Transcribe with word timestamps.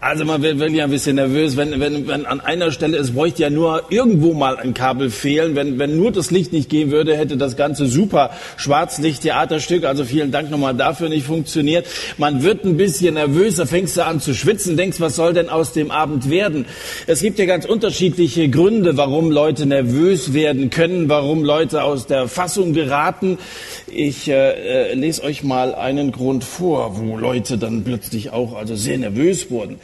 Also 0.00 0.26
man 0.26 0.42
wird 0.42 0.58
wirklich 0.58 0.82
ein 0.82 0.90
bisschen 0.90 1.16
nervös, 1.16 1.56
wenn, 1.56 1.80
wenn, 1.80 2.06
wenn 2.06 2.26
an 2.26 2.40
einer 2.40 2.70
Stelle, 2.70 2.98
es 2.98 3.12
bräuchte 3.12 3.42
ja 3.42 3.50
nur 3.50 3.84
irgendwo 3.88 4.34
mal 4.34 4.58
ein 4.58 4.74
Kabel 4.74 5.10
fehlen. 5.10 5.56
Wenn, 5.56 5.78
wenn 5.78 5.96
nur 5.96 6.12
das 6.12 6.30
Licht 6.30 6.52
nicht 6.52 6.68
gehen 6.68 6.90
würde, 6.90 7.16
hätte 7.16 7.38
das 7.38 7.56
ganze 7.56 7.86
super 7.86 8.30
Schwarzlicht-Theaterstück, 8.58 9.84
also 9.84 10.04
vielen 10.04 10.32
Dank 10.32 10.50
nochmal 10.50 10.74
dafür, 10.74 11.08
nicht 11.08 11.26
funktioniert. 11.26 11.86
Man 12.18 12.42
wird 12.42 12.64
ein 12.64 12.76
bisschen 12.76 13.14
nervös, 13.14 13.56
da 13.56 13.64
fängst 13.64 13.96
du 13.96 14.04
an 14.04 14.20
zu 14.20 14.34
schwitzen, 14.34 14.76
denkst, 14.76 15.00
was 15.00 15.16
soll 15.16 15.32
denn 15.32 15.48
aus 15.48 15.72
dem 15.72 15.90
Abend 15.90 16.28
werden? 16.28 16.66
Es 17.06 17.22
gibt 17.22 17.38
ja 17.38 17.46
ganz 17.46 17.64
unterschiedliche 17.64 18.50
Gründe, 18.50 18.98
warum 18.98 19.30
Leute 19.30 19.64
nervös 19.64 20.34
werden 20.34 20.68
können, 20.68 21.08
warum 21.08 21.42
Leute 21.42 21.82
aus 21.82 22.06
der 22.06 22.28
Fassung 22.28 22.74
geraten. 22.74 23.38
Ich 23.86 24.28
äh, 24.28 24.90
äh 24.90 24.94
lese 24.94 25.22
euch 25.22 25.42
mal 25.42 25.74
einen 25.74 26.12
Grund 26.12 26.44
vor, 26.44 26.98
wo 26.98 27.16
Leute 27.16 27.56
dann 27.56 27.82
plötzlich 27.82 28.30
auch 28.30 28.54
also 28.54 28.76
sehr 28.76 28.98
nervös 28.98 29.50
wurden. 29.50 29.78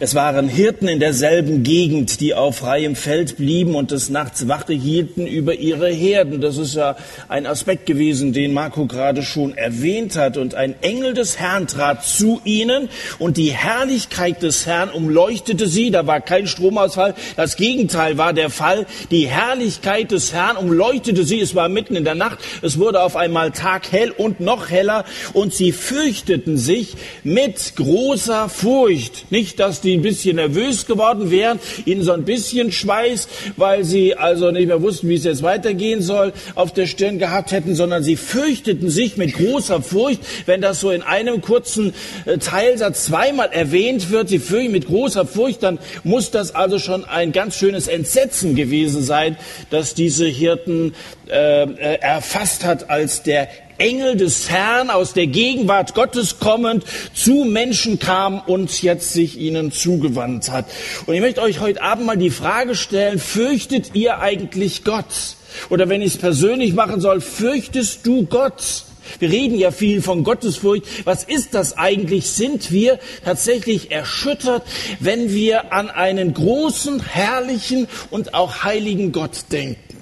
Es 0.00 0.14
waren 0.14 0.48
Hirten 0.48 0.86
in 0.86 1.00
derselben 1.00 1.64
Gegend, 1.64 2.20
die 2.20 2.32
auf 2.32 2.58
freiem 2.58 2.94
Feld 2.94 3.36
blieben 3.36 3.74
und 3.74 3.90
des 3.90 4.10
Nachts 4.10 4.46
Wache 4.46 4.72
hielten 4.72 5.26
über 5.26 5.54
ihre 5.54 5.88
Herden. 5.88 6.40
Das 6.40 6.56
ist 6.56 6.76
ja 6.76 6.96
ein 7.26 7.46
Aspekt 7.46 7.86
gewesen, 7.86 8.32
den 8.32 8.52
Marco 8.52 8.86
gerade 8.86 9.24
schon 9.24 9.56
erwähnt 9.56 10.14
hat. 10.14 10.36
Und 10.36 10.54
ein 10.54 10.76
Engel 10.82 11.14
des 11.14 11.40
Herrn 11.40 11.66
trat 11.66 12.04
zu 12.04 12.40
ihnen 12.44 12.88
und 13.18 13.38
die 13.38 13.50
Herrlichkeit 13.50 14.40
des 14.42 14.66
Herrn 14.66 14.90
umleuchtete 14.90 15.66
sie. 15.66 15.90
Da 15.90 16.06
war 16.06 16.20
kein 16.20 16.46
Stromausfall. 16.46 17.16
Das 17.36 17.56
Gegenteil 17.56 18.18
war 18.18 18.32
der 18.32 18.50
Fall. 18.50 18.86
Die 19.10 19.26
Herrlichkeit 19.26 20.12
des 20.12 20.32
Herrn 20.32 20.56
umleuchtete 20.56 21.24
sie. 21.24 21.40
Es 21.40 21.56
war 21.56 21.68
mitten 21.68 21.96
in 21.96 22.04
der 22.04 22.14
Nacht. 22.14 22.38
Es 22.62 22.78
wurde 22.78 23.02
auf 23.02 23.16
einmal 23.16 23.50
taghell 23.50 24.12
und 24.12 24.38
noch 24.38 24.70
heller 24.70 25.04
und 25.32 25.52
sie 25.52 25.72
fürchteten 25.72 26.56
sich 26.56 26.94
mit 27.24 27.74
großer 27.74 28.48
Furcht. 28.48 29.32
Nicht 29.32 29.47
nicht, 29.48 29.60
dass 29.60 29.80
die 29.80 29.96
ein 29.96 30.02
bisschen 30.02 30.36
nervös 30.36 30.84
geworden 30.84 31.30
wären, 31.30 31.58
ihnen 31.86 32.02
so 32.02 32.12
ein 32.12 32.24
bisschen 32.24 32.70
Schweiß, 32.70 33.28
weil 33.56 33.82
sie 33.82 34.14
also 34.14 34.50
nicht 34.50 34.66
mehr 34.66 34.82
wussten, 34.82 35.08
wie 35.08 35.14
es 35.14 35.24
jetzt 35.24 35.42
weitergehen 35.42 36.02
soll, 36.02 36.34
auf 36.54 36.74
der 36.74 36.86
Stirn 36.86 37.18
gehabt 37.18 37.52
hätten, 37.52 37.74
sondern 37.74 38.02
sie 38.02 38.16
fürchteten 38.16 38.90
sich 38.90 39.16
mit 39.16 39.34
großer 39.34 39.80
Furcht, 39.80 40.20
wenn 40.44 40.60
das 40.60 40.80
so 40.80 40.90
in 40.90 41.00
einem 41.00 41.40
kurzen 41.40 41.94
äh, 42.26 42.36
Teilsatz 42.36 43.06
zweimal 43.06 43.48
erwähnt 43.50 44.10
wird, 44.10 44.28
sie 44.28 44.38
fürchten 44.38 44.72
mit 44.72 44.86
großer 44.86 45.24
Furcht, 45.24 45.62
dann 45.62 45.78
muss 46.04 46.30
das 46.30 46.54
also 46.54 46.78
schon 46.78 47.06
ein 47.06 47.32
ganz 47.32 47.56
schönes 47.56 47.88
Entsetzen 47.88 48.54
gewesen 48.54 49.02
sein, 49.02 49.36
dass 49.70 49.94
diese 49.94 50.26
Hirten 50.26 50.94
äh, 51.30 51.62
äh 51.62 51.98
erfasst 52.00 52.64
hat, 52.64 52.90
als 52.90 53.22
der 53.22 53.48
Engel 53.78 54.16
des 54.16 54.50
Herrn 54.50 54.90
aus 54.90 55.12
der 55.12 55.26
Gegenwart 55.26 55.94
Gottes 55.94 56.38
kommend 56.38 56.84
zu 57.14 57.44
Menschen 57.44 57.98
kam 57.98 58.40
und 58.40 58.82
jetzt 58.82 59.12
sich 59.12 59.38
ihnen 59.38 59.72
zugewandt 59.72 60.50
hat. 60.50 60.66
Und 61.06 61.14
ich 61.14 61.20
möchte 61.20 61.40
euch 61.42 61.60
heute 61.60 61.82
Abend 61.82 62.06
mal 62.06 62.16
die 62.16 62.30
Frage 62.30 62.74
stellen, 62.74 63.18
fürchtet 63.18 63.94
ihr 63.94 64.18
eigentlich 64.18 64.84
Gott? 64.84 65.36
Oder 65.70 65.88
wenn 65.88 66.02
ich 66.02 66.14
es 66.14 66.18
persönlich 66.18 66.74
machen 66.74 67.00
soll, 67.00 67.20
fürchtest 67.20 68.06
du 68.06 68.26
Gott? 68.26 68.84
Wir 69.18 69.30
reden 69.30 69.58
ja 69.58 69.70
viel 69.70 70.02
von 70.02 70.24
Gottesfurcht. 70.24 70.84
Was 71.04 71.24
ist 71.24 71.54
das 71.54 71.78
eigentlich? 71.78 72.26
Sind 72.26 72.70
wir 72.70 72.98
tatsächlich 73.24 73.90
erschüttert, 73.90 74.64
wenn 75.00 75.32
wir 75.32 75.72
an 75.72 75.88
einen 75.88 76.34
großen, 76.34 77.00
herrlichen 77.00 77.88
und 78.10 78.34
auch 78.34 78.64
heiligen 78.64 79.12
Gott 79.12 79.44
denken? 79.50 79.97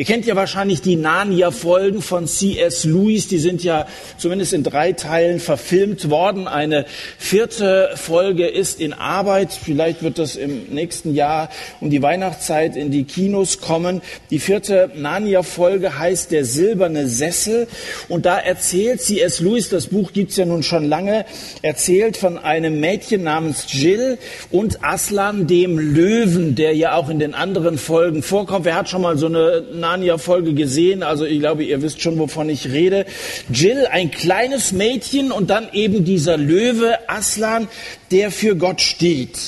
Ihr 0.00 0.04
kennt 0.04 0.26
ja 0.26 0.36
wahrscheinlich 0.36 0.80
die 0.80 0.94
Narnia-Folgen 0.94 2.02
von 2.02 2.28
C.S. 2.28 2.84
Lewis. 2.84 3.26
Die 3.26 3.38
sind 3.38 3.64
ja 3.64 3.88
zumindest 4.16 4.52
in 4.52 4.62
drei 4.62 4.92
Teilen 4.92 5.40
verfilmt 5.40 6.08
worden. 6.08 6.46
Eine 6.46 6.86
vierte 7.18 7.90
Folge 7.96 8.46
ist 8.46 8.80
in 8.80 8.92
Arbeit. 8.92 9.52
Vielleicht 9.52 10.04
wird 10.04 10.20
das 10.20 10.36
im 10.36 10.66
nächsten 10.66 11.16
Jahr 11.16 11.50
um 11.80 11.90
die 11.90 12.00
Weihnachtszeit 12.00 12.76
in 12.76 12.92
die 12.92 13.02
Kinos 13.02 13.60
kommen. 13.60 14.00
Die 14.30 14.38
vierte 14.38 14.88
Narnia-Folge 14.94 15.98
heißt 15.98 16.30
Der 16.30 16.44
silberne 16.44 17.08
Sessel. 17.08 17.66
Und 18.08 18.24
da 18.24 18.38
erzählt 18.38 19.02
C.S. 19.02 19.40
Lewis, 19.40 19.68
das 19.68 19.88
Buch 19.88 20.12
gibt's 20.12 20.36
ja 20.36 20.44
nun 20.44 20.62
schon 20.62 20.88
lange, 20.88 21.24
erzählt 21.62 22.16
von 22.16 22.38
einem 22.38 22.78
Mädchen 22.78 23.24
namens 23.24 23.64
Jill 23.70 24.18
und 24.52 24.84
Aslan, 24.84 25.48
dem 25.48 25.76
Löwen, 25.76 26.54
der 26.54 26.76
ja 26.76 26.94
auch 26.94 27.08
in 27.08 27.18
den 27.18 27.34
anderen 27.34 27.78
Folgen 27.78 28.22
vorkommt. 28.22 28.64
Wer 28.64 28.76
hat 28.76 28.88
schon 28.88 29.02
mal 29.02 29.18
so 29.18 29.26
eine 29.26 29.64
Narnia-Folge 29.88 30.52
gesehen, 30.52 31.02
also 31.02 31.24
ich 31.24 31.40
glaube, 31.40 31.64
ihr 31.64 31.80
wisst 31.80 32.02
schon, 32.02 32.18
wovon 32.18 32.50
ich 32.50 32.70
rede. 32.70 33.06
Jill, 33.50 33.86
ein 33.90 34.10
kleines 34.10 34.72
Mädchen 34.72 35.32
und 35.32 35.48
dann 35.48 35.68
eben 35.72 36.04
dieser 36.04 36.36
Löwe 36.36 37.08
Aslan, 37.08 37.68
der 38.10 38.30
für 38.30 38.54
Gott 38.54 38.82
steht. 38.82 39.38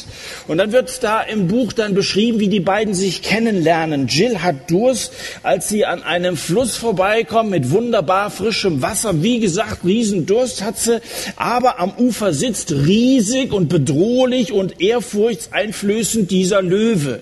Und 0.49 0.57
dann 0.57 0.73
wird 0.73 1.03
da 1.03 1.21
im 1.21 1.47
Buch 1.47 1.75
dann 1.75 1.95
beschrieben, 1.95 2.41
wie 2.41 2.49
die 2.49 2.61
beiden 2.61 2.95
sich 2.95 3.21
kennenlernen. 3.21 4.07
Jill 4.07 4.39
hat 4.39 4.71
Durst, 4.71 5.13
als 5.43 5.69
sie 5.69 5.85
an 5.85 6.03
einem 6.03 6.39
Fluss 6.39 6.77
vorbeikommen 6.77 7.51
mit 7.51 7.71
wunderbar 7.71 8.31
frischem 8.31 8.81
Wasser. 8.81 9.23
Wie 9.23 9.41
gesagt, 9.41 9.85
Riesendurst 9.85 10.63
hat 10.63 10.79
sie, 10.79 11.01
aber 11.37 11.79
am 11.79 11.93
Ufer 11.99 12.33
sitzt 12.33 12.73
riesig 12.73 13.53
und 13.53 13.69
bedrohlich 13.69 14.53
und 14.53 14.81
ehrfurchtseinflößend 14.81 16.31
dieser 16.31 16.63
Löwe. 16.63 17.21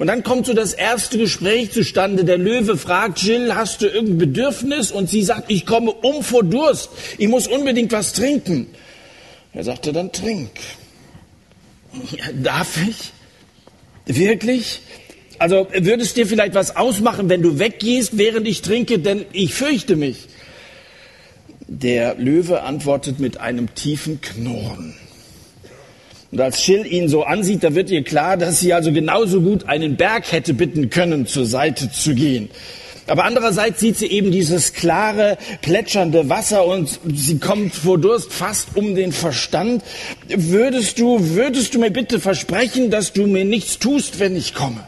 Und 0.00 0.06
dann 0.06 0.22
kommt 0.22 0.46
so 0.46 0.54
das 0.54 0.72
erste 0.72 1.18
Gespräch 1.18 1.72
zustande. 1.72 2.24
Der 2.24 2.38
Löwe 2.38 2.78
fragt 2.78 3.20
Jill, 3.20 3.54
hast 3.54 3.82
du 3.82 3.86
irgendein 3.86 4.16
Bedürfnis? 4.16 4.90
Und 4.90 5.10
sie 5.10 5.22
sagt, 5.22 5.50
ich 5.50 5.66
komme 5.66 5.92
um 5.92 6.24
vor 6.24 6.42
Durst. 6.42 6.88
Ich 7.18 7.28
muss 7.28 7.46
unbedingt 7.46 7.92
was 7.92 8.14
trinken. 8.14 8.68
Er 9.52 9.62
sagte, 9.62 9.92
dann 9.92 10.10
trink. 10.10 10.52
Ja, 12.12 12.32
darf 12.32 12.78
ich? 12.88 13.12
Wirklich? 14.06 14.80
Also 15.38 15.68
würdest 15.70 16.16
dir 16.16 16.26
vielleicht 16.26 16.54
was 16.54 16.76
ausmachen, 16.76 17.28
wenn 17.28 17.42
du 17.42 17.58
weggehst, 17.58 18.16
während 18.16 18.48
ich 18.48 18.62
trinke, 18.62 19.00
denn 19.00 19.26
ich 19.32 19.52
fürchte 19.52 19.96
mich. 19.96 20.28
Der 21.68 22.14
Löwe 22.14 22.62
antwortet 22.62 23.20
mit 23.20 23.36
einem 23.36 23.74
tiefen 23.74 24.22
Knurren. 24.22 24.94
Und 26.32 26.40
als 26.40 26.62
Schill 26.62 26.86
ihn 26.86 27.08
so 27.08 27.24
ansieht, 27.24 27.64
da 27.64 27.74
wird 27.74 27.90
ihr 27.90 28.04
klar, 28.04 28.36
dass 28.36 28.60
sie 28.60 28.72
also 28.72 28.92
genauso 28.92 29.40
gut 29.40 29.68
einen 29.68 29.96
Berg 29.96 30.30
hätte 30.30 30.54
bitten 30.54 30.88
können, 30.88 31.26
zur 31.26 31.44
Seite 31.44 31.90
zu 31.90 32.14
gehen. 32.14 32.50
Aber 33.08 33.24
andererseits 33.24 33.80
sieht 33.80 33.96
sie 33.96 34.06
eben 34.06 34.30
dieses 34.30 34.72
klare, 34.72 35.36
plätschernde 35.62 36.28
Wasser 36.28 36.64
und 36.64 37.00
sie 37.12 37.38
kommt 37.38 37.74
vor 37.74 37.98
Durst 37.98 38.32
fast 38.32 38.76
um 38.76 38.94
den 38.94 39.10
Verstand. 39.10 39.82
Würdest 40.28 41.00
du, 41.00 41.18
würdest 41.34 41.74
du 41.74 41.80
mir 41.80 41.90
bitte 41.90 42.20
versprechen, 42.20 42.90
dass 42.90 43.12
du 43.12 43.26
mir 43.26 43.44
nichts 43.44 43.80
tust, 43.80 44.20
wenn 44.20 44.36
ich 44.36 44.54
komme? 44.54 44.86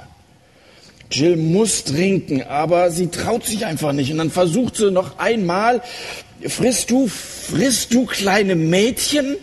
Jill 1.11 1.37
muss 1.37 1.83
trinken, 1.83 2.45
aber 2.45 2.93
sie 2.93 3.09
traut 3.09 3.45
sich 3.45 3.67
einfach 3.67 3.93
nicht. 3.93 4.13
Und 4.13 4.19
dann 4.19 4.31
versucht 4.31 4.77
sie 4.77 4.93
noch 4.93 5.19
einmal, 5.19 5.83
frisst 6.47 6.93
du, 6.93 7.09
frisst 7.09 7.93
du 7.93 8.07
kleine 8.07 8.55
Mädchen? 8.55 9.37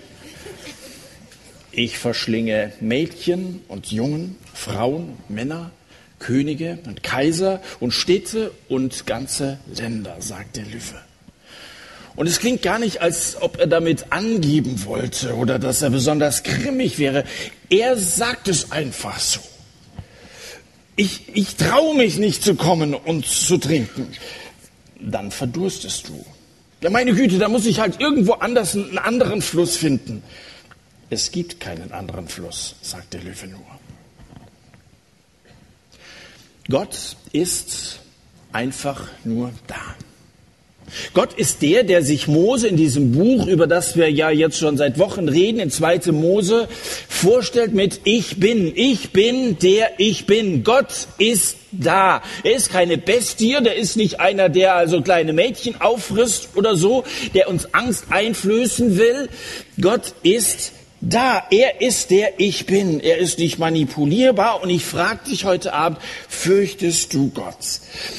Ich 1.80 1.98
verschlinge 1.98 2.74
Mädchen 2.82 3.62
und 3.70 3.90
Jungen, 3.90 4.36
Frauen, 4.54 5.14
Männer, 5.30 5.72
Könige 6.20 6.78
und 6.86 7.04
Kaiser 7.04 7.62
und 7.80 7.94
Städte 7.94 8.52
und 8.68 9.06
ganze 9.06 9.60
Länder, 9.74 10.18
sagt 10.20 10.58
der 10.58 10.66
Löwe. 10.66 11.02
Und 12.18 12.28
es 12.28 12.40
klingt 12.40 12.64
gar 12.64 12.80
nicht, 12.80 13.02
als 13.02 13.42
ob 13.42 13.62
er 13.62 13.68
damit 13.68 14.12
angeben 14.12 14.84
wollte 14.84 15.36
oder 15.36 15.58
dass 15.58 15.82
er 15.82 15.90
besonders 15.90 16.44
grimmig 16.44 17.00
wäre. 17.00 17.24
Er 17.70 17.96
sagt 17.96 18.50
es 18.50 18.74
einfach 18.74 19.18
so. 19.18 19.40
Ich, 20.98 21.34
ich 21.34 21.56
traue 21.56 21.96
mich 21.96 22.18
nicht 22.18 22.44
zu 22.44 22.56
kommen 22.56 22.94
und 22.94 23.26
zu 23.26 23.58
trinken. 23.58 24.10
Dann 25.00 25.32
verdurstest 25.32 26.10
du. 26.10 26.26
Ja, 26.82 26.90
meine 26.90 27.14
Güte, 27.14 27.38
da 27.38 27.48
muss 27.48 27.66
ich 27.66 27.80
halt 27.80 28.02
irgendwo 28.02 28.34
anders 28.34 28.76
einen 28.76 28.98
anderen 28.98 29.42
Fluss 29.42 29.78
finden. 29.78 30.24
Es 31.10 31.32
gibt 31.32 31.60
keinen 31.60 31.92
anderen 31.92 32.28
Fluss, 32.28 32.76
sagt 32.82 33.14
der 33.14 33.22
Löwe 33.22 33.48
nur. 33.48 33.66
Gott 36.70 37.16
ist 37.32 38.00
einfach 38.52 39.08
nur 39.24 39.52
da. 39.66 39.96
Gott 41.14 41.34
ist 41.34 41.62
der, 41.62 41.84
der 41.84 42.04
sich 42.04 42.28
Mose 42.28 42.68
in 42.68 42.76
diesem 42.76 43.12
Buch, 43.12 43.48
über 43.48 43.68
das 43.68 43.96
wir 43.96 44.10
ja 44.12 44.30
jetzt 44.30 44.58
schon 44.58 44.78
seit 44.78 44.98
Wochen 44.98 45.30
reden, 45.30 45.60
in 45.60 45.72
2. 45.72 46.12
Mose, 46.12 46.68
vorstellt 47.08 47.74
mit 47.74 48.02
Ich 48.06 48.40
bin, 48.40 48.72
ich 48.76 49.12
bin 49.12 49.58
der 49.60 50.00
ich 50.00 50.26
bin. 50.26 50.64
Gott 50.64 51.08
ist 51.18 51.58
da. 51.72 52.22
Er 52.44 52.56
ist 52.56 52.72
keine 52.72 52.98
Bestie, 52.98 53.58
der 53.62 53.76
ist 53.76 53.98
nicht 53.98 54.20
einer, 54.20 54.50
der 54.50 54.76
also 54.76 55.02
kleine 55.02 55.34
Mädchen 55.34 55.80
auffrisst 55.80 56.50
oder 56.56 56.76
so, 56.76 57.04
der 57.34 57.50
uns 57.50 57.74
Angst 57.74 58.06
einflößen 58.10 58.98
will. 58.98 59.30
Gott 59.80 60.14
ist 60.24 60.74
Da, 61.02 61.44
er 61.50 61.80
ist 61.80 62.12
der 62.12 62.42
ich 62.42 62.66
bin. 62.66 63.00
Er 63.00 63.20
ist 63.20 63.40
nicht 63.40 63.58
manipulierbar 63.58 64.62
und 64.62 64.70
ich 64.70 64.84
frage 64.84 65.30
dich 65.30 65.46
heute 65.46 65.72
Abend, 65.72 65.98
fürchtest 66.28 67.14
du 67.14 67.30
Gott? 67.30 67.56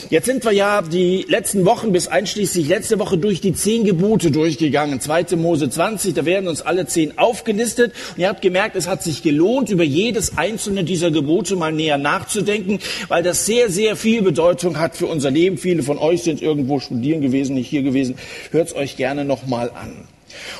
Jetzt 0.09 0.25
sind 0.25 0.47
wir 0.47 0.53
ja 0.53 0.81
die 0.81 1.27
letzten 1.29 1.67
Wochen 1.67 1.93
bis 1.93 2.09
einschließlich 2.09 2.69
letzte 2.69 2.99
Woche 2.99 3.19
durch 3.19 3.43
die 3.43 3.53
zehn 3.53 3.85
Gebote 3.85 4.31
durchgegangen. 4.31 4.99
2. 4.99 5.37
Mose 5.37 5.69
20, 5.69 6.15
da 6.15 6.25
werden 6.25 6.49
uns 6.49 6.62
alle 6.62 6.87
zehn 6.87 7.19
aufgelistet 7.19 7.93
und 8.17 8.23
ihr 8.23 8.31
habt 8.31 8.41
gemerkt, 8.41 8.77
es 8.77 8.88
hat 8.88 9.03
sich 9.03 9.23
gelohnt, 9.23 9.69
über 9.69 9.85
jedes 9.85 10.38
einzelne 10.38 10.83
dieser 10.83 11.11
Gebote 11.11 11.56
mal 11.56 11.73
näher 11.73 11.99
nachzudenken, 11.99 12.79
weil 13.09 13.23
das 13.23 13.44
sehr, 13.44 13.69
sehr 13.69 13.94
viel 13.94 14.23
Bedeutung 14.23 14.79
hat 14.79 14.97
für 14.97 15.06
unser 15.06 15.31
Leben. 15.31 15.59
Viele 15.59 15.83
von 15.83 15.99
euch 15.99 16.23
sind 16.23 16.41
irgendwo 16.41 16.81
studieren 16.81 17.21
gewesen, 17.21 17.56
nicht 17.56 17.69
hier 17.69 17.83
gewesen. 17.83 18.15
Hört's 18.53 18.75
euch 18.75 18.97
gerne 18.97 19.26
nochmal 19.26 19.71
an. 19.71 20.09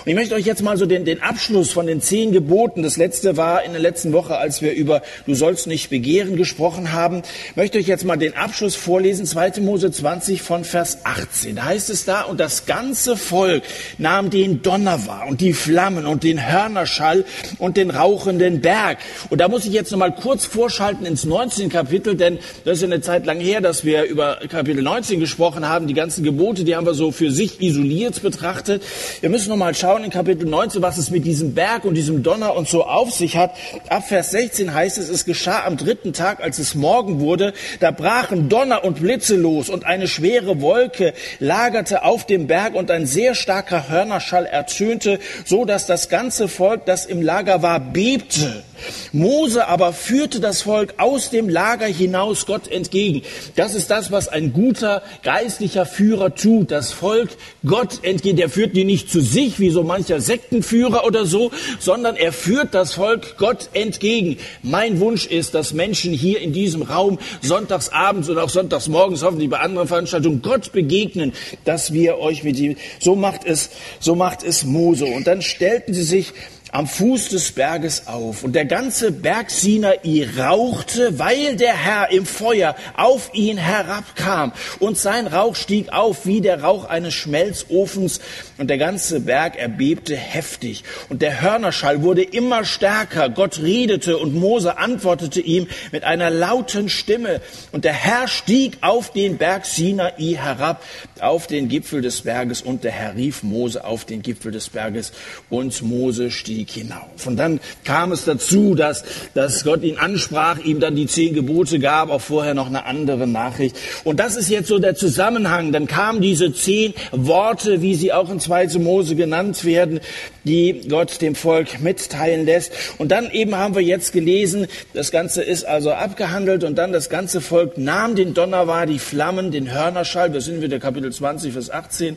Und 0.05 0.07
ich 0.07 0.15
möchte 0.15 0.35
euch 0.35 0.47
jetzt 0.47 0.63
mal 0.63 0.77
so 0.77 0.87
den, 0.87 1.05
den 1.05 1.23
Abschluss 1.23 1.71
von 1.73 1.87
den 1.87 2.01
zehn 2.01 2.33
Geboten, 2.33 2.83
das 2.83 2.97
letzte 2.97 3.37
war 3.37 3.65
in 3.65 3.73
der 3.73 3.81
letzten 3.81 4.13
Woche, 4.13 4.37
als 4.37 4.63
wir 4.63 4.73
über 4.73 5.03
Du 5.27 5.35
sollst 5.35 5.67
nicht 5.67 5.91
begehren 5.91 6.37
gesprochen 6.37 6.93
haben, 6.93 7.23
möchte 7.55 7.79
euch 7.79 7.87
jetzt 7.87 8.05
mal 8.05 8.17
den 8.17 8.35
Abschluss 8.35 8.75
vorlesen, 8.75 9.27
2. 9.27 9.61
Mose 9.61 9.91
20 9.91 10.43
von 10.43 10.65
Vers 10.65 10.99
18. 11.05 11.57
Da 11.57 11.65
heißt 11.67 11.91
es 11.91 12.05
da, 12.05 12.23
und 12.23 12.41
das 12.41 12.67
ganze 12.67 13.17
Volk 13.17 13.63
nahm 13.99 14.31
den 14.31 14.63
Donner 14.63 15.07
wahr 15.07 15.27
und 15.29 15.41
die 15.41 15.53
Flammen 15.53 16.07
und 16.07 16.25
den 16.25 16.51
Hörnerschall 16.51 17.25
und 17.59 17.77
den 17.77 17.91
rauchenden 17.91 18.61
Berg. 18.61 18.99
Und 19.29 19.41
da 19.41 19.49
muss 19.49 19.65
ich 19.65 19.73
jetzt 19.73 19.93
noch 19.93 19.99
mal 19.99 20.15
kurz 20.15 20.47
vorschalten 20.47 21.07
ins 21.07 21.25
19. 21.25 21.69
Kapitel, 21.69 22.17
denn 22.17 22.39
das 22.65 22.79
ist 22.79 22.83
ja 22.83 22.89
eine 22.89 23.01
Zeit 23.01 23.27
lang 23.27 23.41
her, 23.41 23.61
dass 23.61 23.85
wir 23.85 24.05
über 24.05 24.39
Kapitel 24.49 24.83
19 24.83 25.21
gesprochen 25.21 25.69
haben. 25.69 25.87
Die 25.87 25.95
ganzen 25.95 26.25
Gebote, 26.25 26.65
die 26.65 26.77
haben 26.77 26.87
wir 26.87 26.95
so 26.95 27.11
für 27.11 27.31
sich 27.31 27.61
isoliert 27.61 28.23
betrachtet. 28.23 28.83
Wir 29.21 29.31
müssen 29.31 29.51
noch 29.51 29.57
mal 29.61 29.75
schauen 29.75 30.05
in 30.05 30.11
Kapitel 30.11 30.49
19, 30.49 30.81
was 30.81 30.97
es 30.97 31.11
mit 31.11 31.27
diesem 31.27 31.55
Berg 31.55 31.85
und 31.85 31.93
diesem 31.93 32.23
Donner 32.23 32.57
und 32.57 32.67
so 32.67 32.85
auf 32.85 33.11
sich 33.11 33.37
hat. 33.37 33.53
Ab 33.91 34.09
Vers 34.09 34.31
16 34.31 34.73
heißt 34.73 34.97
es, 34.97 35.11
es 35.11 35.27
geschah 35.27 35.67
am 35.67 35.77
dritten 35.77 36.15
Tag, 36.15 36.43
als 36.43 36.59
es 36.59 36.75
Morgen 36.75 37.21
wurde, 37.21 37.53
da 37.79 37.91
brachen 37.91 38.49
Donner 38.49 38.83
und 38.85 39.01
Blitze 39.01 39.37
los 39.37 39.69
und 39.69 39.85
eine 39.85 40.09
schwere 40.09 40.63
Wolke 40.63 41.13
lagerte 41.41 42.05
auf 42.05 42.25
dem 42.25 42.47
Berg 42.47 42.75
und 42.75 42.91
ein 42.91 43.05
sehr 43.05 43.35
starker 43.35 43.91
Hörnerschall 43.91 44.47
erzürnte, 44.47 45.19
so 45.45 45.67
dass 45.67 45.85
das 45.85 46.09
ganze 46.09 46.49
Volk, 46.49 46.87
das 46.87 47.05
im 47.05 47.21
Lager 47.21 47.61
war, 47.61 47.81
bebte. 47.81 48.65
Mose 49.13 49.67
aber 49.67 49.93
führte 49.93 50.41
das 50.41 50.63
Volk 50.63 50.95
aus 50.97 51.31
dem 51.31 51.49
Lager 51.49 51.87
hinaus 51.87 52.47
Gott 52.47 52.69
entgegen. 52.69 53.23
Das 53.57 53.75
ist 53.75 53.91
das, 53.91 54.11
was 54.11 54.29
ein 54.29 54.53
guter 54.53 55.03
geistlicher 55.23 55.87
Führer 55.87 56.35
tut. 56.35 56.71
Das 56.71 56.93
Volk 56.93 57.31
Gott 57.67 58.03
entgegen. 58.03 58.37
Der 58.37 58.49
führt 58.49 58.77
die 58.77 58.85
nicht 58.85 59.11
zu 59.11 59.21
sich, 59.21 59.50
wie 59.59 59.71
so 59.71 59.83
mancher 59.83 60.21
Sektenführer 60.21 61.05
oder 61.05 61.27
so, 61.27 61.51
sondern 61.79 62.17
er 62.17 62.33
führt 62.33 62.75
das 62.75 62.95
Volk 62.95 63.37
Gott 63.39 63.71
entgegen. 63.73 64.37
Mein 64.63 65.01
Wunsch 65.01 65.27
ist, 65.27 65.55
dass 65.55 65.73
Menschen 65.73 66.13
hier 66.13 66.41
in 66.41 66.53
diesem 66.53 66.83
Raum 66.83 67.19
sonntagsabends 67.43 68.29
und 68.29 68.39
auch 68.39 68.51
sonntagsmorgens, 68.51 69.23
hoffentlich 69.23 69.51
bei 69.51 69.61
anderen 69.61 69.89
Veranstaltungen, 69.89 70.43
Gott 70.43 70.73
begegnen, 70.73 71.33
dass 71.65 71.93
wir 71.93 72.19
euch 72.19 72.45
mit 72.45 72.59
ihm, 72.59 72.77
so 72.99 73.17
macht 73.17 73.45
es, 73.45 73.71
so 73.99 74.15
macht 74.15 74.43
es 74.43 74.65
Mose. 74.65 75.07
Und 75.07 75.27
dann 75.27 75.43
stellten 75.43 75.95
sie 75.95 76.03
sich 76.03 76.33
am 76.73 76.87
Fuß 76.87 77.29
des 77.31 77.53
Berges 77.53 78.07
auf. 78.07 78.45
Und 78.45 78.55
der 78.55 78.65
ganze 78.65 79.11
Berg 79.11 79.51
Sinai 79.51 80.27
rauchte, 80.39 81.19
weil 81.19 81.57
der 81.57 81.75
Herr 81.75 82.11
im 82.11 82.27
Feuer 82.27 82.77
auf 82.97 83.31
ihn 83.33 83.59
herabkam. 83.59 84.53
Und 84.79 84.97
sein 84.97 85.27
Rauch 85.27 85.57
stieg 85.57 85.93
auf 85.93 86.27
wie 86.27 86.41
der 86.41 86.63
Rauch 86.63 86.85
eines 86.85 87.15
Schmelzofens. 87.15 88.21
Und 88.59 88.71
der 88.71 88.79
ganze 88.79 89.21
Berg 89.21 89.57
erbebte 89.57 90.17
heftig. 90.17 90.85
Und 91.09 91.23
der 91.23 91.41
Hörnerschall 91.41 92.03
wurde 92.03 92.23
immer 92.23 92.65
stärker. 92.65 93.29
Gott 93.31 93.61
redete 93.61 94.19
und 94.19 94.35
Mose 94.35 94.79
antwortete 94.79 95.41
ihm 95.41 95.67
mit 95.93 96.05
einer 96.05 96.31
lauten 96.31 96.89
Stimme. 96.89 97.41
Und 97.73 97.85
der 97.85 97.93
Herr 97.93 98.29
stieg 98.29 98.79
auf 98.81 99.13
den 99.13 99.39
Berg 99.39 99.67
Sinai 99.67 100.13
herab, 100.37 100.85
auf 101.21 101.47
den 101.47 101.69
Gipfel 101.69 102.01
des 102.01 102.23
Berges. 102.23 102.63
Und 102.63 102.85
der 102.85 102.93
Herr 102.93 103.17
rief 103.17 103.43
Mose 103.43 103.85
auf 103.85 104.05
den 104.05 104.23
Gipfel 104.23 104.53
des 104.53 104.69
Berges. 104.69 105.13
Und 105.49 105.83
Mose 105.83 106.31
stieg 106.31 106.60
stieg 106.61 106.71
hinauf. 106.71 107.27
Und 107.27 107.37
dann 107.37 107.61
kam 107.85 108.13
es 108.13 108.25
dazu, 108.25 108.75
dass, 108.75 109.05
dass 109.35 109.65
Gott 109.65 109.83
ihn 109.83 109.99
ansprach, 109.99 110.59
ihm 110.59 110.81
dann 110.81 110.97
die 110.97 111.07
zehn 111.07 111.35
Gebote 111.35 111.79
gab, 111.79 112.11
auch 112.11 112.21
vorher 112.21 112.55
noch 112.55 112.67
eine 112.67 112.85
andere 112.85 113.27
Nachricht. 113.27 113.77
Und 114.05 114.21
das 114.21 114.37
ist 114.37 114.51
jetzt 114.51 114.69
so 114.69 114.79
der 114.79 114.95
Zusammenhang. 114.95 115.73
Dann 115.73 115.87
kamen 115.87 116.21
diese 116.21 116.53
zehn 116.53 116.95
Worte, 117.13 117.83
wie 117.83 117.95
sie 117.95 118.13
auch 118.13 118.31
in 118.31 118.41
2. 118.41 118.79
Mose 118.79 119.17
genannt 119.17 119.65
werden, 119.65 120.01
die 120.45 120.83
Gott 120.89 121.21
dem 121.23 121.35
Volk 121.35 121.81
mitteilen 121.81 122.45
lässt. 122.45 122.73
Und 122.99 123.11
dann 123.11 123.31
eben 123.31 123.55
haben 123.55 123.75
wir 123.75 123.83
jetzt 123.83 124.13
gelesen, 124.13 124.67
das 124.93 125.11
Ganze 125.11 125.43
ist 125.43 125.65
also 125.65 125.93
abgehandelt 125.93 126.65
und 126.65 126.77
dann 126.77 126.93
das 126.93 127.09
ganze 127.09 127.41
Volk 127.41 127.79
nahm 127.79 128.15
den 128.17 128.35
Donner 128.35 128.67
wahr, 128.67 128.87
die 128.87 128.99
Flammen, 128.99 129.51
den 129.51 129.73
Hörnerschall, 129.73 130.33
wir 130.33 130.41
sind 130.41 130.63
wieder 130.63 130.79
Kapitel 130.79 131.13
20, 131.13 131.53
Vers 131.53 131.71
18 131.71 132.17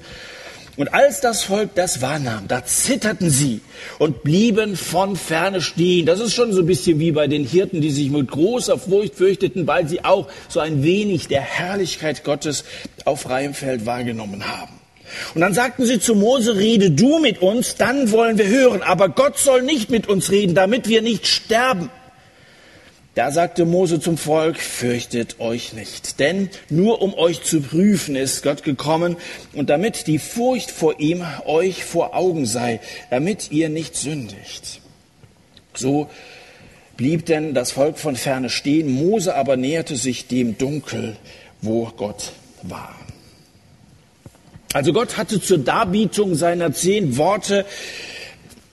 und 0.75 0.93
als 0.93 1.21
das 1.21 1.43
Volk 1.43 1.75
das 1.75 2.01
wahrnahm, 2.01 2.47
da 2.47 2.65
zitterten 2.65 3.29
sie 3.29 3.61
und 3.99 4.23
blieben 4.23 4.75
von 4.75 5.15
ferne 5.15 5.61
stehen. 5.61 6.05
Das 6.05 6.19
ist 6.19 6.33
schon 6.33 6.51
so 6.51 6.61
ein 6.61 6.65
bisschen 6.65 6.99
wie 6.99 7.11
bei 7.11 7.27
den 7.27 7.45
Hirten, 7.45 7.81
die 7.81 7.91
sich 7.91 8.09
mit 8.09 8.29
großer 8.29 8.79
Furcht 8.79 9.15
fürchteten, 9.15 9.67
weil 9.67 9.87
sie 9.87 10.03
auch 10.03 10.27
so 10.49 10.59
ein 10.59 10.83
wenig 10.83 11.27
der 11.27 11.41
Herrlichkeit 11.41 12.23
Gottes 12.23 12.63
auf 13.05 13.21
freiem 13.21 13.53
Feld 13.53 13.85
wahrgenommen 13.85 14.47
haben. 14.47 14.73
Und 15.35 15.41
dann 15.41 15.53
sagten 15.53 15.85
sie 15.85 15.99
zu 15.99 16.15
Mose, 16.15 16.55
rede 16.55 16.89
du 16.89 17.19
mit 17.19 17.41
uns, 17.41 17.75
dann 17.75 18.11
wollen 18.11 18.37
wir 18.37 18.47
hören. 18.47 18.81
Aber 18.81 19.09
Gott 19.09 19.37
soll 19.37 19.61
nicht 19.61 19.91
mit 19.91 20.07
uns 20.07 20.31
reden, 20.31 20.55
damit 20.55 20.87
wir 20.87 21.01
nicht 21.01 21.27
sterben. 21.27 21.91
Da 23.15 23.29
sagte 23.31 23.65
Mose 23.65 23.99
zum 23.99 24.17
Volk, 24.17 24.57
fürchtet 24.57 25.39
euch 25.39 25.73
nicht, 25.73 26.19
denn 26.19 26.49
nur 26.69 26.99
um 27.01 27.13
euch 27.13 27.43
zu 27.43 27.61
prüfen 27.61 28.15
ist 28.15 28.41
Gott 28.41 28.63
gekommen 28.63 29.17
und 29.53 29.69
damit 29.69 30.07
die 30.07 30.17
Furcht 30.17 30.71
vor 30.71 30.99
ihm 30.99 31.23
euch 31.45 31.83
vor 31.83 32.15
Augen 32.15 32.47
sei, 32.47 32.79
damit 33.11 33.51
ihr 33.51 33.69
nicht 33.69 33.95
sündigt. 33.95 34.81
So 35.75 36.09
blieb 36.97 37.27
denn 37.27 37.53
das 37.53 37.71
Volk 37.71 37.99
von 37.99 38.15
ferne 38.15 38.49
stehen, 38.49 38.91
Mose 38.91 39.35
aber 39.35 39.57
näherte 39.57 39.95
sich 39.95 40.27
dem 40.27 40.57
Dunkel, 40.57 41.15
wo 41.61 41.91
Gott 41.95 42.31
war. 42.63 42.95
Also 44.73 44.91
Gott 44.91 45.17
hatte 45.17 45.39
zur 45.39 45.59
Darbietung 45.59 46.33
seiner 46.33 46.73
zehn 46.73 47.15
Worte 47.17 47.65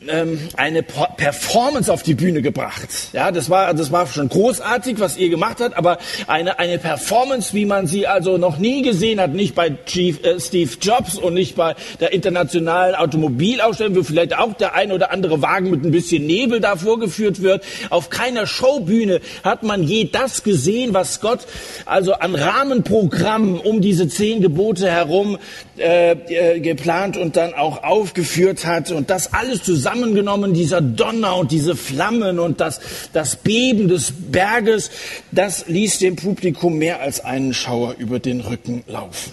ähm, 0.08 0.38
eine 0.56 0.82
Performance 0.82 1.93
auf 1.93 2.02
die 2.02 2.14
Bühne 2.14 2.41
gebracht. 2.41 2.88
Ja, 3.12 3.31
das 3.31 3.50
war, 3.50 3.75
das 3.75 3.93
war 3.93 4.06
schon 4.06 4.31
großartig, 4.31 4.99
was 4.99 5.19
ihr 5.19 5.29
gemacht 5.29 5.58
habt, 5.61 5.76
aber 5.76 5.99
eine, 6.26 6.58
eine 6.58 6.79
Performance, 6.79 7.52
wie 7.52 7.67
man 7.67 7.87
sie 7.87 8.06
also 8.06 8.38
noch 8.38 8.56
nie 8.56 8.81
gesehen 8.81 9.20
hat, 9.20 9.35
nicht 9.35 9.55
bei 9.55 9.76
Chief, 9.85 10.25
äh, 10.25 10.41
Steve 10.41 10.70
Jobs 10.81 11.17
und 11.19 11.35
nicht 11.35 11.55
bei 11.55 11.75
der 12.00 12.12
internationalen 12.12 12.94
Automobilausstellung, 12.94 13.97
wo 13.97 14.02
vielleicht 14.02 14.38
auch 14.38 14.55
der 14.55 14.75
ein 14.75 14.91
oder 14.91 15.11
andere 15.11 15.43
Wagen 15.43 15.70
mit 15.70 15.85
ein 15.85 15.91
bisschen 15.91 16.26
Nebel 16.26 16.61
da 16.61 16.76
vorgeführt 16.76 17.43
wird. 17.43 17.62
Auf 17.91 18.08
keiner 18.08 18.47
Showbühne 18.47 19.21
hat 19.45 19.62
man 19.62 19.83
je 19.83 20.04
das 20.04 20.42
gesehen, 20.42 20.95
was 20.95 21.21
Gott 21.21 21.40
also 21.85 22.14
an 22.14 22.35
Rahmenprogrammen 22.35 23.61
um 23.61 23.83
diese 23.83 24.09
zehn 24.09 24.40
Gebote 24.40 24.90
herum 24.90 25.37
äh, 25.76 26.12
äh, 26.12 26.61
geplant 26.61 27.19
und 27.19 27.37
dann 27.37 27.52
auch 27.52 27.83
aufgeführt 27.83 28.64
hat 28.64 28.90
und 28.90 29.11
das 29.11 29.35
alles 29.35 29.62
zusammen 29.62 29.89
zusammengenommen, 29.90 30.54
dieser 30.54 30.80
Donner 30.80 31.37
und 31.37 31.50
diese 31.50 31.75
Flammen 31.75 32.38
und 32.38 32.61
das, 32.61 32.80
das 33.12 33.37
Beben 33.37 33.88
des 33.88 34.12
Berges, 34.12 34.90
das 35.32 35.66
ließ 35.66 35.99
dem 35.99 36.16
Publikum 36.16 36.78
mehr 36.78 37.00
als 37.00 37.25
einen 37.25 37.52
Schauer 37.54 37.97
über 37.99 38.20
den 38.20 38.40
Rücken 38.40 38.85
laufen. 38.87 39.32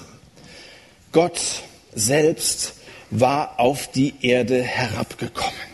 Gott 1.11 1.39
selbst 1.93 2.73
war 3.11 3.59
auf 3.59 3.91
die 3.91 4.13
Erde 4.21 4.61
herabgekommen. 4.61 5.66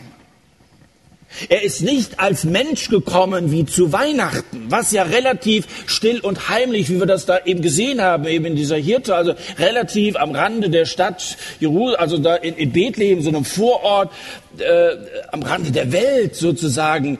Er 1.48 1.62
ist 1.62 1.82
nicht 1.82 2.20
als 2.20 2.44
Mensch 2.44 2.88
gekommen 2.88 3.50
wie 3.50 3.66
zu 3.66 3.92
Weihnachten, 3.92 4.66
was 4.68 4.92
ja 4.92 5.02
relativ 5.02 5.66
still 5.86 6.20
und 6.20 6.48
heimlich, 6.48 6.88
wie 6.90 6.98
wir 6.98 7.06
das 7.06 7.26
da 7.26 7.38
eben 7.44 7.62
gesehen 7.62 8.00
haben, 8.00 8.26
eben 8.26 8.44
in 8.44 8.56
dieser 8.56 8.76
Hirte, 8.76 9.14
also 9.14 9.34
relativ 9.58 10.16
am 10.16 10.32
Rande 10.32 10.70
der 10.70 10.86
Stadt 10.86 11.36
Jerusalem, 11.60 12.00
also 12.00 12.18
da 12.18 12.36
in, 12.36 12.54
in 12.54 12.72
Bethlehem, 12.72 13.22
so 13.22 13.28
einem 13.28 13.44
Vorort, 13.44 14.12
äh, 14.58 14.90
am 15.32 15.42
Rande 15.42 15.72
der 15.72 15.92
Welt 15.92 16.36
sozusagen, 16.36 17.18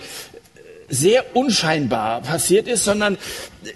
sehr 0.88 1.24
unscheinbar 1.34 2.20
passiert 2.20 2.68
ist, 2.68 2.84
sondern 2.84 3.18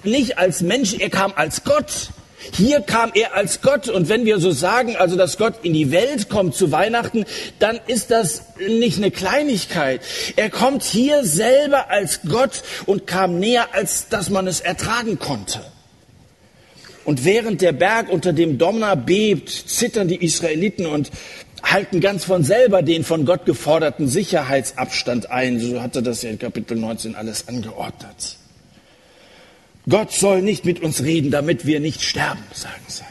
nicht 0.05 0.39
als 0.39 0.61
Mensch, 0.61 0.95
er 0.95 1.11
kam 1.11 1.33
als 1.35 1.65
Gott. 1.65 2.11
Hier 2.53 2.81
kam 2.81 3.11
er 3.15 3.35
als 3.35 3.61
Gott 3.63 3.89
und 3.89 4.09
wenn 4.09 4.25
wir 4.25 4.39
so 4.39 4.51
sagen, 4.51 4.97
also 4.97 5.17
dass 5.17 5.39
Gott 5.39 5.55
in 5.63 5.75
die 5.75 5.91
Welt 5.91 6.29
kommt 6.29 6.55
zu 6.55 6.71
Weihnachten, 6.71 7.25
dann 7.59 7.81
ist 7.87 8.11
das 8.11 8.43
nicht 8.59 8.99
eine 8.99 9.11
Kleinigkeit. 9.11 10.01
Er 10.37 10.49
kommt 10.49 10.85
hier 10.85 11.25
selber 11.25 11.91
als 11.91 12.21
Gott 12.29 12.63
und 12.87 13.07
kam 13.07 13.39
näher, 13.39 13.69
als 13.73 14.09
dass 14.09 14.31
man 14.31 14.47
es 14.47 14.61
ertragen 14.61 15.19
konnte. 15.19 15.61
Und 17.05 17.25
während 17.25 17.63
der 17.63 17.73
Berg 17.73 18.11
unter 18.11 18.33
dem 18.33 18.59
Donner 18.59 18.95
bebt, 18.95 19.49
zittern 19.49 20.09
die 20.09 20.23
Israeliten 20.23 20.87
und 20.87 21.11
halten 21.63 22.01
ganz 22.01 22.25
von 22.25 22.45
selber 22.45 22.83
den 22.83 23.03
von 23.03 23.25
Gott 23.25 23.47
geforderten 23.47 24.09
Sicherheitsabstand 24.09 25.31
ein. 25.31 25.59
So 25.59 25.81
hatte 25.81 26.03
das 26.03 26.23
ja 26.23 26.31
in 26.31 26.39
Kapitel 26.39 26.77
19 26.77 27.17
alles 27.17 27.49
angeordnet. 27.49 28.37
Gott 29.89 30.13
soll 30.13 30.43
nicht 30.43 30.65
mit 30.65 30.83
uns 30.83 31.03
reden, 31.03 31.31
damit 31.31 31.67
wir 31.67 31.81
nicht 31.81 32.03
sterben, 32.03 32.43
sagen 32.53 32.83
sie. 32.89 33.05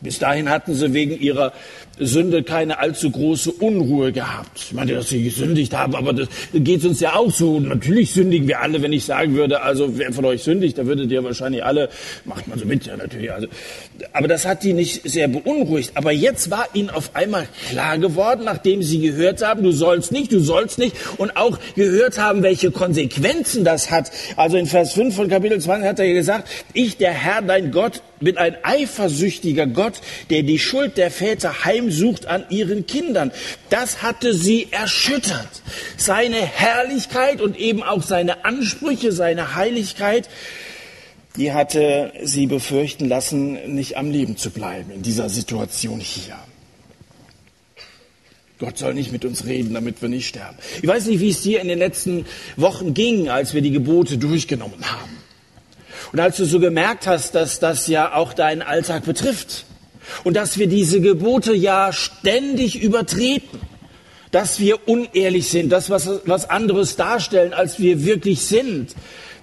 Bis 0.00 0.18
dahin 0.18 0.48
hatten 0.48 0.74
sie 0.74 0.94
wegen 0.94 1.18
ihrer 1.20 1.52
Sünde 2.00 2.42
keine 2.42 2.78
allzu 2.78 3.10
große 3.10 3.52
Unruhe 3.52 4.12
gehabt. 4.12 4.50
Ich 4.56 4.72
meine, 4.72 4.94
dass 4.94 5.10
sie 5.10 5.22
gesündigt 5.22 5.76
haben, 5.76 5.94
aber 5.94 6.12
das 6.12 6.28
geht 6.52 6.84
uns 6.84 7.00
ja 7.00 7.14
auch 7.14 7.30
so. 7.30 7.60
Natürlich 7.60 8.12
sündigen 8.12 8.48
wir 8.48 8.60
alle, 8.60 8.82
wenn 8.82 8.92
ich 8.92 9.04
sagen 9.04 9.34
würde, 9.34 9.62
also 9.62 9.98
wer 9.98 10.12
von 10.12 10.24
euch 10.24 10.42
sündigt, 10.42 10.78
da 10.78 10.86
würdet 10.86 11.10
ihr 11.10 11.22
wahrscheinlich 11.22 11.64
alle, 11.64 11.90
macht 12.24 12.48
man 12.48 12.58
so 12.58 12.64
mit, 12.64 12.86
ja 12.86 12.96
natürlich. 12.96 13.30
Also, 13.30 13.48
aber 14.12 14.28
das 14.28 14.46
hat 14.46 14.62
die 14.64 14.72
nicht 14.72 15.08
sehr 15.08 15.28
beunruhigt. 15.28 15.92
Aber 15.94 16.12
jetzt 16.12 16.50
war 16.50 16.68
ihnen 16.72 16.90
auf 16.90 17.14
einmal 17.14 17.46
klar 17.68 17.98
geworden, 17.98 18.42
nachdem 18.44 18.82
sie 18.82 19.00
gehört 19.00 19.42
haben, 19.42 19.62
du 19.62 19.72
sollst 19.72 20.12
nicht, 20.12 20.32
du 20.32 20.40
sollst 20.40 20.78
nicht 20.78 20.96
und 21.18 21.36
auch 21.36 21.58
gehört 21.76 22.18
haben, 22.18 22.42
welche 22.42 22.70
Konsequenzen 22.70 23.64
das 23.64 23.90
hat. 23.90 24.10
Also 24.36 24.56
in 24.56 24.66
Vers 24.66 24.94
5 24.94 25.14
von 25.14 25.28
Kapitel 25.28 25.60
20 25.60 25.88
hat 25.88 25.98
er 25.98 26.12
gesagt, 26.12 26.48
ich, 26.72 26.96
der 26.96 27.12
Herr, 27.12 27.42
dein 27.42 27.70
Gott, 27.70 28.02
bin 28.20 28.36
ein 28.36 28.56
eifersüchtiger 28.62 29.66
Gott, 29.66 30.00
der 30.30 30.42
die 30.42 30.58
Schuld 30.58 30.96
der 30.96 31.10
Väter 31.10 31.64
heimsucht 31.64 32.26
an 32.26 32.44
ihren 32.50 32.86
Kindern. 32.86 33.32
Das 33.70 34.02
hatte 34.02 34.34
sie 34.34 34.68
erschüttert. 34.70 35.62
Seine 35.96 36.36
Herrlichkeit 36.36 37.40
und 37.40 37.58
eben 37.58 37.82
auch 37.82 38.02
seine 38.02 38.44
Ansprüche, 38.44 39.12
seine 39.12 39.54
Heiligkeit, 39.54 40.28
die 41.36 41.52
hatte 41.52 42.12
sie 42.22 42.46
befürchten 42.46 43.08
lassen, 43.08 43.74
nicht 43.74 43.96
am 43.96 44.10
Leben 44.10 44.36
zu 44.36 44.50
bleiben 44.50 44.90
in 44.90 45.02
dieser 45.02 45.28
Situation 45.28 46.00
hier. 46.00 46.36
Gott 48.58 48.76
soll 48.76 48.92
nicht 48.92 49.10
mit 49.10 49.24
uns 49.24 49.46
reden, 49.46 49.72
damit 49.72 50.02
wir 50.02 50.10
nicht 50.10 50.28
sterben. 50.28 50.58
Ich 50.82 50.88
weiß 50.88 51.06
nicht, 51.06 51.20
wie 51.20 51.30
es 51.30 51.40
dir 51.40 51.60
in 51.60 51.68
den 51.68 51.78
letzten 51.78 52.26
Wochen 52.56 52.92
ging, 52.92 53.30
als 53.30 53.54
wir 53.54 53.62
die 53.62 53.70
Gebote 53.70 54.18
durchgenommen 54.18 54.84
haben. 54.84 55.19
Und 56.12 56.20
als 56.20 56.36
du 56.36 56.44
so 56.44 56.58
gemerkt 56.58 57.06
hast, 57.06 57.34
dass 57.34 57.60
das 57.60 57.86
ja 57.86 58.14
auch 58.14 58.32
deinen 58.32 58.62
Alltag 58.62 59.04
betrifft 59.04 59.64
und 60.24 60.34
dass 60.34 60.58
wir 60.58 60.66
diese 60.66 61.00
Gebote 61.00 61.54
ja 61.54 61.92
ständig 61.92 62.82
übertreten, 62.82 63.60
dass 64.32 64.60
wir 64.60 64.88
unehrlich 64.88 65.48
sind, 65.48 65.70
dass 65.70 65.90
was, 65.90 66.08
was 66.24 66.50
anderes 66.50 66.96
darstellen, 66.96 67.52
als 67.52 67.78
wir 67.78 68.04
wirklich 68.04 68.42
sind, 68.42 68.94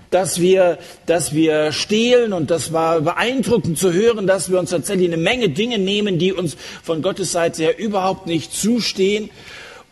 dass 0.09 0.39
wir, 0.39 0.77
dass 1.05 1.33
wir 1.33 1.74
stehlen 1.74 2.31
und 2.31 2.50
das 2.50 2.71
war 2.71 3.01
beeindruckend 3.01 3.77
zu 3.77 3.91
hören, 3.91 4.27
dass 4.27 4.50
wir 4.50 4.59
uns 4.59 4.69
tatsächlich 4.69 5.07
eine 5.07 5.17
Menge 5.17 5.50
Dinge 5.50 5.77
nehmen, 5.77 6.17
die 6.17 6.31
uns 6.31 6.55
von 6.83 7.01
Gottes 7.01 7.33
Seite 7.33 7.63
her 7.63 7.79
überhaupt 7.79 8.27
nicht 8.27 8.53
zustehen 8.53 9.29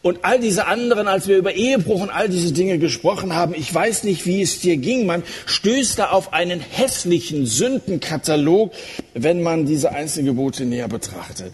und 0.05 0.19
all 0.21 0.39
diese 0.39 0.67
anderen, 0.67 1.07
als 1.07 1.27
wir 1.27 1.35
über 1.35 1.53
Ehebruch 1.53 1.99
und 1.99 2.11
all 2.11 2.29
diese 2.29 2.53
Dinge 2.53 2.77
gesprochen 2.77 3.33
haben, 3.33 3.55
ich 3.55 3.73
weiß 3.73 4.03
nicht, 4.03 4.27
wie 4.27 4.39
es 4.43 4.59
dir 4.59 4.77
ging, 4.77 5.07
man 5.07 5.23
stößt 5.47 5.97
da 5.97 6.11
auf 6.11 6.31
einen 6.31 6.59
hässlichen 6.59 7.47
Sündenkatalog, 7.47 8.71
wenn 9.15 9.41
man 9.41 9.65
diese 9.65 9.93
einzelnen 9.93 10.27
Gebote 10.27 10.65
näher 10.65 10.87
betrachtet. 10.87 11.51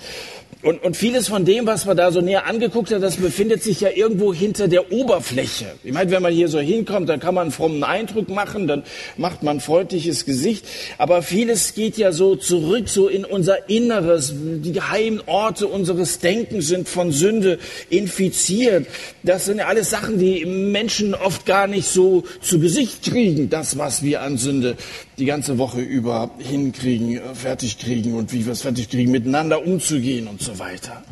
Und, 0.63 0.83
und 0.83 0.95
vieles 0.95 1.27
von 1.27 1.43
dem, 1.43 1.65
was 1.65 1.85
man 1.85 1.97
da 1.97 2.11
so 2.11 2.21
näher 2.21 2.45
angeguckt 2.45 2.91
hat, 2.91 3.01
das 3.01 3.15
befindet 3.15 3.63
sich 3.63 3.81
ja 3.81 3.89
irgendwo 3.89 4.31
hinter 4.31 4.67
der 4.67 4.91
Oberfläche. 4.91 5.65
Ich 5.83 5.91
meine, 5.91 6.11
wenn 6.11 6.21
man 6.21 6.31
hier 6.31 6.49
so 6.49 6.59
hinkommt, 6.59 7.09
dann 7.09 7.19
kann 7.19 7.33
man 7.33 7.43
einen 7.43 7.51
frommen 7.51 7.83
Eindruck 7.83 8.29
machen, 8.29 8.67
dann 8.67 8.83
macht 9.17 9.41
man 9.41 9.57
ein 9.57 9.59
freundliches 9.59 10.25
Gesicht. 10.25 10.65
Aber 10.99 11.23
vieles 11.23 11.73
geht 11.73 11.97
ja 11.97 12.11
so 12.11 12.35
zurück, 12.35 12.89
so 12.89 13.07
in 13.07 13.25
unser 13.25 13.69
Inneres. 13.69 14.35
Die 14.35 14.71
geheimen 14.71 15.21
Orte 15.25 15.67
unseres 15.67 16.19
Denkens 16.19 16.67
sind 16.67 16.87
von 16.87 17.11
Sünde 17.11 17.57
infiziert. 17.89 18.85
Das 19.23 19.45
sind 19.45 19.57
ja 19.57 19.65
alles 19.65 19.89
Sachen, 19.89 20.19
die 20.19 20.45
Menschen 20.45 21.15
oft 21.15 21.47
gar 21.47 21.65
nicht 21.65 21.87
so 21.87 22.23
zu 22.39 22.59
Gesicht 22.59 23.03
kriegen, 23.03 23.49
das, 23.49 23.79
was 23.79 24.03
wir 24.03 24.21
an 24.21 24.37
Sünde 24.37 24.77
die 25.17 25.25
ganze 25.25 25.59
Woche 25.59 25.81
über 25.81 26.31
hinkriegen, 26.39 27.17
äh, 27.17 27.35
fertig 27.35 27.77
kriegen 27.77 28.15
und 28.15 28.33
wie 28.33 28.45
wir 28.45 28.53
es 28.53 28.63
fertig 28.63 28.89
kriegen, 28.89 29.11
miteinander 29.11 29.65
umzugehen 29.65 30.27
und 30.27 30.41
so 30.41 30.50
weiter. 30.59 31.03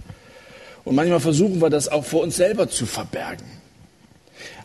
Und 0.84 0.96
manchmal 0.96 1.19
versuchen 1.19 1.62
wir 1.62 1.69
das 1.69 1.88
auch 1.88 2.05
vor 2.05 2.24
uns 2.24 2.38
selber 2.38 2.69
zu 2.69 2.86
verbergen. 2.86 3.46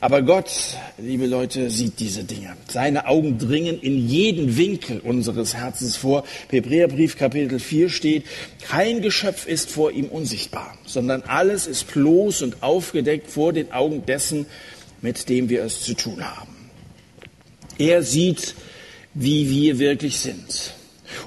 Aber 0.00 0.22
Gott, 0.22 0.50
liebe 0.98 1.26
Leute, 1.26 1.70
sieht 1.70 1.98
diese 1.98 2.24
Dinge. 2.24 2.56
Seine 2.68 3.08
Augen 3.08 3.38
dringen 3.38 3.80
in 3.80 4.08
jeden 4.08 4.56
Winkel 4.56 5.00
unseres 5.00 5.54
Herzens 5.54 5.96
vor. 5.96 6.24
Hebräerbrief 6.48 7.18
Kapitel 7.18 7.58
4 7.58 7.88
steht, 7.88 8.24
kein 8.62 9.02
Geschöpf 9.02 9.46
ist 9.46 9.70
vor 9.70 9.90
ihm 9.90 10.06
unsichtbar, 10.06 10.76
sondern 10.86 11.22
alles 11.22 11.66
ist 11.66 11.92
bloß 11.92 12.42
und 12.42 12.62
aufgedeckt 12.62 13.28
vor 13.30 13.52
den 13.52 13.72
Augen 13.72 14.06
dessen, 14.06 14.46
mit 15.02 15.28
dem 15.28 15.48
wir 15.48 15.64
es 15.64 15.80
zu 15.80 15.94
tun 15.94 16.24
haben. 16.24 16.54
Er 17.78 18.02
sieht 18.02 18.54
wie 19.14 19.48
wir 19.48 19.78
wirklich 19.78 20.18
sind. 20.18 20.74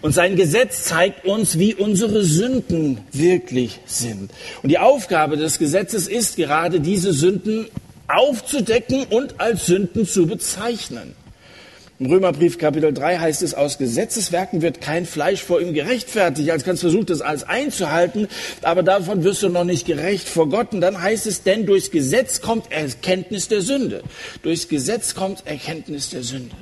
Und 0.01 0.13
sein 0.13 0.35
Gesetz 0.35 0.83
zeigt 0.83 1.25
uns, 1.25 1.57
wie 1.57 1.73
unsere 1.73 2.23
Sünden 2.23 2.99
wirklich 3.11 3.79
sind. 3.85 4.31
Und 4.61 4.69
die 4.69 4.79
Aufgabe 4.79 5.37
des 5.37 5.59
Gesetzes 5.59 6.07
ist 6.07 6.35
gerade, 6.35 6.79
diese 6.79 7.13
Sünden 7.13 7.67
aufzudecken 8.07 9.05
und 9.09 9.39
als 9.39 9.65
Sünden 9.65 10.05
zu 10.05 10.27
bezeichnen. 10.27 11.13
Im 11.99 12.05
Römerbrief 12.11 12.59
Kapitel 12.59 12.93
3 12.93 13.17
heißt 13.17 13.41
es, 13.41 13.55
aus 13.55 13.79
Gesetzeswerken 13.79 14.61
wird 14.61 14.81
kein 14.81 15.07
Fleisch 15.07 15.41
vor 15.41 15.59
ihm 15.59 15.73
gerechtfertigt. 15.73 16.51
Als 16.51 16.63
kannst 16.63 16.81
versucht, 16.81 17.09
das 17.09 17.21
alles 17.21 17.43
einzuhalten, 17.43 18.27
aber 18.61 18.83
davon 18.83 19.23
wirst 19.23 19.41
du 19.41 19.49
noch 19.49 19.63
nicht 19.63 19.87
gerecht 19.87 20.29
vor 20.29 20.47
Gott. 20.47 20.73
Und 20.73 20.81
dann 20.81 21.01
heißt 21.01 21.25
es, 21.25 21.41
denn 21.41 21.65
durchs 21.65 21.89
Gesetz 21.89 22.39
kommt 22.39 22.71
Erkenntnis 22.71 23.47
der 23.47 23.61
Sünde. 23.61 24.03
Durchs 24.43 24.67
Gesetz 24.67 25.15
kommt 25.15 25.47
Erkenntnis 25.47 26.11
der 26.11 26.21
Sünde. 26.21 26.55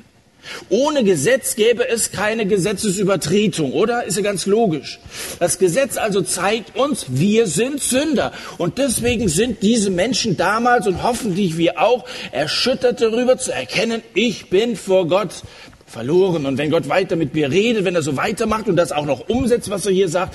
Ohne 0.68 1.04
Gesetz 1.04 1.56
gäbe 1.56 1.88
es 1.88 2.12
keine 2.12 2.46
Gesetzesübertretung, 2.46 3.72
oder? 3.72 4.04
Ist 4.04 4.16
ja 4.16 4.22
ganz 4.22 4.46
logisch. 4.46 5.00
Das 5.38 5.58
Gesetz 5.58 5.96
also 5.96 6.22
zeigt 6.22 6.76
uns, 6.76 7.06
wir 7.08 7.46
sind 7.46 7.80
Sünder. 7.80 8.32
Und 8.58 8.78
deswegen 8.78 9.28
sind 9.28 9.62
diese 9.62 9.90
Menschen 9.90 10.36
damals 10.36 10.86
und 10.86 11.02
hoffentlich 11.02 11.58
wir 11.58 11.80
auch 11.80 12.04
erschüttert 12.32 13.00
darüber 13.00 13.38
zu 13.38 13.52
erkennen, 13.52 14.02
ich 14.14 14.50
bin 14.50 14.76
vor 14.76 15.06
Gott 15.06 15.42
verloren. 15.86 16.46
Und 16.46 16.58
wenn 16.58 16.70
Gott 16.70 16.88
weiter 16.88 17.16
mit 17.16 17.34
mir 17.34 17.50
redet, 17.50 17.84
wenn 17.84 17.94
er 17.94 18.02
so 18.02 18.16
weitermacht 18.16 18.68
und 18.68 18.76
das 18.76 18.92
auch 18.92 19.06
noch 19.06 19.28
umsetzt, 19.28 19.70
was 19.70 19.86
er 19.86 19.92
hier 19.92 20.08
sagt, 20.08 20.34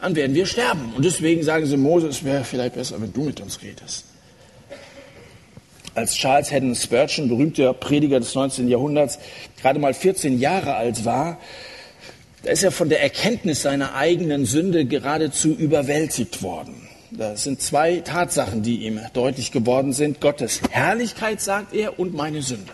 dann 0.00 0.14
werden 0.14 0.34
wir 0.34 0.46
sterben. 0.46 0.92
Und 0.94 1.04
deswegen 1.04 1.42
sagen 1.42 1.66
sie, 1.66 1.76
Moses, 1.76 2.24
wäre 2.24 2.44
vielleicht 2.44 2.74
besser, 2.74 3.00
wenn 3.00 3.12
du 3.12 3.22
mit 3.22 3.40
uns 3.40 3.62
redest 3.62 4.04
als 5.96 6.14
Charles 6.14 6.52
Haddon 6.52 6.74
Spurgeon, 6.74 7.28
berühmter 7.28 7.72
Prediger 7.72 8.20
des 8.20 8.34
19. 8.34 8.68
Jahrhunderts, 8.68 9.18
gerade 9.60 9.78
mal 9.78 9.94
14 9.94 10.38
Jahre 10.38 10.74
alt 10.76 11.04
war, 11.04 11.38
da 12.42 12.50
ist 12.50 12.62
er 12.62 12.70
von 12.70 12.88
der 12.88 13.02
Erkenntnis 13.02 13.62
seiner 13.62 13.94
eigenen 13.94 14.44
Sünde 14.44 14.84
geradezu 14.84 15.48
überwältigt 15.48 16.42
worden. 16.42 16.88
Das 17.10 17.44
sind 17.44 17.62
zwei 17.62 18.00
Tatsachen, 18.00 18.62
die 18.62 18.84
ihm 18.86 19.00
deutlich 19.14 19.52
geworden 19.52 19.92
sind. 19.92 20.20
Gottes 20.20 20.60
Herrlichkeit, 20.70 21.40
sagt 21.40 21.74
er, 21.74 21.98
und 21.98 22.14
meine 22.14 22.42
Sünde. 22.42 22.72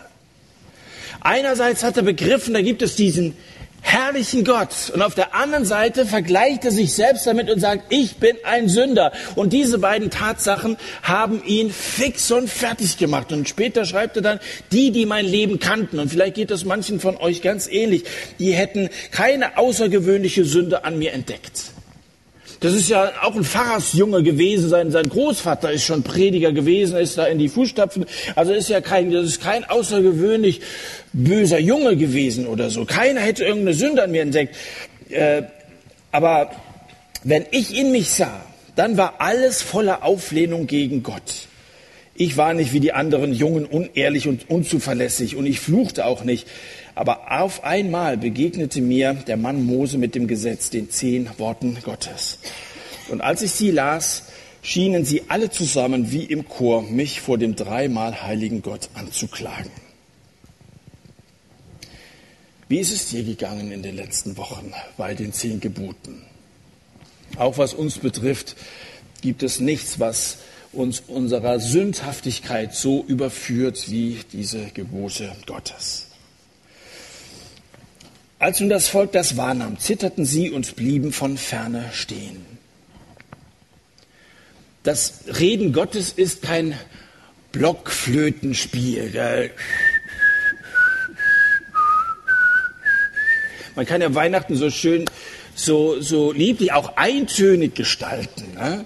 Einerseits 1.21 1.83
hat 1.83 1.95
er 1.95 2.03
begriffen, 2.03 2.53
da 2.53 2.61
gibt 2.61 2.81
es 2.81 2.95
diesen 2.95 3.35
herrlichen 3.83 4.43
Gott. 4.43 4.89
Und 4.93 5.01
auf 5.01 5.13
der 5.13 5.35
anderen 5.35 5.65
Seite 5.65 6.05
vergleicht 6.05 6.65
er 6.65 6.71
sich 6.71 6.93
selbst 6.93 7.27
damit 7.27 7.49
und 7.49 7.59
sagt, 7.59 7.93
ich 7.93 8.15
bin 8.15 8.35
ein 8.43 8.69
Sünder. 8.69 9.11
Und 9.35 9.53
diese 9.53 9.77
beiden 9.77 10.09
Tatsachen 10.09 10.77
haben 11.03 11.43
ihn 11.45 11.71
fix 11.71 12.31
und 12.31 12.49
fertig 12.49 12.97
gemacht. 12.97 13.31
Und 13.31 13.47
später 13.47 13.85
schreibt 13.85 14.15
er 14.15 14.23
dann, 14.23 14.39
die, 14.71 14.91
die 14.91 15.05
mein 15.05 15.25
Leben 15.25 15.59
kannten, 15.59 15.99
und 15.99 16.09
vielleicht 16.09 16.35
geht 16.35 16.49
das 16.49 16.65
manchen 16.65 16.99
von 16.99 17.17
euch 17.17 17.41
ganz 17.41 17.67
ähnlich, 17.67 18.05
die 18.39 18.53
hätten 18.53 18.89
keine 19.11 19.57
außergewöhnliche 19.57 20.45
Sünde 20.45 20.85
an 20.85 20.97
mir 20.97 21.11
entdeckt. 21.13 21.72
Das 22.63 22.71
ist 22.71 22.87
ja 22.87 23.11
auch 23.21 23.35
ein 23.35 23.43
Pfarrersjunge 23.43 24.23
gewesen. 24.23 24.69
Sein, 24.69 24.89
sein 24.89 25.09
Großvater 25.09 25.73
ist 25.73 25.83
schon 25.83 26.01
Prediger 26.01 26.53
gewesen, 26.53 26.95
ist 26.95 27.17
da 27.17 27.25
in 27.25 27.37
die 27.37 27.49
Fußstapfen. 27.49 28.05
Also 28.35 28.53
ist 28.53 28.69
ja 28.69 28.79
kein, 28.79 29.11
das 29.11 29.25
ist 29.25 29.41
kein 29.41 29.65
außergewöhnlich 29.65 30.61
böser 31.11 31.59
Junge 31.59 31.97
gewesen 31.97 32.47
oder 32.47 32.69
so. 32.69 32.85
Keiner 32.85 33.19
hätte 33.19 33.43
irgendeine 33.43 33.73
Sünde 33.73 34.03
an 34.03 34.11
mir 34.11 34.21
entdeckt. 34.21 34.55
Äh, 35.09 35.43
aber 36.13 36.51
wenn 37.25 37.45
ich 37.51 37.77
in 37.77 37.91
mich 37.91 38.11
sah, 38.11 38.45
dann 38.77 38.95
war 38.95 39.15
alles 39.19 39.61
voller 39.61 40.05
Auflehnung 40.05 40.65
gegen 40.65 41.03
Gott. 41.03 41.49
Ich 42.15 42.37
war 42.37 42.53
nicht 42.53 42.71
wie 42.71 42.79
die 42.79 42.93
anderen 42.93 43.33
Jungen 43.33 43.65
unehrlich 43.65 44.25
und 44.25 44.49
unzuverlässig 44.49 45.35
und 45.35 45.47
ich 45.47 45.59
fluchte 45.59 46.05
auch 46.05 46.23
nicht. 46.23 46.47
Aber 46.95 47.41
auf 47.41 47.63
einmal 47.63 48.17
begegnete 48.17 48.81
mir 48.81 49.13
der 49.13 49.37
Mann 49.37 49.65
Mose 49.65 49.97
mit 49.97 50.15
dem 50.15 50.27
Gesetz, 50.27 50.69
den 50.69 50.89
zehn 50.89 51.29
Worten 51.37 51.77
Gottes. 51.83 52.37
Und 53.09 53.21
als 53.21 53.41
ich 53.41 53.51
sie 53.51 53.71
las, 53.71 54.23
schienen 54.61 55.03
sie 55.03 55.23
alle 55.27 55.49
zusammen 55.49 56.11
wie 56.11 56.23
im 56.23 56.47
Chor, 56.47 56.83
mich 56.83 57.19
vor 57.19 57.37
dem 57.37 57.55
dreimal 57.55 58.23
heiligen 58.23 58.61
Gott 58.61 58.89
anzuklagen. 58.93 59.71
Wie 62.69 62.79
ist 62.79 62.93
es 62.93 63.09
dir 63.09 63.23
gegangen 63.23 63.71
in 63.71 63.83
den 63.83 63.95
letzten 63.95 64.37
Wochen 64.37 64.73
bei 64.97 65.13
den 65.13 65.33
zehn 65.33 65.59
Geboten? 65.59 66.23
Auch 67.37 67.57
was 67.57 67.73
uns 67.73 67.97
betrifft, 67.97 68.55
gibt 69.21 69.43
es 69.43 69.59
nichts, 69.59 69.99
was 69.99 70.37
uns 70.71 71.01
unserer 71.01 71.59
Sündhaftigkeit 71.59 72.73
so 72.73 73.03
überführt 73.03 73.91
wie 73.91 74.19
diese 74.31 74.65
Gebote 74.73 75.35
Gottes. 75.45 76.07
Als 78.43 78.59
nun 78.59 78.67
das 78.67 78.89
Volk 78.89 79.13
das 79.13 79.37
wahrnahm, 79.37 79.79
zitterten 79.79 80.25
sie 80.25 80.49
und 80.51 80.75
blieben 80.75 81.13
von 81.13 81.37
ferne 81.37 81.85
stehen. 81.93 82.45
Das 84.83 85.23
Reden 85.39 85.71
Gottes 85.71 86.11
ist 86.11 86.41
kein 86.41 86.77
Blockflötenspiel. 87.53 89.49
Man 93.77 93.85
kann 93.85 94.01
ja 94.01 94.13
Weihnachten 94.13 94.57
so 94.57 94.69
schön 94.69 95.05
so, 95.55 96.01
so 96.01 96.31
lieblich 96.31 96.73
auch 96.73 96.97
eintönig 96.97 97.75
gestalten. 97.75 98.53
Ne? 98.55 98.85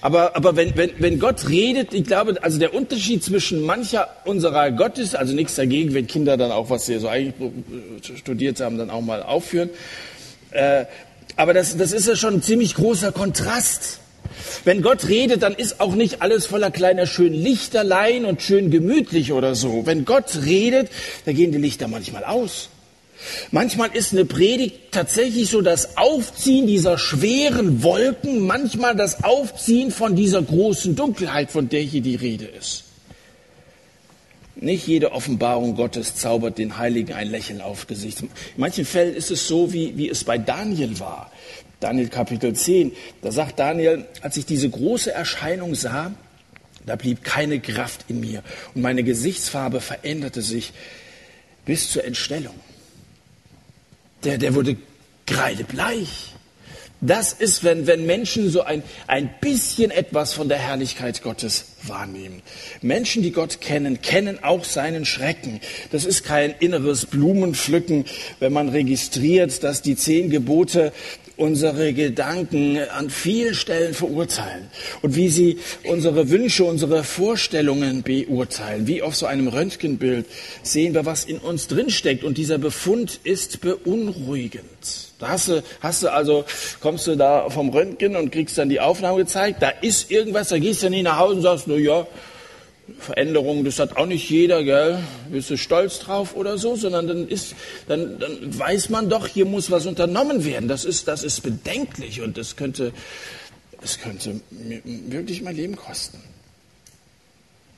Aber, 0.00 0.36
aber 0.36 0.56
wenn, 0.56 0.76
wenn, 0.76 0.90
wenn 0.98 1.18
Gott 1.18 1.48
redet, 1.48 1.94
ich 1.94 2.04
glaube, 2.04 2.42
also 2.42 2.58
der 2.58 2.74
Unterschied 2.74 3.24
zwischen 3.24 3.62
mancher 3.62 4.08
unserer 4.24 4.70
Gottes, 4.70 5.14
also 5.14 5.34
nichts 5.34 5.54
dagegen, 5.56 5.94
wenn 5.94 6.06
Kinder 6.06 6.36
dann 6.36 6.52
auch, 6.52 6.70
was 6.70 6.86
sie 6.86 6.98
so 6.98 7.08
eigentlich 7.08 7.34
studiert 8.18 8.60
haben, 8.60 8.78
dann 8.78 8.90
auch 8.90 9.00
mal 9.00 9.22
aufführen. 9.22 9.70
Äh, 10.50 10.84
aber 11.36 11.52
das, 11.52 11.76
das 11.76 11.92
ist 11.92 12.06
ja 12.06 12.16
schon 12.16 12.34
ein 12.34 12.42
ziemlich 12.42 12.74
großer 12.74 13.12
Kontrast. 13.12 13.98
Wenn 14.64 14.82
Gott 14.82 15.08
redet, 15.08 15.42
dann 15.42 15.54
ist 15.54 15.80
auch 15.80 15.94
nicht 15.94 16.22
alles 16.22 16.46
voller 16.46 16.70
kleiner 16.70 17.06
schön 17.06 17.32
Lichterlein 17.32 18.24
und 18.24 18.40
schön 18.40 18.70
gemütlich 18.70 19.32
oder 19.32 19.54
so. 19.54 19.86
Wenn 19.86 20.04
Gott 20.04 20.44
redet, 20.44 20.90
da 21.24 21.32
gehen 21.32 21.52
die 21.52 21.58
Lichter 21.58 21.88
manchmal 21.88 22.24
aus. 22.24 22.70
Manchmal 23.50 23.90
ist 23.94 24.12
eine 24.12 24.24
Predigt 24.24 24.92
tatsächlich 24.92 25.50
so 25.50 25.60
das 25.60 25.96
Aufziehen 25.96 26.66
dieser 26.66 26.98
schweren 26.98 27.82
Wolken, 27.82 28.40
manchmal 28.40 28.94
das 28.96 29.24
Aufziehen 29.24 29.90
von 29.90 30.16
dieser 30.16 30.42
großen 30.42 30.96
Dunkelheit, 30.96 31.50
von 31.50 31.68
der 31.68 31.82
hier 31.82 32.00
die 32.00 32.16
Rede 32.16 32.46
ist. 32.46 32.84
Nicht 34.56 34.86
jede 34.86 35.12
Offenbarung 35.12 35.74
Gottes 35.74 36.14
zaubert 36.14 36.58
den 36.58 36.78
Heiligen 36.78 37.12
ein 37.12 37.28
Lächeln 37.28 37.60
auf 37.60 37.86
Gesicht. 37.86 38.22
In 38.22 38.30
manchen 38.56 38.84
Fällen 38.84 39.14
ist 39.14 39.30
es 39.30 39.48
so, 39.48 39.72
wie, 39.72 39.96
wie 39.96 40.08
es 40.08 40.24
bei 40.24 40.38
Daniel 40.38 40.98
war. 41.00 41.32
Daniel 41.80 42.08
Kapitel 42.08 42.54
10, 42.54 42.92
da 43.20 43.32
sagt 43.32 43.58
Daniel, 43.58 44.06
als 44.22 44.36
ich 44.36 44.46
diese 44.46 44.70
große 44.70 45.12
Erscheinung 45.12 45.74
sah, 45.74 46.12
da 46.86 46.96
blieb 46.96 47.24
keine 47.24 47.60
Kraft 47.60 48.06
in 48.08 48.20
mir 48.20 48.42
und 48.74 48.82
meine 48.82 49.02
Gesichtsfarbe 49.02 49.80
veränderte 49.80 50.40
sich 50.40 50.72
bis 51.66 51.90
zur 51.90 52.04
Entstellung 52.04 52.54
der, 54.24 54.38
der 54.38 54.54
wurde 54.54 54.76
kreidebleich. 55.26 56.34
Das 57.00 57.34
ist, 57.34 57.64
wenn, 57.64 57.86
wenn 57.86 58.06
Menschen 58.06 58.48
so 58.48 58.62
ein, 58.62 58.82
ein 59.06 59.28
bisschen 59.42 59.90
etwas 59.90 60.32
von 60.32 60.48
der 60.48 60.58
Herrlichkeit 60.58 61.22
Gottes 61.22 61.76
wahrnehmen. 61.82 62.40
Menschen, 62.80 63.22
die 63.22 63.32
Gott 63.32 63.60
kennen, 63.60 64.00
kennen 64.00 64.42
auch 64.42 64.64
seinen 64.64 65.04
Schrecken. 65.04 65.60
Das 65.90 66.06
ist 66.06 66.24
kein 66.24 66.54
inneres 66.60 67.04
Blumenpflücken, 67.04 68.06
wenn 68.40 68.54
man 68.54 68.70
registriert, 68.70 69.62
dass 69.62 69.82
die 69.82 69.96
zehn 69.96 70.30
Gebote 70.30 70.92
unsere 71.36 71.92
Gedanken 71.92 72.78
an 72.78 73.10
vielen 73.10 73.54
Stellen 73.54 73.94
verurteilen 73.94 74.68
und 75.02 75.16
wie 75.16 75.28
sie 75.28 75.58
unsere 75.84 76.30
Wünsche, 76.30 76.64
unsere 76.64 77.04
Vorstellungen 77.04 78.02
beurteilen. 78.02 78.86
Wie 78.86 79.02
auf 79.02 79.16
so 79.16 79.26
einem 79.26 79.48
Röntgenbild 79.48 80.26
sehen 80.62 80.94
wir, 80.94 81.06
was 81.06 81.24
in 81.24 81.38
uns 81.38 81.66
drinsteckt 81.66 82.24
und 82.24 82.38
dieser 82.38 82.58
Befund 82.58 83.20
ist 83.24 83.60
beunruhigend. 83.60 84.64
Da 85.18 85.28
hast 85.28 85.48
du, 85.48 85.62
hast 85.80 86.02
du 86.02 86.12
also, 86.12 86.44
kommst 86.80 87.06
du 87.06 87.16
da 87.16 87.48
vom 87.50 87.70
Röntgen 87.70 88.16
und 88.16 88.30
kriegst 88.30 88.58
dann 88.58 88.68
die 88.68 88.80
Aufnahme 88.80 89.18
gezeigt, 89.18 89.62
da 89.62 89.70
ist 89.70 90.10
irgendwas, 90.10 90.48
da 90.48 90.58
gehst 90.58 90.82
du 90.82 90.90
nicht 90.90 91.04
nach 91.04 91.18
Hause 91.18 91.36
und 91.36 91.42
sagst, 91.42 91.66
na 91.66 91.76
ja, 91.76 92.06
Veränderungen, 92.98 93.64
das 93.64 93.78
hat 93.78 93.96
auch 93.96 94.06
nicht 94.06 94.28
jeder, 94.28 94.62
gell? 94.62 94.98
Bist 95.30 95.50
du 95.50 95.56
stolz 95.56 95.98
drauf 96.00 96.36
oder 96.36 96.58
so, 96.58 96.76
sondern 96.76 97.06
dann 97.06 97.28
ist, 97.28 97.54
dann, 97.88 98.18
dann 98.18 98.58
weiß 98.58 98.90
man 98.90 99.08
doch, 99.08 99.26
hier 99.26 99.46
muss 99.46 99.70
was 99.70 99.86
unternommen 99.86 100.44
werden. 100.44 100.68
Das 100.68 100.84
ist, 100.84 101.08
das 101.08 101.22
ist 101.22 101.42
bedenklich 101.42 102.20
und 102.20 102.36
das 102.36 102.56
könnte, 102.56 102.92
das 103.80 104.00
könnte 104.00 104.40
wirklich 104.50 105.42
mein 105.42 105.56
Leben 105.56 105.76
kosten. 105.76 106.18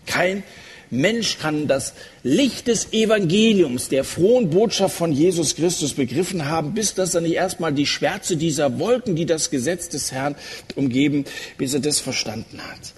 Kein 0.06 0.42
Mensch 0.90 1.38
kann 1.38 1.66
das 1.66 1.94
Licht 2.22 2.68
des 2.68 2.92
Evangeliums, 2.92 3.88
der 3.88 4.04
frohen 4.04 4.50
Botschaft 4.50 4.96
von 4.96 5.12
Jesus 5.12 5.56
Christus 5.56 5.94
begriffen 5.94 6.46
haben, 6.46 6.74
bis 6.74 6.94
dass 6.94 7.14
er 7.14 7.20
nicht 7.20 7.34
erstmal 7.34 7.72
die 7.72 7.86
Schwärze 7.86 8.36
dieser 8.36 8.78
Wolken, 8.78 9.16
die 9.16 9.26
das 9.26 9.50
Gesetz 9.50 9.88
des 9.88 10.12
Herrn 10.12 10.36
umgeben, 10.76 11.24
bis 11.58 11.74
er 11.74 11.80
das 11.80 11.98
verstanden 11.98 12.60
hat. 12.60 12.92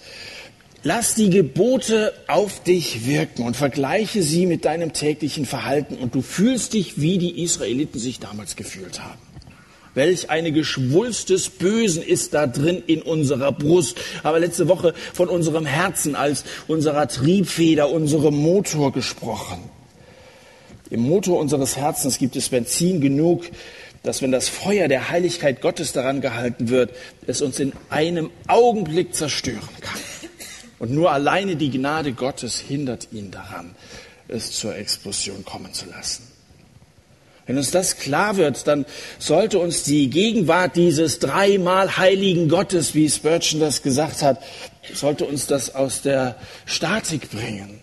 Lass 0.85 1.17
die 1.17 1.29
Gebote 1.29 2.13
auf 2.29 2.63
dich 2.63 3.05
wirken 3.05 3.45
und 3.45 3.57
vergleiche 3.57 4.23
sie 4.23 4.47
mit 4.47 4.65
deinem 4.65 4.93
täglichen 4.93 5.45
Verhalten 5.45 5.97
und 5.97 6.15
du 6.15 6.23
fühlst 6.23 6.73
dich, 6.73 7.01
wie 7.01 7.19
die 7.19 7.43
Israeliten 7.43 7.99
sich 7.99 8.21
damals 8.21 8.55
gefühlt 8.55 9.01
haben. 9.01 9.19
Welch 9.95 10.31
eine 10.31 10.53
Geschwulst 10.53 11.31
des 11.31 11.49
Bösen 11.49 12.05
ist 12.05 12.33
da 12.33 12.47
drin 12.47 12.81
in 12.87 13.03
unserer 13.03 13.51
Brust. 13.51 13.99
Aber 14.23 14.39
letzte 14.39 14.69
Woche 14.69 14.95
von 15.13 15.29
unserem 15.29 15.67
Herzen 15.67 16.15
als 16.15 16.45
unserer 16.69 17.09
Triebfeder, 17.09 17.91
unserem 17.91 18.37
Motor 18.37 18.93
gesprochen. 18.93 19.59
Im 20.91 21.01
Motor 21.01 21.41
unseres 21.41 21.77
Herzens 21.77 22.19
gibt 22.19 22.37
es 22.37 22.51
Benzin 22.51 23.01
genug, 23.01 23.47
dass 24.05 24.23
wenn 24.23 24.31
das 24.31 24.49
Feuer 24.49 24.87
der 24.87 25.11
Heiligkeit 25.11 25.61
Gottes 25.61 25.93
daran 25.93 26.21
gehalten 26.21 26.69
wird, 26.69 26.93
es 27.27 27.43
uns 27.43 27.59
in 27.59 27.73
einem 27.91 28.31
Augenblick 28.47 29.17
zerstören 29.17 29.69
kann. 29.81 29.99
Und 30.79 30.93
nur 30.93 31.11
alleine 31.11 31.57
die 31.57 31.71
Gnade 31.71 32.13
Gottes 32.13 32.59
hindert 32.59 33.09
ihn 33.13 33.31
daran, 33.31 33.75
es 34.29 34.53
zur 34.53 34.77
Explosion 34.77 35.45
kommen 35.45 35.73
zu 35.73 35.87
lassen. 35.87 36.25
Wenn 37.47 37.57
uns 37.57 37.71
das 37.71 37.97
klar 37.97 38.37
wird, 38.37 38.67
dann 38.67 38.85
sollte 39.19 39.59
uns 39.59 39.83
die 39.83 40.11
Gegenwart 40.11 40.77
dieses 40.77 41.19
dreimal 41.19 41.97
heiligen 41.97 42.49
Gottes, 42.49 42.95
wie 42.95 43.09
Spurgeon 43.09 43.59
das 43.59 43.83
gesagt 43.83 44.21
hat, 44.21 44.43
sollte 44.93 45.25
uns 45.25 45.47
das 45.47 45.75
aus 45.75 46.03
der 46.03 46.37
Statik 46.67 47.31
bringen. 47.31 47.78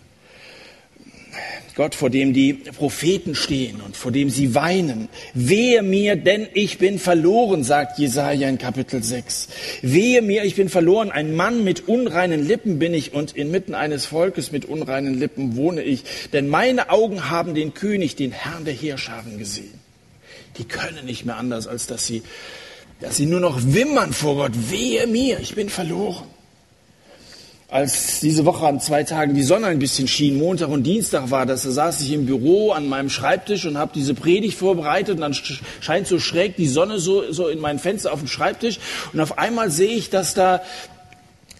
Gott, 1.76 1.94
vor 1.94 2.08
dem 2.08 2.32
die 2.32 2.54
Propheten 2.54 3.34
stehen 3.34 3.82
und 3.82 3.98
vor 3.98 4.10
dem 4.10 4.30
sie 4.30 4.54
weinen. 4.54 5.10
Wehe 5.34 5.82
mir, 5.82 6.16
denn 6.16 6.48
ich 6.54 6.78
bin 6.78 6.98
verloren, 6.98 7.64
sagt 7.64 7.98
Jesaja 7.98 8.48
in 8.48 8.56
Kapitel 8.56 9.02
6. 9.02 9.48
Wehe 9.82 10.22
mir, 10.22 10.44
ich 10.44 10.54
bin 10.54 10.70
verloren. 10.70 11.10
Ein 11.10 11.36
Mann 11.36 11.64
mit 11.64 11.86
unreinen 11.86 12.48
Lippen 12.48 12.78
bin 12.78 12.94
ich 12.94 13.12
und 13.12 13.36
inmitten 13.36 13.74
eines 13.74 14.06
Volkes 14.06 14.52
mit 14.52 14.64
unreinen 14.64 15.18
Lippen 15.18 15.54
wohne 15.54 15.82
ich. 15.82 16.04
Denn 16.32 16.48
meine 16.48 16.88
Augen 16.88 17.28
haben 17.28 17.54
den 17.54 17.74
König, 17.74 18.16
den 18.16 18.32
Herrn 18.32 18.64
der 18.64 18.72
Heerscharen 18.72 19.36
gesehen. 19.36 19.78
Die 20.56 20.64
können 20.64 21.04
nicht 21.04 21.26
mehr 21.26 21.36
anders, 21.36 21.66
als 21.66 21.86
dass 21.86 22.06
sie, 22.06 22.22
dass 23.00 23.18
sie 23.18 23.26
nur 23.26 23.40
noch 23.40 23.60
wimmern 23.62 24.14
vor 24.14 24.36
Gott. 24.36 24.52
Wehe 24.70 25.06
mir, 25.06 25.40
ich 25.40 25.54
bin 25.54 25.68
verloren 25.68 26.24
als 27.68 28.20
diese 28.20 28.44
Woche 28.44 28.64
an 28.64 28.80
zwei 28.80 29.02
Tagen 29.02 29.34
die 29.34 29.42
Sonne 29.42 29.66
ein 29.66 29.80
bisschen 29.80 30.06
schien, 30.06 30.38
Montag 30.38 30.68
und 30.68 30.84
Dienstag 30.84 31.30
war 31.30 31.46
das, 31.46 31.64
da 31.64 31.70
saß 31.70 32.00
ich 32.02 32.12
im 32.12 32.26
Büro 32.26 32.70
an 32.70 32.88
meinem 32.88 33.10
Schreibtisch 33.10 33.66
und 33.66 33.76
habe 33.76 33.90
diese 33.94 34.14
Predigt 34.14 34.56
vorbereitet 34.56 35.16
und 35.16 35.20
dann 35.22 35.34
scheint 35.80 36.06
so 36.06 36.20
schräg 36.20 36.56
die 36.56 36.68
Sonne 36.68 37.00
so, 37.00 37.32
so 37.32 37.48
in 37.48 37.58
mein 37.58 37.80
Fenster 37.80 38.12
auf 38.12 38.20
dem 38.20 38.28
Schreibtisch 38.28 38.78
und 39.12 39.20
auf 39.20 39.38
einmal 39.38 39.70
sehe 39.70 39.94
ich, 39.96 40.10
dass 40.10 40.34
da 40.34 40.62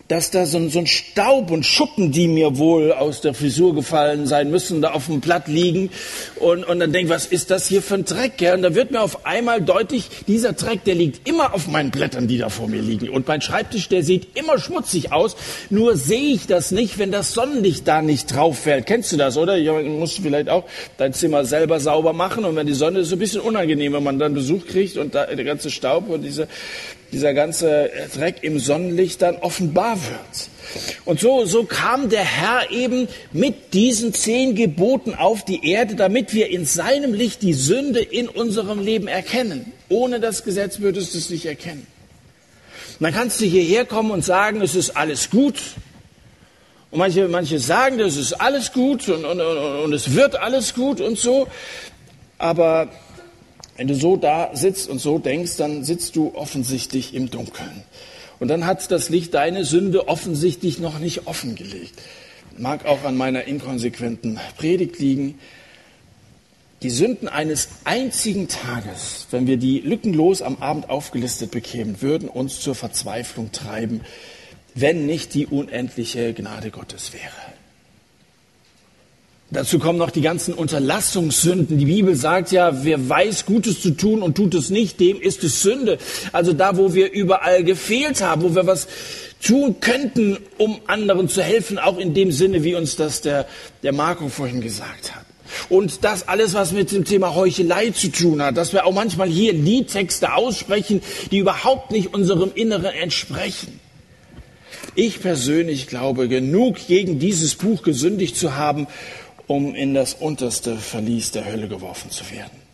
dass 0.09 0.31
da 0.31 0.47
so, 0.47 0.69
so, 0.69 0.79
ein 0.79 0.87
Staub 0.87 1.51
und 1.51 1.67
Schuppen, 1.67 2.13
die 2.13 2.29
mir 2.29 2.59
wohl 2.59 2.93
aus 2.93 3.21
der 3.21 3.35
Frisur 3.35 3.75
gefallen 3.75 4.27
sein 4.27 4.51
müssen, 4.51 4.81
da 4.81 4.93
auf 4.93 5.07
dem 5.07 5.21
Blatt 5.21 5.49
liegen. 5.49 5.91
Und, 6.37 6.65
und 6.65 6.79
dann 6.79 6.93
denke 6.93 7.11
was 7.11 7.27
ist 7.27 7.51
das 7.51 7.67
hier 7.67 7.83
für 7.83 7.95
ein 7.95 8.05
Dreck? 8.05 8.35
Und 8.55 8.63
da 8.63 8.75
wird 8.75 8.93
mir 8.93 9.01
auf 9.01 9.27
einmal 9.27 9.61
deutlich, 9.61 10.09
dieser 10.29 10.53
Dreck, 10.53 10.85
der 10.85 10.95
liegt 10.95 11.29
immer 11.29 11.55
auf 11.55 11.67
meinen 11.67 11.91
Blättern, 11.91 12.29
die 12.29 12.39
da 12.39 12.49
vor 12.49 12.69
mir 12.69 12.83
liegen. 12.83 13.09
Und 13.09 13.27
mein 13.27 13.41
Schreibtisch, 13.41 13.89
der 13.89 14.03
sieht 14.03 14.37
immer 14.37 14.59
schmutzig 14.59 15.13
aus. 15.13 15.37
Nur 15.71 15.97
sehe 15.97 16.35
ich 16.35 16.47
das 16.47 16.71
nicht, 16.71 16.99
wenn 16.99 17.11
das 17.11 17.33
Sonnenlicht 17.33 17.89
da 17.89 18.01
nicht 18.01 18.35
drauf 18.35 18.61
fällt. 18.61 18.87
Kennst 18.87 19.13
du 19.13 19.17
das, 19.17 19.37
oder? 19.37 19.57
Ja, 19.57 19.73
musst 19.83 20.19
vielleicht 20.19 20.49
auch 20.49 20.65
dein 20.99 21.13
Zimmer 21.15 21.45
selber 21.45 21.81
sauber 21.81 22.13
machen. 22.13 22.45
Und 22.45 22.55
wenn 22.55 22.67
die 22.67 22.75
Sonne 22.75 23.01
ist, 23.01 23.09
so 23.09 23.17
ein 23.17 23.19
bisschen 23.19 23.41
unangenehm, 23.41 23.93
wenn 23.93 24.05
man 24.05 24.19
dann 24.19 24.35
Besuch 24.35 24.67
kriegt 24.67 24.97
und 24.97 25.15
da 25.15 25.27
der 25.27 25.45
ganze 25.45 25.71
Staub 25.71 26.09
und 26.09 26.23
diese 26.23 26.47
dieser 27.13 27.35
ganze 27.35 27.91
Dreck 28.15 28.37
im 28.43 28.59
Sonnenlicht 28.59 29.23
dann 29.23 29.37
offenbar 29.37 29.96
wird. 29.97 30.51
Und 31.05 31.21
so, 31.21 31.45
so 31.45 31.65
kam 31.65 32.09
der 32.09 32.25
Herr 32.25 32.71
eben 32.71 33.09
mit 33.33 33.73
diesen 33.75 34.13
zehn 34.13 34.55
Geboten 34.55 35.15
auf 35.15 35.45
die 35.45 35.69
Erde, 35.69 35.95
damit 35.95 36.35
wir 36.35 36.51
in 36.51 36.65
seinem 36.67 37.15
Licht 37.15 37.43
die 37.43 37.55
Sünde 37.55 38.01
in 38.01 38.29
unserem 38.29 38.81
Leben 38.81 39.09
erkennen. 39.09 39.73
Ohne 39.89 40.21
das 40.21 40.45
Gesetz 40.45 40.81
würdest 40.81 41.15
du 41.15 41.19
es 41.19 41.31
nicht 41.31 41.47
erkennen. 41.47 41.87
Und 42.99 43.05
dann 43.05 43.15
kannst 43.15 43.41
du 43.41 43.45
hierher 43.45 43.85
kommen 43.85 44.11
und 44.11 44.25
sagen, 44.25 44.61
es 44.61 44.75
ist 44.75 44.97
alles 44.97 45.31
gut. 45.31 45.61
Und 46.91 46.99
manche, 46.99 47.29
manche 47.29 47.59
sagen, 47.59 48.01
es 48.01 48.17
ist 48.17 48.33
alles 48.35 48.73
gut 48.73 49.09
und, 49.09 49.25
und, 49.25 49.41
und, 49.41 49.59
und 49.85 49.93
es 49.93 50.15
wird 50.15 50.37
alles 50.37 50.75
gut 50.75 51.01
und 51.01 51.19
so. 51.19 51.47
Aber 52.39 52.89
wenn 53.77 53.89
du 53.89 53.95
so 53.95 54.17
da 54.17 54.51
sitzt 54.55 54.89
und 54.89 54.99
so 54.99 55.19
denkst, 55.19 55.57
dann 55.57 55.85
sitzt 55.85 56.17
du 56.17 56.33
offensichtlich 56.35 57.15
im 57.15 57.31
Dunkeln. 57.31 57.83
Und 58.39 58.49
dann 58.49 58.67
hat 58.67 58.91
das 58.91 59.09
Licht 59.09 59.35
deine 59.35 59.65
Sünde 59.65 60.09
offensichtlich 60.09 60.79
noch 60.79 60.99
nicht 60.99 61.27
offengelegt. 61.27 61.95
Mag 62.59 62.87
auch 62.87 63.05
an 63.05 63.17
meiner 63.17 63.45
inkonsequenten 63.45 64.39
Predigt 64.57 64.99
liegen. 64.99 65.39
Die 66.83 66.91
Sünden 66.91 67.29
eines 67.29 67.69
einzigen 67.85 68.49
Tages, 68.49 69.27
wenn 69.31 69.47
wir 69.47 69.57
die 69.57 69.81
lückenlos 69.81 70.43
am 70.43 70.57
Abend 70.59 70.91
aufgelistet 70.91 71.51
bekämen, 71.51 72.03
würden 72.03 72.29
uns 72.29 72.61
zur 72.61 72.75
Verzweiflung 72.75 73.51
treiben, 73.53 74.03
wenn 74.75 75.07
nicht 75.07 75.33
die 75.33 75.47
unendliche 75.47 76.35
Gnade 76.35 76.71
Gottes 76.71 77.15
wäre. 77.15 77.57
Dazu 79.51 79.79
kommen 79.79 79.99
noch 79.99 80.11
die 80.11 80.23
ganzen 80.23 80.55
Unterlassungssünden. 80.55 81.79
Die 81.79 81.85
Bibel 81.85 82.17
sagt 82.17 82.51
ja, 82.51 82.85
wer 82.85 83.09
weiß, 83.09 83.47
Gutes 83.47 83.81
zu 83.81 83.93
tun 83.93 84.23
und 84.23 84.37
tut 84.37 84.55
es 84.55 84.71
nicht, 84.71 84.99
dem 84.99 85.21
ist 85.21 85.45
es 85.45 85.63
Sünde. 85.63 85.99
Also 86.33 86.53
da, 86.53 86.77
wo 86.77 86.95
wir 86.95 87.13
überall 87.13 87.63
gefehlt 87.63 88.23
haben, 88.23 88.43
wo 88.43 88.57
wir 88.57 88.67
was 88.67 88.89
tun 89.41 89.77
könnten, 89.81 90.39
um 90.59 90.81
anderen 90.89 91.29
zu 91.29 91.43
helfen, 91.43 91.79
auch 91.79 91.99
in 91.99 92.13
dem 92.13 92.33
Sinne, 92.33 92.65
wie 92.65 92.75
uns 92.75 92.97
das 92.97 93.21
der, 93.21 93.47
der 93.85 93.93
Marco 93.93 94.29
vorhin 94.29 94.61
gesagt 94.61 95.15
hat. 95.15 95.25
Und 95.69 96.03
das 96.03 96.27
alles, 96.27 96.55
was 96.55 96.73
mit 96.73 96.91
dem 96.91 97.05
Thema 97.05 97.37
Heuchelei 97.37 97.91
zu 97.91 98.09
tun 98.09 98.43
hat, 98.43 98.57
dass 98.57 98.73
wir 98.73 98.85
auch 98.85 98.93
manchmal 98.93 99.29
hier 99.29 99.53
Liedtexte 99.53 100.35
aussprechen, 100.35 101.03
die 101.31 101.39
überhaupt 101.39 101.93
nicht 101.93 102.13
unserem 102.13 102.51
Inneren 102.53 102.93
entsprechen. 102.93 103.79
Ich 104.97 105.21
persönlich 105.21 105.87
glaube, 105.87 106.27
genug 106.27 106.79
gegen 106.89 107.19
dieses 107.19 107.55
Buch 107.55 107.83
gesündigt 107.83 108.37
zu 108.37 108.57
haben, 108.57 108.87
um 109.47 109.75
in 109.75 109.95
das 109.95 110.15
unterste 110.15 110.77
Verlies 110.77 111.31
der 111.31 111.45
Hölle 111.45 111.69
geworfen 111.69 112.11
zu 112.11 112.31
werden. 112.31 112.67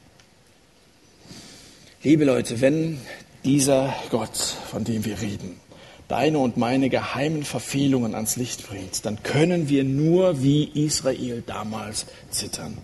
Liebe 2.03 2.25
Leute, 2.25 2.61
wenn 2.61 2.99
dieser 3.45 3.95
Gott, 4.11 4.37
von 4.37 4.85
dem 4.85 5.05
wir 5.05 5.21
reden, 5.21 5.61
deine 6.09 6.39
und 6.39 6.57
meine 6.57 6.89
geheimen 6.89 7.45
Verfehlungen 7.45 8.15
ans 8.15 8.37
Licht 8.37 8.69
bringt, 8.69 9.05
dann 9.07 9.23
können 9.23 9.69
wir 9.69 9.85
nur 9.85 10.43
wie 10.43 10.65
Israel 10.65 11.43
damals 11.47 12.07
zittern. 12.31 12.79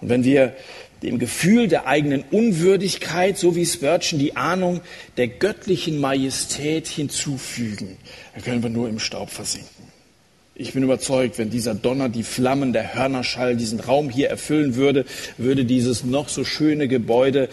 Und 0.00 0.08
wenn 0.08 0.24
wir 0.24 0.54
dem 1.02 1.18
Gefühl 1.18 1.68
der 1.68 1.86
eigenen 1.86 2.22
Unwürdigkeit, 2.30 3.36
so 3.36 3.54
wie 3.54 3.66
Spurgeon 3.66 4.18
die 4.18 4.36
Ahnung 4.36 4.80
der 5.16 5.28
göttlichen 5.28 6.00
Majestät 6.00 6.86
hinzufügen, 6.86 7.98
dann 8.34 8.42
können 8.42 8.62
wir 8.62 8.70
nur 8.70 8.88
im 8.88 8.98
Staub 8.98 9.30
versinken. 9.30 9.75
Ich 10.58 10.72
bin 10.72 10.82
überzeugt, 10.82 11.36
wenn 11.36 11.50
dieser 11.50 11.74
Donner, 11.74 12.08
die 12.08 12.22
Flammen, 12.22 12.72
der 12.72 12.94
Hörnerschall 12.94 13.56
diesen 13.56 13.78
Raum 13.78 14.08
hier 14.08 14.30
erfüllen 14.30 14.74
würde, 14.74 15.04
würde 15.36 15.66
dieses 15.66 16.02
noch 16.02 16.30
so 16.30 16.44
schöne 16.44 16.88
Gebäude 16.88 17.50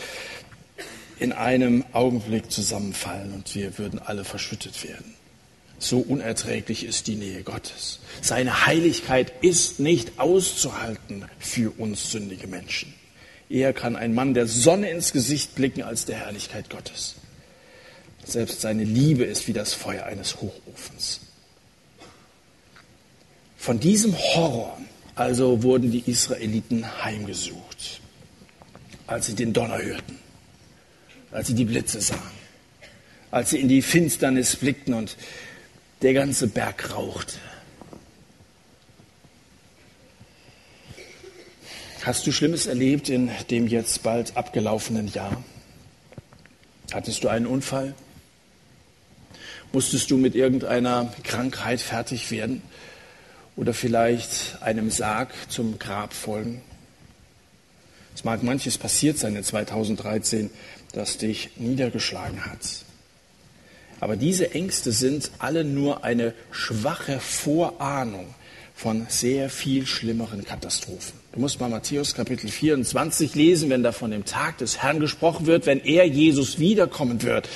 in 1.19 1.33
einem 1.33 1.83
Augenblick 1.91 2.49
zusammenfallen 2.49 3.33
und 3.33 3.53
wir 3.55 3.77
würden 3.77 3.99
alle 3.99 4.23
verschüttet 4.23 4.85
werden. 4.85 5.15
So 5.79 5.99
unerträglich 5.99 6.85
ist 6.85 7.07
die 7.07 7.15
Nähe 7.15 7.43
Gottes. 7.43 7.99
Seine 8.21 8.65
Heiligkeit 8.65 9.33
ist 9.41 9.81
nicht 9.81 10.17
auszuhalten 10.17 11.25
für 11.39 11.77
uns 11.77 12.09
sündige 12.09 12.47
Menschen. 12.47 12.93
Eher 13.49 13.73
kann 13.73 13.97
ein 13.97 14.13
Mann 14.13 14.33
der 14.33 14.47
Sonne 14.47 14.89
ins 14.89 15.11
Gesicht 15.11 15.55
blicken 15.55 15.83
als 15.83 16.05
der 16.05 16.19
Herrlichkeit 16.19 16.69
Gottes. 16.69 17.15
Selbst 18.23 18.61
seine 18.61 18.85
Liebe 18.85 19.25
ist 19.25 19.49
wie 19.49 19.53
das 19.53 19.73
Feuer 19.73 20.05
eines 20.05 20.39
Hochofens. 20.39 21.19
Von 23.63 23.79
diesem 23.79 24.13
Horror 24.13 24.77
also 25.15 25.63
wurden 25.63 25.89
die 25.89 26.03
Israeliten 26.05 26.85
heimgesucht, 27.01 28.01
als 29.07 29.27
sie 29.27 29.35
den 29.35 29.53
Donner 29.53 29.81
hörten, 29.81 30.19
als 31.31 31.47
sie 31.47 31.53
die 31.53 31.63
Blitze 31.63 32.01
sahen, 32.01 32.19
als 33.31 33.51
sie 33.51 33.61
in 33.61 33.69
die 33.69 33.81
Finsternis 33.81 34.57
blickten 34.57 34.93
und 34.93 35.15
der 36.01 36.13
ganze 36.13 36.47
Berg 36.47 36.93
rauchte. 36.93 37.35
Hast 42.01 42.27
du 42.27 42.33
Schlimmes 42.33 42.65
erlebt 42.65 43.07
in 43.07 43.31
dem 43.49 43.67
jetzt 43.67 44.03
bald 44.03 44.35
abgelaufenen 44.35 45.07
Jahr? 45.07 45.41
Hattest 46.91 47.23
du 47.23 47.29
einen 47.29 47.45
Unfall? 47.45 47.95
Musstest 49.71 50.11
du 50.11 50.17
mit 50.17 50.35
irgendeiner 50.35 51.13
Krankheit 51.23 51.79
fertig 51.79 52.29
werden? 52.29 52.61
Oder 53.55 53.73
vielleicht 53.73 54.61
einem 54.61 54.89
Sarg 54.89 55.29
zum 55.49 55.79
Grab 55.79 56.13
folgen. 56.13 56.61
Es 58.15 58.23
mag 58.23 58.43
manches 58.43 58.77
passiert 58.77 59.17
sein 59.17 59.35
in 59.35 59.43
2013, 59.43 60.49
das 60.91 61.17
dich 61.17 61.51
niedergeschlagen 61.57 62.45
hat. 62.45 62.59
Aber 63.99 64.15
diese 64.17 64.51
Ängste 64.51 64.91
sind 64.91 65.31
alle 65.39 65.63
nur 65.63 66.03
eine 66.03 66.33
schwache 66.51 67.19
Vorahnung 67.19 68.35
von 68.75 69.05
sehr 69.07 69.49
viel 69.49 69.85
schlimmeren 69.85 70.43
Katastrophen. 70.43 71.19
Du 71.31 71.39
musst 71.39 71.59
mal 71.59 71.69
Matthäus 71.69 72.13
Kapitel 72.13 72.49
24 72.49 73.35
lesen, 73.35 73.69
wenn 73.69 73.83
da 73.83 73.91
von 73.91 74.11
dem 74.11 74.25
Tag 74.25 74.57
des 74.57 74.81
Herrn 74.81 74.99
gesprochen 74.99 75.45
wird, 75.45 75.65
wenn 75.65 75.79
er 75.79 76.05
Jesus 76.05 76.59
wiederkommen 76.59 77.21
wird. 77.23 77.47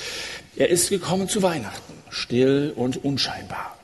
Er 0.56 0.70
ist 0.70 0.88
gekommen 0.88 1.28
zu 1.28 1.42
Weihnachten, 1.42 1.92
still 2.08 2.72
und 2.74 3.04
unscheinbar. 3.04 3.77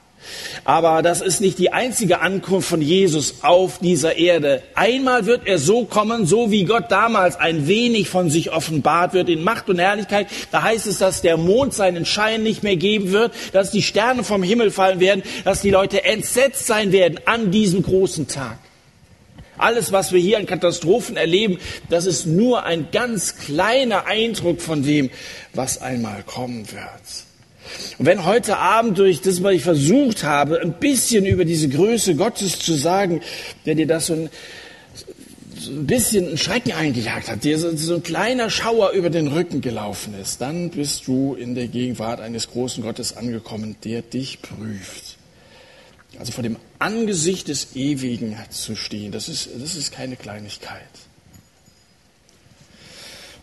Aber 0.64 1.02
das 1.02 1.20
ist 1.20 1.42
nicht 1.42 1.58
die 1.58 1.72
einzige 1.72 2.20
Ankunft 2.20 2.68
von 2.68 2.80
Jesus 2.80 3.36
auf 3.42 3.78
dieser 3.80 4.16
Erde. 4.16 4.62
Einmal 4.74 5.26
wird 5.26 5.46
er 5.46 5.58
so 5.58 5.84
kommen, 5.84 6.24
so 6.24 6.50
wie 6.50 6.64
Gott 6.64 6.90
damals 6.90 7.36
ein 7.36 7.68
wenig 7.68 8.08
von 8.08 8.30
sich 8.30 8.50
offenbart 8.50 9.12
wird 9.12 9.28
in 9.28 9.44
Macht 9.44 9.68
und 9.68 9.78
Herrlichkeit. 9.78 10.26
Da 10.52 10.62
heißt 10.62 10.86
es, 10.86 10.98
dass 10.98 11.20
der 11.20 11.36
Mond 11.36 11.74
seinen 11.74 12.06
Schein 12.06 12.42
nicht 12.42 12.62
mehr 12.62 12.76
geben 12.76 13.12
wird, 13.12 13.32
dass 13.52 13.70
die 13.70 13.82
Sterne 13.82 14.24
vom 14.24 14.42
Himmel 14.42 14.70
fallen 14.70 15.00
werden, 15.00 15.22
dass 15.44 15.60
die 15.60 15.70
Leute 15.70 16.02
entsetzt 16.04 16.66
sein 16.66 16.92
werden 16.92 17.20
an 17.26 17.50
diesem 17.50 17.82
großen 17.82 18.26
Tag. 18.26 18.58
Alles, 19.58 19.92
was 19.92 20.12
wir 20.12 20.20
hier 20.20 20.38
an 20.38 20.46
Katastrophen 20.46 21.16
erleben, 21.16 21.58
das 21.90 22.06
ist 22.06 22.26
nur 22.26 22.64
ein 22.64 22.88
ganz 22.90 23.36
kleiner 23.36 24.06
Eindruck 24.06 24.60
von 24.60 24.82
dem, 24.82 25.10
was 25.52 25.80
einmal 25.80 26.22
kommen 26.24 26.66
wird. 26.72 27.24
Und 27.98 28.06
wenn 28.06 28.24
heute 28.24 28.58
Abend 28.58 28.98
durch 28.98 29.20
das, 29.20 29.42
was 29.42 29.54
ich 29.54 29.62
versucht 29.62 30.24
habe, 30.24 30.60
ein 30.60 30.74
bisschen 30.74 31.26
über 31.26 31.44
diese 31.44 31.68
Größe 31.68 32.14
Gottes 32.14 32.58
zu 32.58 32.74
sagen, 32.74 33.20
der 33.66 33.74
dir 33.74 33.86
das 33.86 34.06
so 34.06 34.14
ein, 34.14 34.30
so 35.58 35.70
ein 35.70 35.86
bisschen 35.86 36.28
einen 36.28 36.38
Schrecken 36.38 36.72
eingejagt 36.72 37.30
hat, 37.30 37.44
dir 37.44 37.58
so, 37.58 37.74
so 37.76 37.94
ein 37.94 38.02
kleiner 38.02 38.50
Schauer 38.50 38.90
über 38.90 39.10
den 39.10 39.28
Rücken 39.28 39.60
gelaufen 39.60 40.14
ist, 40.20 40.40
dann 40.40 40.70
bist 40.70 41.06
du 41.06 41.34
in 41.34 41.54
der 41.54 41.68
Gegenwart 41.68 42.20
eines 42.20 42.50
großen 42.50 42.82
Gottes 42.82 43.16
angekommen, 43.16 43.76
der 43.84 44.02
dich 44.02 44.42
prüft. 44.42 45.16
Also 46.18 46.32
vor 46.32 46.42
dem 46.42 46.56
Angesicht 46.78 47.48
des 47.48 47.74
Ewigen 47.74 48.36
zu 48.50 48.76
stehen, 48.76 49.10
das 49.10 49.28
ist, 49.28 49.48
das 49.58 49.74
ist 49.74 49.92
keine 49.92 50.16
Kleinigkeit. 50.16 50.80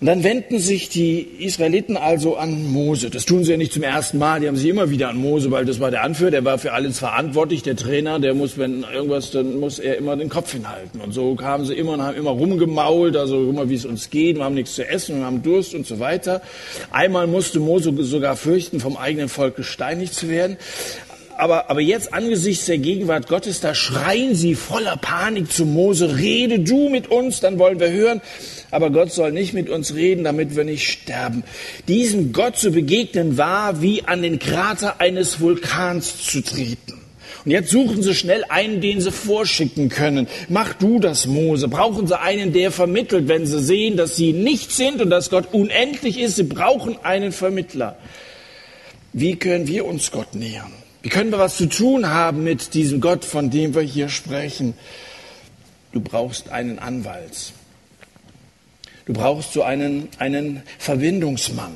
Und 0.01 0.07
dann 0.07 0.23
wenden 0.23 0.57
sich 0.57 0.89
die 0.89 1.19
Israeliten 1.19 1.95
also 1.95 2.35
an 2.35 2.71
Mose. 2.71 3.11
Das 3.11 3.25
tun 3.25 3.43
sie 3.43 3.51
ja 3.51 3.57
nicht 3.57 3.71
zum 3.71 3.83
ersten 3.83 4.17
Mal, 4.17 4.39
die 4.39 4.47
haben 4.47 4.55
sich 4.55 4.67
immer 4.67 4.89
wieder 4.89 5.09
an 5.09 5.17
Mose, 5.17 5.51
weil 5.51 5.63
das 5.63 5.79
war 5.79 5.91
der 5.91 6.01
Anführer, 6.01 6.31
der 6.31 6.43
war 6.43 6.57
für 6.57 6.73
alles 6.73 6.97
verantwortlich, 6.97 7.61
der 7.61 7.75
Trainer, 7.75 8.19
der 8.19 8.33
muss, 8.33 8.57
wenn 8.57 8.81
irgendwas, 8.81 9.29
dann 9.29 9.59
muss 9.59 9.77
er 9.77 9.97
immer 9.97 10.17
den 10.17 10.29
Kopf 10.29 10.53
hinhalten. 10.53 11.01
Und 11.01 11.11
so 11.11 11.35
kamen 11.35 11.65
sie 11.65 11.75
immer 11.75 11.93
und 11.93 12.01
haben 12.01 12.17
immer 12.17 12.31
rumgemault, 12.31 13.15
also 13.15 13.47
immer 13.47 13.69
wie 13.69 13.75
es 13.75 13.85
uns 13.85 14.09
geht, 14.09 14.37
wir 14.37 14.43
haben 14.43 14.55
nichts 14.55 14.73
zu 14.73 14.89
essen, 14.89 15.19
wir 15.19 15.25
haben 15.25 15.43
Durst 15.43 15.75
und 15.75 15.85
so 15.85 15.99
weiter. 15.99 16.41
Einmal 16.89 17.27
musste 17.27 17.59
Mose 17.59 17.93
sogar 17.99 18.35
fürchten, 18.35 18.79
vom 18.79 18.97
eigenen 18.97 19.29
Volk 19.29 19.55
gesteinigt 19.55 20.15
zu 20.15 20.29
werden 20.29 20.57
aber, 21.41 21.71
aber 21.71 21.81
jetzt 21.81 22.13
angesichts 22.13 22.67
der 22.67 22.77
Gegenwart 22.77 23.27
Gottes, 23.27 23.61
da 23.61 23.73
schreien 23.73 24.35
sie 24.35 24.53
voller 24.53 24.95
Panik 24.95 25.51
zu 25.51 25.65
Mose, 25.65 26.17
rede 26.17 26.59
du 26.59 26.87
mit 26.87 27.09
uns, 27.09 27.39
dann 27.39 27.57
wollen 27.57 27.79
wir 27.79 27.91
hören. 27.91 28.21
Aber 28.71 28.89
Gott 28.89 29.11
soll 29.11 29.31
nicht 29.33 29.53
mit 29.53 29.69
uns 29.69 29.93
reden, 29.93 30.23
damit 30.23 30.55
wir 30.55 30.63
nicht 30.63 30.89
sterben. 30.89 31.43
Diesem 31.87 32.31
Gott 32.31 32.57
zu 32.57 32.71
begegnen 32.71 33.37
war 33.37 33.81
wie 33.81 34.05
an 34.05 34.21
den 34.21 34.39
Krater 34.39 34.99
eines 34.99 35.41
Vulkans 35.41 36.25
zu 36.25 36.41
treten. 36.41 37.01
Und 37.43 37.51
jetzt 37.51 37.71
suchen 37.71 38.03
sie 38.03 38.13
schnell 38.13 38.43
einen, 38.49 38.81
den 38.81 39.01
sie 39.01 39.11
vorschicken 39.11 39.89
können. 39.89 40.27
Mach 40.47 40.73
du 40.73 40.99
das, 40.99 41.25
Mose. 41.25 41.67
Brauchen 41.67 42.07
sie 42.07 42.19
einen, 42.19 42.53
der 42.53 42.71
vermittelt, 42.71 43.27
wenn 43.27 43.45
sie 43.45 43.61
sehen, 43.61 43.97
dass 43.97 44.15
sie 44.15 44.31
nicht 44.31 44.71
sind 44.71 45.01
und 45.01 45.09
dass 45.09 45.29
Gott 45.29 45.47
unendlich 45.51 46.19
ist. 46.19 46.35
Sie 46.35 46.43
brauchen 46.43 46.97
einen 47.03 47.31
Vermittler. 47.31 47.97
Wie 49.11 49.35
können 49.35 49.67
wir 49.67 49.85
uns 49.85 50.11
Gott 50.11 50.35
nähern? 50.35 50.71
Wie 51.01 51.09
können 51.09 51.31
wir 51.31 51.39
was 51.39 51.57
zu 51.57 51.65
tun 51.65 52.09
haben 52.09 52.43
mit 52.43 52.75
diesem 52.75 53.01
Gott, 53.01 53.25
von 53.25 53.49
dem 53.49 53.73
wir 53.73 53.81
hier 53.81 54.09
sprechen? 54.09 54.75
Du 55.91 55.99
brauchst 55.99 56.49
einen 56.49 56.77
Anwalt. 56.77 57.53
Du 59.11 59.19
brauchst 59.19 59.51
so 59.51 59.63
einen, 59.63 60.07
einen 60.19 60.63
Verbindungsmann. 60.79 61.73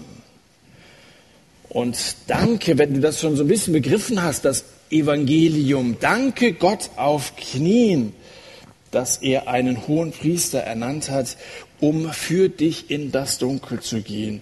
Und 1.67 1.97
danke, 2.27 2.77
wenn 2.77 2.93
du 2.93 3.01
das 3.01 3.19
schon 3.19 3.35
so 3.35 3.43
ein 3.43 3.49
bisschen 3.49 3.73
begriffen 3.73 4.23
hast, 4.23 4.45
das 4.45 4.63
Evangelium. 4.89 5.97
Danke 5.99 6.53
Gott 6.53 6.91
auf 6.95 7.35
Knien, 7.35 8.13
dass 8.91 9.17
er 9.17 9.49
einen 9.49 9.85
hohen 9.85 10.13
Priester 10.13 10.59
ernannt 10.59 11.09
hat, 11.09 11.35
um 11.81 12.09
für 12.13 12.47
dich 12.47 12.89
in 12.89 13.11
das 13.11 13.37
Dunkel 13.37 13.81
zu 13.81 13.99
gehen, 13.99 14.41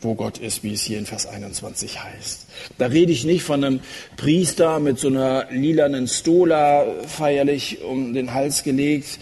wo 0.00 0.14
Gott 0.14 0.38
ist, 0.38 0.62
wie 0.62 0.72
es 0.72 0.80
hier 0.80 0.98
in 0.98 1.04
Vers 1.04 1.26
21 1.26 2.02
heißt. 2.02 2.46
Da 2.78 2.86
rede 2.86 3.12
ich 3.12 3.26
nicht 3.26 3.42
von 3.42 3.62
einem 3.62 3.80
Priester 4.16 4.80
mit 4.80 4.98
so 4.98 5.08
einer 5.08 5.48
lilanen 5.50 6.08
Stola 6.08 6.86
feierlich 7.06 7.82
um 7.82 8.14
den 8.14 8.32
Hals 8.32 8.62
gelegt, 8.62 9.18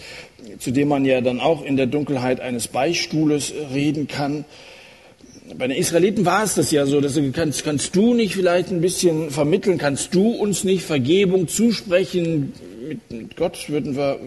zu 0.59 0.71
dem 0.71 0.87
man 0.87 1.05
ja 1.05 1.21
dann 1.21 1.39
auch 1.39 1.63
in 1.63 1.77
der 1.77 1.87
Dunkelheit 1.87 2.39
eines 2.39 2.67
Beistuhles 2.67 3.53
reden 3.73 4.07
kann. 4.07 4.45
Bei 5.57 5.67
den 5.67 5.77
Israeliten 5.77 6.25
war 6.25 6.43
es 6.43 6.55
das 6.55 6.71
ja 6.71 6.85
so, 6.85 7.01
dass 7.01 7.15
du 7.15 7.31
kannst, 7.31 7.63
kannst 7.63 7.95
du 7.95 8.13
nicht 8.13 8.33
vielleicht 8.33 8.69
ein 8.71 8.81
bisschen 8.81 9.29
vermitteln, 9.29 9.77
kannst 9.77 10.15
du 10.15 10.31
uns 10.31 10.63
nicht 10.63 10.83
Vergebung 10.83 11.47
zusprechen? 11.47 12.53
Mit 13.09 13.35
Gott 13.35 13.69
würden 13.69 13.95
wir 13.95 14.19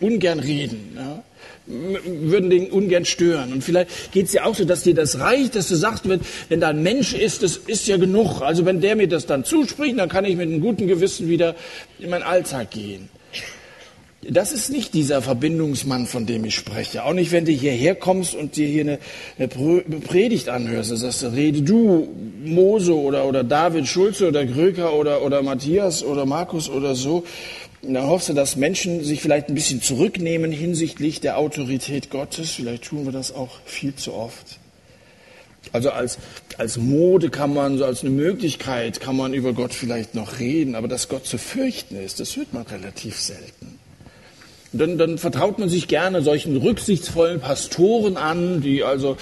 ungern 0.00 0.38
reden. 0.38 0.96
Ja? 0.96 1.22
würden 1.70 2.50
den 2.50 2.70
ungern 2.70 3.04
stören. 3.04 3.52
Und 3.52 3.62
vielleicht 3.62 4.12
geht 4.12 4.26
es 4.26 4.32
ja 4.32 4.44
auch 4.44 4.54
so, 4.54 4.64
dass 4.64 4.82
dir 4.82 4.94
das 4.94 5.20
reicht, 5.20 5.54
dass 5.54 5.68
du 5.68 5.76
sagst, 5.76 6.08
wenn, 6.08 6.20
wenn 6.48 6.60
da 6.60 6.68
ein 6.68 6.82
Mensch 6.82 7.14
ist, 7.14 7.42
das 7.42 7.56
ist 7.56 7.86
ja 7.86 7.96
genug. 7.96 8.40
Also 8.42 8.64
wenn 8.66 8.80
der 8.80 8.96
mir 8.96 9.08
das 9.08 9.26
dann 9.26 9.44
zuspricht, 9.44 9.98
dann 9.98 10.08
kann 10.08 10.24
ich 10.24 10.36
mit 10.36 10.48
einem 10.48 10.60
guten 10.60 10.86
Gewissen 10.86 11.28
wieder 11.28 11.54
in 11.98 12.10
meinen 12.10 12.22
Alltag 12.22 12.70
gehen. 12.70 13.08
Das 14.22 14.52
ist 14.52 14.68
nicht 14.68 14.92
dieser 14.92 15.22
Verbindungsmann, 15.22 16.06
von 16.06 16.26
dem 16.26 16.44
ich 16.44 16.54
spreche. 16.54 17.04
Auch 17.04 17.14
nicht, 17.14 17.32
wenn 17.32 17.46
du 17.46 17.52
hierher 17.52 17.94
kommst 17.94 18.34
und 18.34 18.56
dir 18.56 18.68
hier 18.68 18.82
eine, 18.82 18.98
eine 19.38 20.00
Predigt 20.00 20.50
anhörst. 20.50 20.90
Das 20.90 21.02
heißt, 21.02 21.32
rede 21.32 21.62
du, 21.62 22.06
Mose 22.44 22.94
oder, 22.94 23.24
oder 23.24 23.44
David 23.44 23.86
Schulze 23.86 24.28
oder 24.28 24.44
Gröker 24.44 24.92
oder, 24.92 25.22
oder 25.22 25.42
Matthias 25.42 26.04
oder 26.04 26.26
Markus 26.26 26.68
oder 26.68 26.94
so. 26.94 27.24
Dann 27.80 28.06
hoffst 28.06 28.28
du, 28.28 28.34
dass 28.34 28.56
Menschen 28.56 29.02
sich 29.02 29.22
vielleicht 29.22 29.48
ein 29.48 29.54
bisschen 29.54 29.80
zurücknehmen 29.80 30.52
hinsichtlich 30.52 31.20
der 31.20 31.38
Autorität 31.38 32.10
Gottes. 32.10 32.50
Vielleicht 32.50 32.84
tun 32.84 33.06
wir 33.06 33.12
das 33.12 33.34
auch 33.34 33.60
viel 33.64 33.94
zu 33.94 34.12
oft. 34.12 34.58
Also 35.72 35.92
als, 35.92 36.18
als 36.58 36.76
Mode 36.76 37.30
kann 37.30 37.54
man, 37.54 37.78
so 37.78 37.86
als 37.86 38.02
eine 38.02 38.10
Möglichkeit 38.10 39.00
kann 39.00 39.16
man 39.16 39.32
über 39.32 39.54
Gott 39.54 39.72
vielleicht 39.72 40.14
noch 40.14 40.40
reden, 40.40 40.74
aber 40.74 40.88
dass 40.88 41.08
Gott 41.08 41.26
zu 41.26 41.38
fürchten 41.38 41.96
ist, 41.96 42.20
das 42.20 42.36
hört 42.36 42.52
man 42.52 42.64
relativ 42.64 43.18
selten. 43.18 43.79
Dann, 44.72 44.98
dann 44.98 45.18
vertraut 45.18 45.58
man 45.58 45.68
sich 45.68 45.88
gerne 45.88 46.22
solchen 46.22 46.56
rücksichtsvollen 46.56 47.40
Pastoren 47.40 48.16
an, 48.16 48.60
die 48.60 48.84
also 48.84 49.16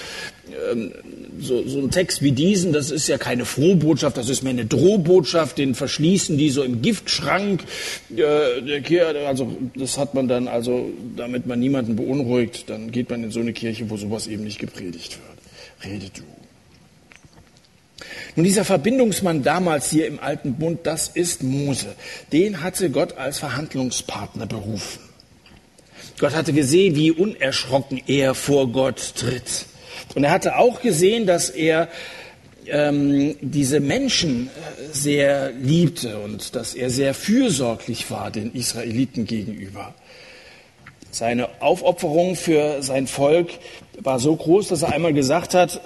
ähm, 0.71 0.91
so, 1.39 1.67
so 1.67 1.79
ein 1.79 1.91
Text 1.91 2.21
wie 2.21 2.31
diesen, 2.31 2.73
das 2.73 2.91
ist 2.91 3.07
ja 3.07 3.17
keine 3.17 3.45
Frohbotschaft, 3.45 4.17
das 4.17 4.29
ist 4.29 4.43
mehr 4.43 4.51
eine 4.51 4.65
Drohbotschaft, 4.65 5.57
den 5.57 5.73
verschließen 5.73 6.37
die 6.37 6.49
so 6.49 6.63
im 6.63 6.81
Giftschrank. 6.81 7.63
Äh, 8.11 8.61
der 8.61 8.81
Kirche, 8.81 9.27
also 9.27 9.55
das 9.75 9.97
hat 9.97 10.13
man 10.13 10.27
dann, 10.27 10.47
also 10.47 10.89
damit 11.15 11.47
man 11.47 11.59
niemanden 11.59 11.95
beunruhigt, 11.95 12.69
dann 12.69 12.91
geht 12.91 13.09
man 13.09 13.23
in 13.23 13.31
so 13.31 13.39
eine 13.39 13.53
Kirche, 13.53 13.89
wo 13.89 13.97
sowas 13.97 14.27
eben 14.27 14.43
nicht 14.43 14.59
gepredigt 14.59 15.17
wird. 15.17 15.91
Rede 15.91 16.11
du. 16.15 16.23
Nun, 18.35 18.43
dieser 18.43 18.65
Verbindungsmann 18.65 19.43
damals 19.43 19.89
hier 19.89 20.07
im 20.07 20.19
Alten 20.19 20.55
Bund, 20.55 20.81
das 20.83 21.09
ist 21.09 21.43
Mose. 21.43 21.95
Den 22.31 22.61
hatte 22.61 22.89
Gott 22.89 23.17
als 23.17 23.39
Verhandlungspartner 23.39 24.45
berufen. 24.45 25.08
Gott 26.19 26.35
hatte 26.35 26.51
gesehen, 26.51 26.95
wie 26.95 27.11
unerschrocken 27.11 28.01
er 28.05 28.35
vor 28.35 28.67
Gott 28.67 29.13
tritt. 29.15 29.65
Und 30.15 30.25
er 30.25 30.31
hatte 30.31 30.57
auch 30.57 30.81
gesehen, 30.81 31.25
dass 31.25 31.49
er 31.49 31.87
ähm, 32.67 33.37
diese 33.39 33.79
Menschen 33.79 34.47
äh, 34.47 34.49
sehr 34.91 35.51
liebte 35.53 36.19
und 36.19 36.55
dass 36.55 36.73
er 36.73 36.89
sehr 36.89 37.13
fürsorglich 37.13 38.11
war 38.11 38.31
den 38.31 38.53
Israeliten 38.53 39.25
gegenüber. 39.25 39.93
Seine 41.09 41.47
Aufopferung 41.61 42.35
für 42.35 42.83
sein 42.83 43.07
Volk 43.07 43.51
war 43.99 44.19
so 44.19 44.35
groß, 44.35 44.67
dass 44.67 44.83
er 44.83 44.93
einmal 44.93 45.13
gesagt 45.13 45.53
hat, 45.53 45.81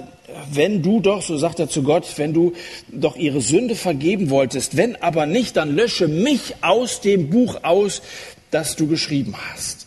wenn 0.52 0.82
du 0.82 1.00
doch, 1.00 1.22
so 1.22 1.38
sagt 1.38 1.60
er 1.60 1.70
zu 1.70 1.84
Gott, 1.84 2.06
wenn 2.18 2.34
du 2.34 2.54
doch 2.92 3.16
ihre 3.16 3.40
Sünde 3.40 3.76
vergeben 3.76 4.32
wolltest, 4.32 4.76
wenn 4.78 4.96
aber 4.96 5.28
nicht, 5.28 5.56
dann 5.58 5.76
lösche 5.76 6.08
mich 6.08 6.56
aus 6.62 7.02
dem 7.02 7.30
Buch 7.30 7.60
aus, 7.64 8.02
das 8.50 8.76
du 8.76 8.88
geschrieben 8.88 9.36
hast 9.54 9.83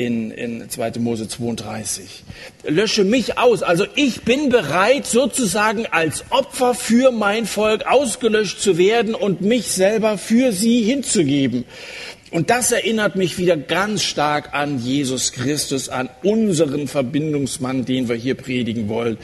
in, 0.00 0.30
in 0.30 0.70
2. 0.70 0.92
Mose 0.98 1.28
32. 1.28 2.24
Lösche 2.66 3.04
mich 3.04 3.36
aus. 3.36 3.62
Also 3.62 3.84
ich 3.96 4.22
bin 4.22 4.48
bereit, 4.48 5.04
sozusagen 5.04 5.84
als 5.84 6.24
Opfer 6.30 6.72
für 6.72 7.12
mein 7.12 7.44
Volk 7.44 7.86
ausgelöscht 7.86 8.60
zu 8.60 8.78
werden 8.78 9.14
und 9.14 9.42
mich 9.42 9.66
selber 9.66 10.16
für 10.16 10.52
sie 10.52 10.82
hinzugeben. 10.82 11.66
Und 12.30 12.48
das 12.48 12.72
erinnert 12.72 13.16
mich 13.16 13.36
wieder 13.36 13.58
ganz 13.58 14.02
stark 14.02 14.54
an 14.54 14.78
Jesus 14.78 15.32
Christus, 15.32 15.90
an 15.90 16.08
unseren 16.22 16.88
Verbindungsmann, 16.88 17.84
den 17.84 18.08
wir 18.08 18.16
hier 18.16 18.36
predigen 18.36 18.88
wollen 18.88 19.18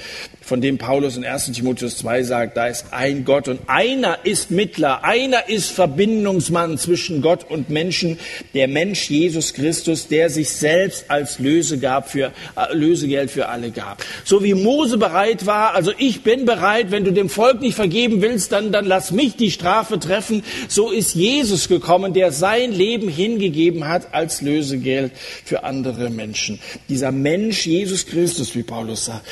von 0.46 0.60
dem 0.60 0.78
Paulus 0.78 1.16
in 1.16 1.24
1 1.24 1.50
Timotheus 1.50 1.98
2 1.98 2.22
sagt, 2.22 2.56
da 2.56 2.68
ist 2.68 2.86
ein 2.92 3.24
Gott 3.24 3.48
und 3.48 3.58
einer 3.66 4.18
ist 4.22 4.52
Mittler, 4.52 5.02
einer 5.02 5.48
ist 5.48 5.72
Verbindungsmann 5.72 6.78
zwischen 6.78 7.20
Gott 7.20 7.50
und 7.50 7.68
Menschen, 7.68 8.16
der 8.54 8.68
Mensch 8.68 9.10
Jesus 9.10 9.54
Christus, 9.54 10.06
der 10.06 10.30
sich 10.30 10.50
selbst 10.50 11.10
als 11.10 11.40
Löse 11.40 11.80
für, 12.06 12.26
äh, 12.56 12.74
Lösegeld 12.74 13.32
für 13.32 13.48
alle 13.48 13.72
gab. 13.72 14.04
So 14.24 14.44
wie 14.44 14.54
Mose 14.54 14.98
bereit 14.98 15.46
war, 15.46 15.74
also 15.74 15.92
ich 15.98 16.22
bin 16.22 16.44
bereit, 16.44 16.92
wenn 16.92 17.04
du 17.04 17.12
dem 17.12 17.28
Volk 17.28 17.60
nicht 17.60 17.74
vergeben 17.74 18.22
willst, 18.22 18.52
dann, 18.52 18.70
dann 18.70 18.84
lass 18.84 19.10
mich 19.10 19.34
die 19.34 19.50
Strafe 19.50 19.98
treffen. 19.98 20.44
So 20.68 20.92
ist 20.92 21.16
Jesus 21.16 21.66
gekommen, 21.66 22.14
der 22.14 22.30
sein 22.30 22.70
Leben 22.70 23.08
hingegeben 23.08 23.88
hat 23.88 24.14
als 24.14 24.42
Lösegeld 24.42 25.10
für 25.44 25.64
andere 25.64 26.08
Menschen. 26.08 26.60
Dieser 26.88 27.10
Mensch 27.10 27.66
Jesus 27.66 28.06
Christus, 28.06 28.54
wie 28.54 28.62
Paulus 28.62 29.06
sagt. 29.06 29.26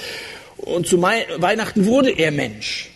Und 0.65 0.87
zu 0.87 1.01
Weihnachten 1.01 1.87
wurde 1.87 2.11
er 2.11 2.31
Mensch. 2.31 2.91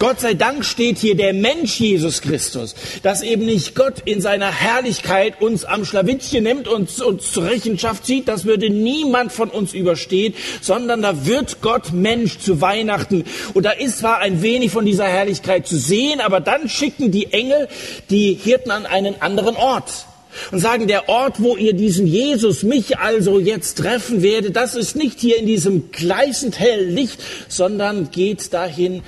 Gott 0.00 0.18
sei 0.18 0.34
Dank 0.34 0.64
steht 0.64 0.98
hier 0.98 1.16
der 1.16 1.32
Mensch 1.32 1.78
Jesus 1.78 2.20
Christus, 2.20 2.74
dass 3.04 3.22
eben 3.22 3.46
nicht 3.46 3.76
Gott 3.76 4.02
in 4.04 4.20
seiner 4.20 4.50
Herrlichkeit 4.50 5.40
uns 5.40 5.64
am 5.64 5.84
Schlawittchen 5.84 6.42
nimmt 6.42 6.66
und 6.66 7.00
uns 7.00 7.32
zur 7.32 7.44
Rechenschaft 7.44 8.04
zieht, 8.04 8.26
das 8.26 8.44
würde 8.44 8.70
niemand 8.70 9.30
von 9.30 9.50
uns 9.50 9.72
überstehen, 9.72 10.34
sondern 10.60 11.00
da 11.00 11.26
wird 11.26 11.62
Gott 11.62 11.92
Mensch 11.92 12.40
zu 12.40 12.60
Weihnachten. 12.60 13.24
Und 13.54 13.62
da 13.62 13.70
ist 13.70 14.00
zwar 14.00 14.18
ein 14.18 14.42
wenig 14.42 14.72
von 14.72 14.84
dieser 14.84 15.06
Herrlichkeit 15.06 15.68
zu 15.68 15.78
sehen, 15.78 16.20
aber 16.20 16.40
dann 16.40 16.68
schicken 16.68 17.12
die 17.12 17.32
Engel 17.32 17.68
die 18.10 18.34
Hirten 18.34 18.72
an 18.72 18.86
einen 18.86 19.22
anderen 19.22 19.54
Ort 19.54 20.06
und 20.50 20.58
sagen, 20.58 20.86
der 20.86 21.08
Ort, 21.08 21.42
wo 21.42 21.56
ihr 21.56 21.72
diesen 21.72 22.06
Jesus, 22.06 22.62
mich 22.62 22.98
also 22.98 23.38
jetzt 23.38 23.78
treffen 23.78 24.22
werdet, 24.22 24.56
das 24.56 24.74
ist 24.74 24.96
nicht 24.96 25.20
hier 25.20 25.38
in 25.38 25.46
diesem 25.46 25.90
gleißend 25.90 26.58
hellen 26.58 26.94
Licht, 26.94 27.22
sondern 27.48 28.10
geht 28.10 28.52
dahin, 28.52 29.02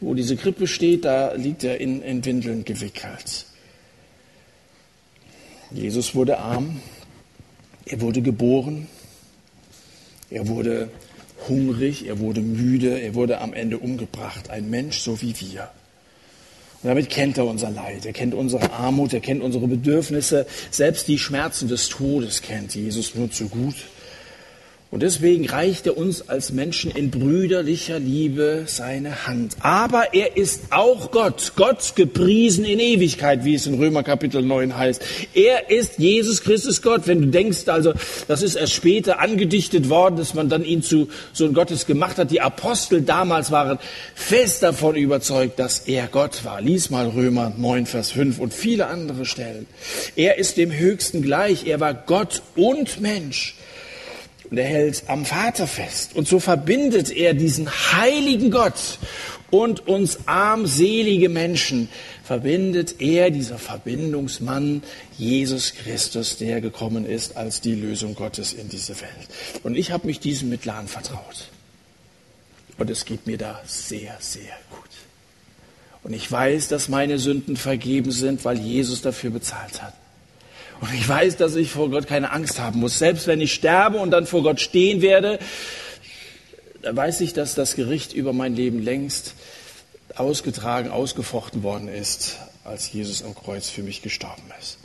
wo 0.00 0.14
diese 0.14 0.36
Krippe 0.36 0.66
steht, 0.66 1.04
da 1.04 1.34
liegt 1.34 1.64
er 1.64 1.80
in, 1.80 2.02
in 2.02 2.24
Windeln 2.24 2.64
gewickelt. 2.64 3.46
Jesus 5.70 6.14
wurde 6.14 6.38
arm, 6.38 6.80
er 7.86 8.00
wurde 8.00 8.22
geboren, 8.22 8.88
er 10.30 10.48
wurde 10.48 10.90
hungrig, 11.48 12.06
er 12.06 12.18
wurde 12.18 12.40
müde, 12.40 13.00
er 13.00 13.14
wurde 13.14 13.40
am 13.40 13.52
Ende 13.52 13.78
umgebracht, 13.78 14.50
ein 14.50 14.70
Mensch 14.70 15.00
so 15.00 15.20
wie 15.20 15.34
wir. 15.40 15.70
Und 16.82 16.88
damit 16.88 17.10
kennt 17.10 17.36
er 17.36 17.46
unser 17.46 17.70
Leid, 17.70 18.06
er 18.06 18.12
kennt 18.12 18.32
unsere 18.32 18.72
Armut, 18.72 19.12
er 19.12 19.20
kennt 19.20 19.42
unsere 19.42 19.66
Bedürfnisse, 19.66 20.46
selbst 20.70 21.08
die 21.08 21.18
Schmerzen 21.18 21.68
des 21.68 21.90
Todes 21.90 22.40
kennt 22.40 22.74
Jesus 22.74 23.14
nur 23.14 23.30
zu 23.30 23.48
gut. 23.48 23.74
Und 24.92 25.04
deswegen 25.04 25.48
reicht 25.48 25.86
er 25.86 25.96
uns 25.96 26.28
als 26.28 26.50
Menschen 26.50 26.90
in 26.90 27.12
brüderlicher 27.12 28.00
Liebe 28.00 28.64
seine 28.66 29.28
Hand. 29.28 29.54
Aber 29.60 30.14
er 30.14 30.36
ist 30.36 30.62
auch 30.70 31.12
Gott, 31.12 31.52
Gott 31.54 31.92
gepriesen 31.94 32.64
in 32.64 32.80
Ewigkeit, 32.80 33.44
wie 33.44 33.54
es 33.54 33.68
in 33.68 33.74
Römer 33.74 34.02
Kapitel 34.02 34.42
9 34.42 34.76
heißt. 34.76 35.00
Er 35.32 35.70
ist 35.70 36.00
Jesus 36.00 36.42
Christus 36.42 36.82
Gott. 36.82 37.02
Wenn 37.06 37.22
du 37.22 37.28
denkst, 37.28 37.68
also, 37.68 37.92
das 38.26 38.42
ist 38.42 38.56
erst 38.56 38.72
später 38.72 39.20
angedichtet 39.20 39.88
worden, 39.88 40.16
dass 40.16 40.34
man 40.34 40.48
dann 40.48 40.64
ihn 40.64 40.82
zu 40.82 41.08
Sohn 41.32 41.54
Gottes 41.54 41.86
gemacht 41.86 42.18
hat. 42.18 42.32
Die 42.32 42.40
Apostel 42.40 43.02
damals 43.02 43.52
waren 43.52 43.78
fest 44.16 44.64
davon 44.64 44.96
überzeugt, 44.96 45.60
dass 45.60 45.86
er 45.86 46.08
Gott 46.08 46.44
war. 46.44 46.60
Lies 46.60 46.90
mal 46.90 47.06
Römer 47.06 47.52
9, 47.56 47.86
Vers 47.86 48.10
5 48.10 48.40
und 48.40 48.52
viele 48.52 48.88
andere 48.88 49.24
Stellen. 49.24 49.68
Er 50.16 50.38
ist 50.38 50.56
dem 50.56 50.72
Höchsten 50.72 51.22
gleich. 51.22 51.68
Er 51.68 51.78
war 51.78 51.94
Gott 51.94 52.42
und 52.56 53.00
Mensch. 53.00 53.54
Und 54.50 54.58
er 54.58 54.64
hält 54.64 55.04
am 55.06 55.24
Vater 55.24 55.66
fest. 55.66 56.16
Und 56.16 56.26
so 56.26 56.40
verbindet 56.40 57.10
er 57.10 57.34
diesen 57.34 57.70
heiligen 57.70 58.50
Gott 58.50 58.98
und 59.50 59.86
uns 59.86 60.26
armselige 60.26 61.28
Menschen, 61.28 61.88
verbindet 62.24 63.00
er, 63.00 63.30
dieser 63.30 63.58
Verbindungsmann, 63.58 64.82
Jesus 65.16 65.74
Christus, 65.74 66.36
der 66.38 66.60
gekommen 66.60 67.04
ist 67.04 67.36
als 67.36 67.60
die 67.60 67.74
Lösung 67.74 68.14
Gottes 68.14 68.52
in 68.52 68.68
diese 68.68 69.00
Welt. 69.00 69.28
Und 69.62 69.76
ich 69.76 69.90
habe 69.92 70.06
mich 70.06 70.20
diesem 70.20 70.48
Mittler 70.48 70.74
anvertraut. 70.74 71.48
Und 72.78 72.90
es 72.90 73.04
geht 73.04 73.26
mir 73.26 73.36
da 73.38 73.60
sehr, 73.66 74.16
sehr 74.20 74.56
gut. 74.70 74.88
Und 76.02 76.14
ich 76.14 76.30
weiß, 76.30 76.68
dass 76.68 76.88
meine 76.88 77.18
Sünden 77.18 77.56
vergeben 77.56 78.10
sind, 78.10 78.44
weil 78.44 78.58
Jesus 78.58 79.02
dafür 79.02 79.30
bezahlt 79.30 79.82
hat. 79.82 79.94
Und 80.80 80.94
ich 80.94 81.06
weiß, 81.06 81.36
dass 81.36 81.56
ich 81.56 81.70
vor 81.70 81.90
Gott 81.90 82.06
keine 82.06 82.32
Angst 82.32 82.58
haben 82.58 82.80
muss. 82.80 82.98
Selbst 82.98 83.26
wenn 83.26 83.40
ich 83.40 83.52
sterbe 83.52 83.98
und 83.98 84.10
dann 84.10 84.26
vor 84.26 84.42
Gott 84.42 84.60
stehen 84.60 85.02
werde, 85.02 85.38
da 86.82 86.96
weiß 86.96 87.20
ich, 87.20 87.34
dass 87.34 87.54
das 87.54 87.74
Gericht 87.74 88.14
über 88.14 88.32
mein 88.32 88.56
Leben 88.56 88.82
längst 88.82 89.34
ausgetragen, 90.16 90.90
ausgefochten 90.90 91.62
worden 91.62 91.88
ist, 91.88 92.38
als 92.64 92.90
Jesus 92.92 93.22
am 93.22 93.34
Kreuz 93.34 93.68
für 93.68 93.82
mich 93.82 94.02
gestorben 94.02 94.42
ist. 94.58 94.78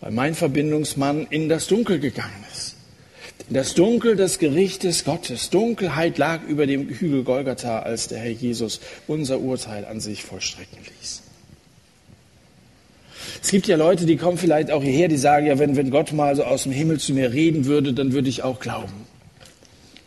Weil 0.00 0.12
mein 0.12 0.34
Verbindungsmann 0.34 1.26
in 1.30 1.48
das 1.48 1.66
Dunkel 1.66 1.98
gegangen 1.98 2.44
ist. 2.52 2.76
In 3.48 3.54
das 3.54 3.74
Dunkel 3.74 4.16
des 4.16 4.38
Gerichtes 4.38 5.04
Gottes. 5.04 5.50
Dunkelheit 5.50 6.18
lag 6.18 6.42
über 6.44 6.66
dem 6.66 6.88
Hügel 6.88 7.24
Golgatha, 7.24 7.80
als 7.80 8.08
der 8.08 8.18
Herr 8.18 8.30
Jesus 8.30 8.80
unser 9.08 9.40
Urteil 9.40 9.84
an 9.84 10.00
sich 10.00 10.22
vollstrecken 10.22 10.78
ließ. 11.00 11.19
Es 13.42 13.50
gibt 13.50 13.66
ja 13.66 13.76
Leute, 13.76 14.06
die 14.06 14.16
kommen 14.16 14.38
vielleicht 14.38 14.70
auch 14.70 14.82
hierher, 14.82 15.08
die 15.08 15.16
sagen, 15.16 15.46
ja, 15.46 15.58
wenn, 15.58 15.76
wenn 15.76 15.90
Gott 15.90 16.12
mal 16.12 16.34
so 16.36 16.44
aus 16.44 16.64
dem 16.64 16.72
Himmel 16.72 16.98
zu 16.98 17.12
mir 17.12 17.32
reden 17.32 17.66
würde, 17.66 17.92
dann 17.92 18.12
würde 18.12 18.28
ich 18.28 18.42
auch 18.42 18.60
glauben. 18.60 19.06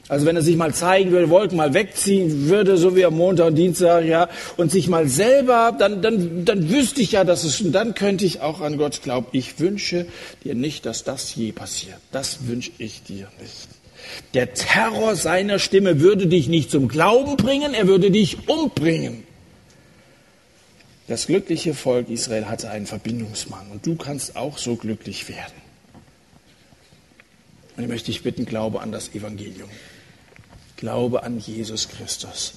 Also 0.09 0.25
wenn 0.25 0.35
er 0.35 0.41
sich 0.41 0.57
mal 0.57 0.73
zeigen 0.73 1.11
würde, 1.11 1.29
Wolken 1.29 1.57
mal 1.57 1.73
wegziehen 1.73 2.49
würde, 2.49 2.77
so 2.77 2.95
wie 2.95 3.05
am 3.05 3.15
Montag 3.15 3.47
und 3.47 3.55
Dienstag, 3.55 4.05
ja, 4.05 4.29
und 4.57 4.69
sich 4.69 4.89
mal 4.89 5.07
selber, 5.07 5.73
dann, 5.77 6.01
dann, 6.01 6.43
dann 6.43 6.69
wüsste 6.69 7.01
ich 7.01 7.13
ja, 7.13 7.23
dass 7.23 7.45
es, 7.45 7.61
und 7.61 7.71
dann 7.71 7.95
könnte 7.95 8.25
ich 8.25 8.41
auch 8.41 8.59
an 8.59 8.77
Gott 8.77 9.01
glauben. 9.01 9.27
Ich 9.31 9.59
wünsche 9.59 10.05
dir 10.43 10.55
nicht, 10.55 10.85
dass 10.85 11.05
das 11.05 11.33
je 11.35 11.53
passiert. 11.53 11.95
Das 12.11 12.47
wünsche 12.47 12.71
ich 12.77 13.01
dir 13.03 13.27
nicht. 13.41 13.69
Der 14.33 14.53
Terror 14.53 15.15
seiner 15.15 15.57
Stimme 15.57 16.01
würde 16.01 16.27
dich 16.27 16.49
nicht 16.49 16.69
zum 16.69 16.89
Glauben 16.89 17.37
bringen, 17.37 17.73
er 17.73 17.87
würde 17.87 18.11
dich 18.11 18.49
umbringen. 18.49 19.23
Das 21.07 21.27
glückliche 21.27 21.73
Volk 21.73 22.09
Israel 22.09 22.45
hatte 22.45 22.69
einen 22.69 22.85
Verbindungsmann 22.85 23.69
und 23.71 23.85
du 23.85 23.95
kannst 23.95 24.35
auch 24.35 24.57
so 24.57 24.75
glücklich 24.75 25.27
werden. 25.27 25.53
Und 27.75 27.83
ich 27.83 27.89
möchte 27.89 28.07
dich 28.07 28.23
bitten, 28.23 28.45
glaube 28.45 28.81
an 28.81 28.91
das 28.91 29.13
Evangelium. 29.13 29.69
Glaube 30.77 31.23
an 31.23 31.39
Jesus 31.39 31.89
Christus. 31.89 32.53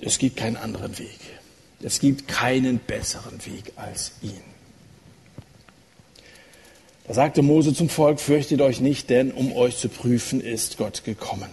Es 0.00 0.18
gibt 0.18 0.36
keinen 0.36 0.56
anderen 0.56 0.98
Weg. 0.98 1.18
Es 1.82 2.00
gibt 2.00 2.28
keinen 2.28 2.78
besseren 2.78 3.44
Weg 3.46 3.72
als 3.76 4.12
ihn. 4.22 4.42
Da 7.06 7.14
sagte 7.14 7.42
Mose 7.42 7.74
zum 7.74 7.88
Volk, 7.88 8.20
fürchtet 8.20 8.60
euch 8.60 8.80
nicht, 8.80 9.10
denn 9.10 9.32
um 9.32 9.52
euch 9.52 9.78
zu 9.78 9.88
prüfen 9.88 10.40
ist 10.40 10.76
Gott 10.76 11.04
gekommen. 11.04 11.48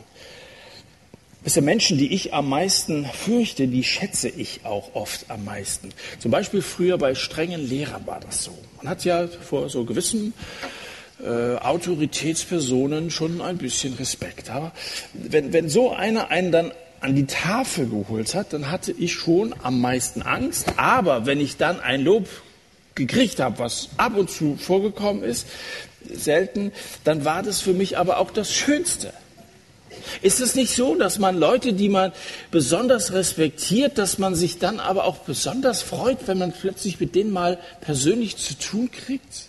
Wisst 1.48 1.56
ihr, 1.56 1.64
Menschen, 1.64 1.98
die 1.98 2.14
ich 2.14 2.34
am 2.34 2.50
meisten 2.50 3.06
fürchte, 3.06 3.70
die 3.70 3.86
schätze 3.86 4.28
ich 4.28 4.66
auch 4.66 4.96
oft 4.96 5.32
am 5.32 5.46
meisten. 5.46 5.92
Zum 6.20 6.30
Beispiel 6.30 6.62
früher 6.62 6.98
bei 6.98 7.16
strengen 7.16 7.66
Lehrern 7.66 8.06
war 8.06 8.20
das 8.20 8.44
so. 8.44 8.52
Man 8.76 8.90
hat 8.90 9.06
ja 9.06 9.30
vor 9.30 9.70
so 9.70 9.86
gewissen 9.86 10.34
äh, 11.24 11.56
Autoritätspersonen 11.56 13.12
schon 13.12 13.40
ein 13.40 13.58
bisschen 13.60 13.94
Respekt. 13.94 14.50
Aber 14.50 14.74
wenn, 15.14 15.54
wenn 15.54 15.70
so 15.70 15.94
einer 15.94 16.32
einen 16.32 16.52
dann 16.52 16.74
an 17.00 17.16
die 17.16 17.28
Tafel 17.28 17.88
geholt 17.88 18.36
hat, 18.36 18.52
dann 18.52 18.70
hatte 18.70 18.92
ich 18.92 19.14
schon 19.14 19.56
am 19.64 19.80
meisten 19.80 20.24
Angst. 20.24 20.74
Aber 20.76 21.26
wenn 21.28 21.40
ich 21.40 21.56
dann 21.56 21.80
ein 21.80 22.02
Lob 22.02 22.28
gekriegt 22.94 23.40
habe, 23.40 23.60
was 23.60 23.88
ab 23.96 24.18
und 24.18 24.30
zu 24.30 24.58
vorgekommen 24.58 25.24
ist, 25.24 25.48
selten, 26.12 26.74
dann 27.06 27.24
war 27.24 27.42
das 27.42 27.62
für 27.62 27.74
mich 27.74 27.98
aber 27.98 28.18
auch 28.18 28.32
das 28.32 28.54
Schönste. 28.54 29.14
Ist 30.22 30.40
es 30.40 30.56
nicht 30.56 30.74
so, 30.74 30.96
dass 30.96 31.20
man 31.20 31.38
Leute, 31.38 31.74
die 31.74 31.90
man 31.90 32.12
besonders 32.52 33.14
respektiert, 33.14 33.98
dass 33.98 34.18
man 34.18 34.36
sich 34.36 34.60
dann 34.60 34.80
aber 34.80 35.06
auch 35.06 35.18
besonders 35.18 35.82
freut, 35.82 36.28
wenn 36.28 36.38
man 36.38 36.52
plötzlich 36.52 37.00
mit 37.00 37.16
denen 37.16 37.32
mal 37.32 37.60
persönlich 37.82 38.38
zu 38.38 38.58
tun 38.58 38.92
kriegt? 38.92 39.48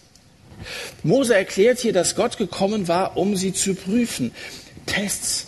Mose 1.03 1.35
erklärt 1.35 1.79
hier, 1.79 1.93
dass 1.93 2.17
Gott 2.17 2.37
gekommen 2.37 2.89
war, 2.89 3.17
um 3.17 3.37
sie 3.37 3.53
zu 3.53 3.75
prüfen. 3.75 4.33
Tests, 4.87 5.47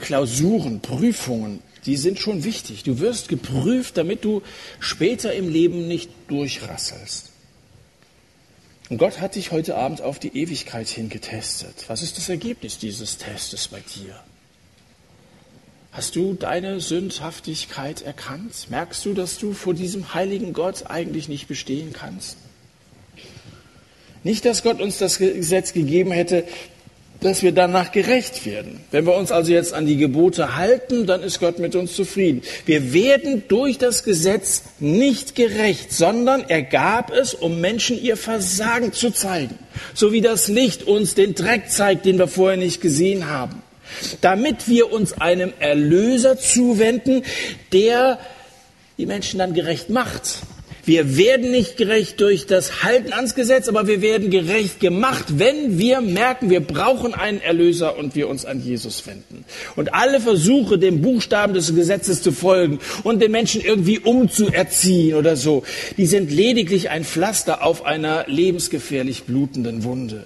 Klausuren, 0.00 0.80
Prüfungen, 0.80 1.60
die 1.86 1.96
sind 1.96 2.18
schon 2.18 2.44
wichtig. 2.44 2.82
Du 2.82 3.00
wirst 3.00 3.28
geprüft, 3.28 3.96
damit 3.96 4.24
du 4.24 4.42
später 4.80 5.32
im 5.32 5.48
Leben 5.48 5.88
nicht 5.88 6.10
durchrasselst. 6.28 7.30
Und 8.88 8.96
Gott 8.98 9.20
hat 9.20 9.34
dich 9.34 9.52
heute 9.52 9.76
Abend 9.76 10.00
auf 10.00 10.18
die 10.18 10.36
Ewigkeit 10.36 10.88
hin 10.88 11.10
getestet. 11.10 11.84
Was 11.88 12.02
ist 12.02 12.16
das 12.16 12.28
Ergebnis 12.28 12.78
dieses 12.78 13.18
Testes 13.18 13.68
bei 13.68 13.80
dir? 13.80 14.18
Hast 15.92 16.16
du 16.16 16.34
deine 16.34 16.80
Sündhaftigkeit 16.80 18.02
erkannt? 18.02 18.70
Merkst 18.70 19.04
du, 19.04 19.14
dass 19.14 19.38
du 19.38 19.52
vor 19.52 19.74
diesem 19.74 20.14
heiligen 20.14 20.52
Gott 20.52 20.86
eigentlich 20.86 21.28
nicht 21.28 21.48
bestehen 21.48 21.92
kannst? 21.92 22.38
Nicht, 24.24 24.44
dass 24.44 24.62
Gott 24.62 24.80
uns 24.80 24.98
das 24.98 25.18
Gesetz 25.18 25.72
gegeben 25.72 26.10
hätte, 26.10 26.44
dass 27.20 27.42
wir 27.42 27.52
danach 27.52 27.90
gerecht 27.90 28.46
werden. 28.46 28.80
Wenn 28.90 29.06
wir 29.06 29.16
uns 29.16 29.32
also 29.32 29.50
jetzt 29.50 29.74
an 29.74 29.86
die 29.86 29.96
Gebote 29.96 30.56
halten, 30.56 31.06
dann 31.06 31.22
ist 31.22 31.40
Gott 31.40 31.58
mit 31.58 31.74
uns 31.74 31.94
zufrieden. 31.94 32.42
Wir 32.64 32.92
werden 32.92 33.42
durch 33.48 33.76
das 33.78 34.04
Gesetz 34.04 34.62
nicht 34.78 35.34
gerecht, 35.34 35.92
sondern 35.92 36.44
er 36.48 36.62
gab 36.62 37.10
es, 37.10 37.34
um 37.34 37.60
Menschen 37.60 38.00
ihr 38.00 38.16
Versagen 38.16 38.92
zu 38.92 39.10
zeigen. 39.10 39.58
So 39.94 40.12
wie 40.12 40.20
das 40.20 40.48
Licht 40.48 40.84
uns 40.84 41.14
den 41.14 41.34
Dreck 41.34 41.70
zeigt, 41.70 42.04
den 42.04 42.18
wir 42.18 42.28
vorher 42.28 42.56
nicht 42.56 42.80
gesehen 42.80 43.28
haben. 43.28 43.62
Damit 44.20 44.68
wir 44.68 44.92
uns 44.92 45.14
einem 45.14 45.52
Erlöser 45.58 46.38
zuwenden, 46.38 47.24
der 47.72 48.18
die 48.96 49.06
Menschen 49.06 49.38
dann 49.38 49.54
gerecht 49.54 49.90
macht. 49.90 50.42
Wir 50.88 51.18
werden 51.18 51.50
nicht 51.50 51.76
gerecht 51.76 52.18
durch 52.18 52.46
das 52.46 52.82
Halten 52.82 53.12
ans 53.12 53.34
Gesetz, 53.34 53.68
aber 53.68 53.86
wir 53.86 54.00
werden 54.00 54.30
gerecht 54.30 54.80
gemacht, 54.80 55.26
wenn 55.36 55.78
wir 55.78 56.00
merken, 56.00 56.48
wir 56.48 56.60
brauchen 56.60 57.12
einen 57.12 57.42
Erlöser 57.42 57.98
und 57.98 58.14
wir 58.14 58.26
uns 58.26 58.46
an 58.46 58.64
Jesus 58.64 59.06
wenden. 59.06 59.44
Und 59.76 59.92
alle 59.92 60.18
Versuche, 60.18 60.78
dem 60.78 61.02
Buchstaben 61.02 61.52
des 61.52 61.74
Gesetzes 61.74 62.22
zu 62.22 62.32
folgen 62.32 62.78
und 63.04 63.20
den 63.20 63.32
Menschen 63.32 63.60
irgendwie 63.60 63.98
umzuerziehen 63.98 65.14
oder 65.14 65.36
so, 65.36 65.62
die 65.98 66.06
sind 66.06 66.32
lediglich 66.32 66.88
ein 66.88 67.04
Pflaster 67.04 67.62
auf 67.62 67.84
einer 67.84 68.24
lebensgefährlich 68.26 69.24
blutenden 69.24 69.84
Wunde. 69.84 70.24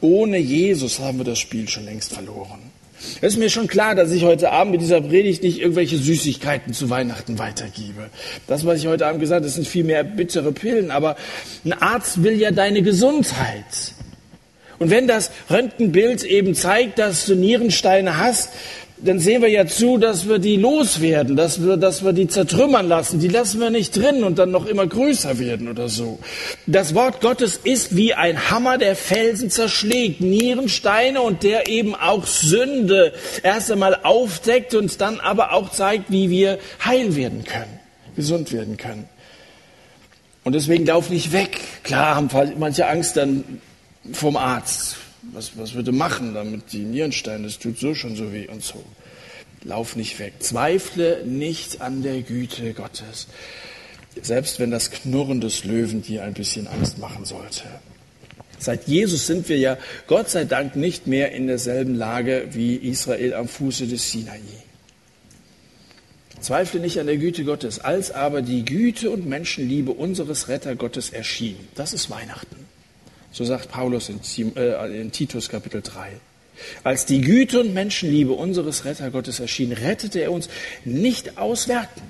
Ohne 0.00 0.38
Jesus 0.38 1.00
haben 1.00 1.18
wir 1.18 1.26
das 1.26 1.38
Spiel 1.38 1.68
schon 1.68 1.84
längst 1.84 2.14
verloren. 2.14 2.71
Es 3.20 3.34
ist 3.34 3.38
mir 3.38 3.50
schon 3.50 3.66
klar, 3.66 3.94
dass 3.94 4.10
ich 4.12 4.24
heute 4.24 4.50
Abend 4.50 4.72
mit 4.72 4.80
dieser 4.80 5.00
Predigt 5.00 5.42
nicht 5.42 5.60
irgendwelche 5.60 5.96
Süßigkeiten 5.96 6.72
zu 6.72 6.90
Weihnachten 6.90 7.38
weitergebe. 7.38 8.10
Das, 8.46 8.64
was 8.64 8.78
ich 8.78 8.86
heute 8.86 9.06
Abend 9.06 9.20
gesagt 9.20 9.40
habe, 9.40 9.46
das 9.46 9.54
sind 9.54 9.66
viel 9.66 9.84
mehr 9.84 10.04
bittere 10.04 10.52
Pillen. 10.52 10.90
Aber 10.90 11.16
ein 11.64 11.72
Arzt 11.72 12.22
will 12.22 12.38
ja 12.38 12.50
deine 12.50 12.82
Gesundheit. 12.82 13.94
Und 14.78 14.90
wenn 14.90 15.06
das 15.06 15.30
Röntgenbild 15.48 16.24
eben 16.24 16.56
zeigt, 16.56 16.98
dass 16.98 17.26
du 17.26 17.36
Nierensteine 17.36 18.18
hast, 18.18 18.50
dann 19.04 19.18
sehen 19.18 19.42
wir 19.42 19.48
ja 19.48 19.66
zu, 19.66 19.98
dass 19.98 20.28
wir 20.28 20.38
die 20.38 20.56
loswerden, 20.56 21.34
dass 21.34 21.62
wir, 21.62 21.76
dass 21.76 22.04
wir 22.04 22.12
die 22.12 22.28
zertrümmern 22.28 22.86
lassen. 22.86 23.18
Die 23.18 23.28
lassen 23.28 23.60
wir 23.60 23.70
nicht 23.70 23.96
drin 23.96 24.22
und 24.22 24.38
dann 24.38 24.50
noch 24.50 24.66
immer 24.66 24.86
größer 24.86 25.38
werden 25.38 25.68
oder 25.68 25.88
so. 25.88 26.20
Das 26.66 26.94
Wort 26.94 27.20
Gottes 27.20 27.56
ist 27.56 27.96
wie 27.96 28.14
ein 28.14 28.50
Hammer, 28.50 28.78
der 28.78 28.94
Felsen 28.94 29.50
zerschlägt, 29.50 30.20
Nierensteine 30.20 31.20
und 31.20 31.42
der 31.42 31.68
eben 31.68 31.94
auch 31.96 32.26
Sünde 32.26 33.12
erst 33.42 33.72
einmal 33.72 33.98
aufdeckt 34.04 34.74
und 34.74 35.00
dann 35.00 35.18
aber 35.18 35.52
auch 35.52 35.70
zeigt, 35.70 36.10
wie 36.12 36.30
wir 36.30 36.58
heil 36.84 37.16
werden 37.16 37.44
können, 37.44 37.80
gesund 38.14 38.52
werden 38.52 38.76
können. 38.76 39.08
Und 40.44 40.54
deswegen 40.54 40.86
lauf 40.86 41.10
nicht 41.10 41.32
weg. 41.32 41.60
Klar 41.82 42.14
haben 42.14 42.28
manche 42.58 42.86
Angst 42.86 43.16
dann 43.16 43.60
vom 44.12 44.36
Arzt 44.36 44.96
was, 45.32 45.56
was 45.56 45.74
würde 45.74 45.92
machen, 45.92 46.34
damit 46.34 46.72
die 46.72 46.84
Nierensteine, 46.84 47.44
das 47.44 47.58
tut 47.58 47.78
so 47.78 47.94
schon 47.94 48.16
so 48.16 48.32
weh 48.32 48.48
und 48.48 48.62
so. 48.62 48.82
Lauf 49.64 49.94
nicht 49.94 50.18
weg. 50.18 50.34
Zweifle 50.40 51.24
nicht 51.24 51.80
an 51.80 52.02
der 52.02 52.22
Güte 52.22 52.72
Gottes. 52.72 53.28
Selbst 54.20 54.58
wenn 54.58 54.70
das 54.70 54.90
Knurren 54.90 55.40
des 55.40 55.64
Löwen 55.64 56.02
dir 56.02 56.24
ein 56.24 56.34
bisschen 56.34 56.66
Angst 56.66 56.98
machen 56.98 57.24
sollte. 57.24 57.62
Seit 58.58 58.86
Jesus 58.86 59.26
sind 59.26 59.48
wir 59.48 59.58
ja 59.58 59.78
Gott 60.06 60.30
sei 60.30 60.44
Dank 60.44 60.76
nicht 60.76 61.06
mehr 61.06 61.32
in 61.32 61.46
derselben 61.46 61.94
Lage 61.94 62.48
wie 62.52 62.76
Israel 62.76 63.34
am 63.34 63.48
Fuße 63.48 63.86
des 63.86 64.10
Sinai. 64.10 64.40
Zweifle 66.40 66.80
nicht 66.80 66.98
an 66.98 67.06
der 67.06 67.18
Güte 67.18 67.44
Gottes, 67.44 67.78
als 67.78 68.10
aber 68.10 68.42
die 68.42 68.64
Güte 68.64 69.10
und 69.10 69.26
Menschenliebe 69.26 69.92
unseres 69.92 70.48
Retter 70.48 70.74
Gottes 70.74 71.10
erschien. 71.10 71.56
Das 71.76 71.92
ist 71.92 72.10
Weihnachten. 72.10 72.56
So 73.32 73.44
sagt 73.44 73.70
Paulus 73.70 74.10
in, 74.10 74.56
äh, 74.56 75.08
Titus 75.08 75.48
Kapitel 75.48 75.80
3. 75.82 76.12
Als 76.84 77.06
die 77.06 77.20
Güte 77.20 77.60
und 77.60 77.74
Menschenliebe 77.74 78.32
unseres 78.32 78.84
Rettergottes 78.84 79.40
erschien, 79.40 79.72
rettete 79.72 80.20
er 80.20 80.32
uns 80.32 80.48
nicht 80.84 81.38
aus 81.38 81.66
Werken, 81.66 82.02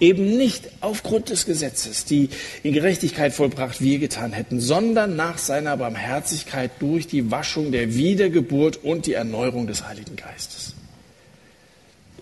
eben 0.00 0.36
nicht 0.36 0.68
aufgrund 0.80 1.30
des 1.30 1.46
Gesetzes, 1.46 2.04
die 2.04 2.28
in 2.62 2.72
Gerechtigkeit 2.72 3.32
vollbracht 3.32 3.80
wir 3.80 3.98
getan 3.98 4.32
hätten, 4.32 4.60
sondern 4.60 5.16
nach 5.16 5.38
seiner 5.38 5.76
Barmherzigkeit 5.76 6.72
durch 6.80 7.06
die 7.06 7.30
Waschung 7.30 7.72
der 7.72 7.94
Wiedergeburt 7.94 8.82
und 8.82 9.06
die 9.06 9.14
Erneuerung 9.14 9.66
des 9.66 9.86
Heiligen 9.86 10.16
Geistes. 10.16 10.74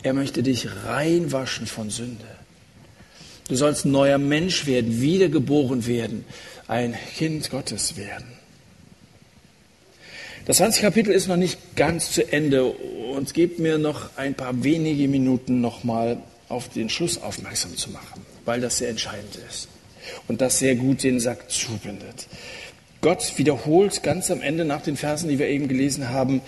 Er 0.02 0.12
möchte 0.12 0.42
dich 0.42 0.68
reinwaschen 0.84 1.66
von 1.66 1.90
Sünde. 1.90 2.26
Du 3.48 3.54
sollst 3.54 3.84
ein 3.84 3.92
neuer 3.92 4.18
Mensch 4.18 4.66
werden, 4.66 5.00
wiedergeboren 5.00 5.86
werden, 5.86 6.24
ein 6.66 6.94
Kind 7.16 7.50
Gottes 7.50 7.96
werden. 7.96 8.26
Das 10.46 10.58
20. 10.58 10.82
Kapitel 10.82 11.12
ist 11.12 11.28
noch 11.28 11.36
nicht 11.36 11.58
ganz 11.76 12.12
zu 12.12 12.30
Ende 12.32 12.64
und 12.64 13.34
gebt 13.34 13.58
mir 13.58 13.78
noch 13.78 14.16
ein 14.16 14.34
paar 14.34 14.62
wenige 14.62 15.08
Minuten 15.08 15.60
nochmal 15.60 16.18
auf 16.48 16.68
den 16.68 16.88
Schluss 16.88 17.20
aufmerksam 17.20 17.76
zu 17.76 17.90
machen, 17.90 18.24
weil 18.44 18.60
das 18.60 18.78
sehr 18.78 18.90
entscheidend 18.90 19.38
ist 19.48 19.68
und 20.28 20.40
das 20.40 20.58
sehr 20.58 20.76
gut 20.76 21.02
den 21.02 21.18
Sack 21.18 21.50
zubindet. 21.50 22.28
Gott 23.00 23.38
wiederholt 23.38 24.02
ganz 24.02 24.30
am 24.30 24.40
Ende 24.40 24.64
nach 24.64 24.82
den 24.82 24.96
Versen, 24.96 25.28
die 25.28 25.38
wir 25.38 25.48
eben 25.48 25.68
gelesen 25.68 26.08
haben, 26.08 26.40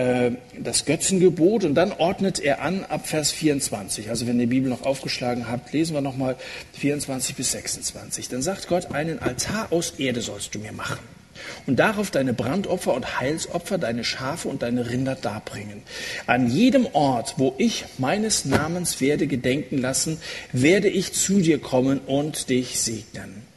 äh, 0.00 0.32
das 0.58 0.86
Götzengebot 0.86 1.64
und 1.64 1.74
dann 1.74 1.92
ordnet 1.92 2.38
er 2.38 2.62
an 2.62 2.84
ab 2.84 3.06
Vers 3.06 3.32
24. 3.32 4.08
Also 4.08 4.26
wenn 4.26 4.36
ihr 4.36 4.46
die 4.46 4.54
Bibel 4.54 4.70
noch 4.70 4.82
aufgeschlagen 4.82 5.48
habt, 5.50 5.72
lesen 5.72 5.94
wir 5.94 6.00
nochmal 6.00 6.36
24 6.72 7.36
bis 7.36 7.52
26. 7.52 8.28
Dann 8.28 8.42
sagt 8.42 8.68
Gott, 8.68 8.92
einen 8.92 9.18
Altar 9.18 9.68
aus 9.70 9.94
Erde 9.98 10.20
sollst 10.22 10.54
du 10.54 10.58
mir 10.58 10.72
machen 10.72 10.98
und 11.66 11.76
darauf 11.78 12.10
deine 12.10 12.32
Brandopfer 12.32 12.94
und 12.94 13.20
Heilsopfer, 13.20 13.78
deine 13.78 14.04
Schafe 14.04 14.48
und 14.48 14.62
deine 14.62 14.88
Rinder 14.90 15.14
darbringen. 15.14 15.82
An 16.26 16.48
jedem 16.48 16.86
Ort, 16.92 17.34
wo 17.36 17.54
ich 17.58 17.84
meines 17.98 18.44
Namens 18.44 19.00
werde 19.00 19.26
gedenken 19.26 19.78
lassen, 19.78 20.18
werde 20.52 20.88
ich 20.88 21.12
zu 21.12 21.40
dir 21.40 21.58
kommen 21.58 22.00
und 22.00 22.48
dich 22.48 22.80
segnen. 22.80 23.49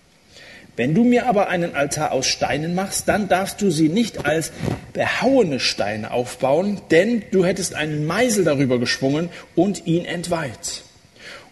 Wenn 0.75 0.95
du 0.95 1.03
mir 1.03 1.27
aber 1.27 1.49
einen 1.49 1.75
Altar 1.75 2.11
aus 2.11 2.25
Steinen 2.25 2.73
machst, 2.73 3.07
dann 3.07 3.27
darfst 3.27 3.61
du 3.61 3.69
sie 3.69 3.89
nicht 3.89 4.25
als 4.25 4.51
behauene 4.93 5.59
Steine 5.59 6.11
aufbauen, 6.11 6.81
denn 6.89 7.23
du 7.31 7.45
hättest 7.45 7.75
einen 7.75 8.05
Meisel 8.05 8.43
darüber 8.43 8.79
geschwungen 8.79 9.29
und 9.55 9.85
ihn 9.85 10.05
entweiht. 10.05 10.83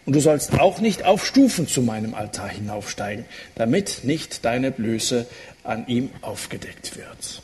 Und 0.04 0.16
du 0.16 0.20
sollst 0.20 0.58
auch 0.58 0.80
nicht 0.80 1.04
auf 1.04 1.24
Stufen 1.24 1.68
zu 1.68 1.82
meinem 1.82 2.14
Altar 2.14 2.48
hinaufsteigen, 2.48 3.24
damit 3.54 4.00
nicht 4.02 4.44
deine 4.44 4.72
Blöße 4.72 5.26
an 5.62 5.86
ihm 5.86 6.10
aufgedeckt 6.22 6.96
wird. 6.96 7.42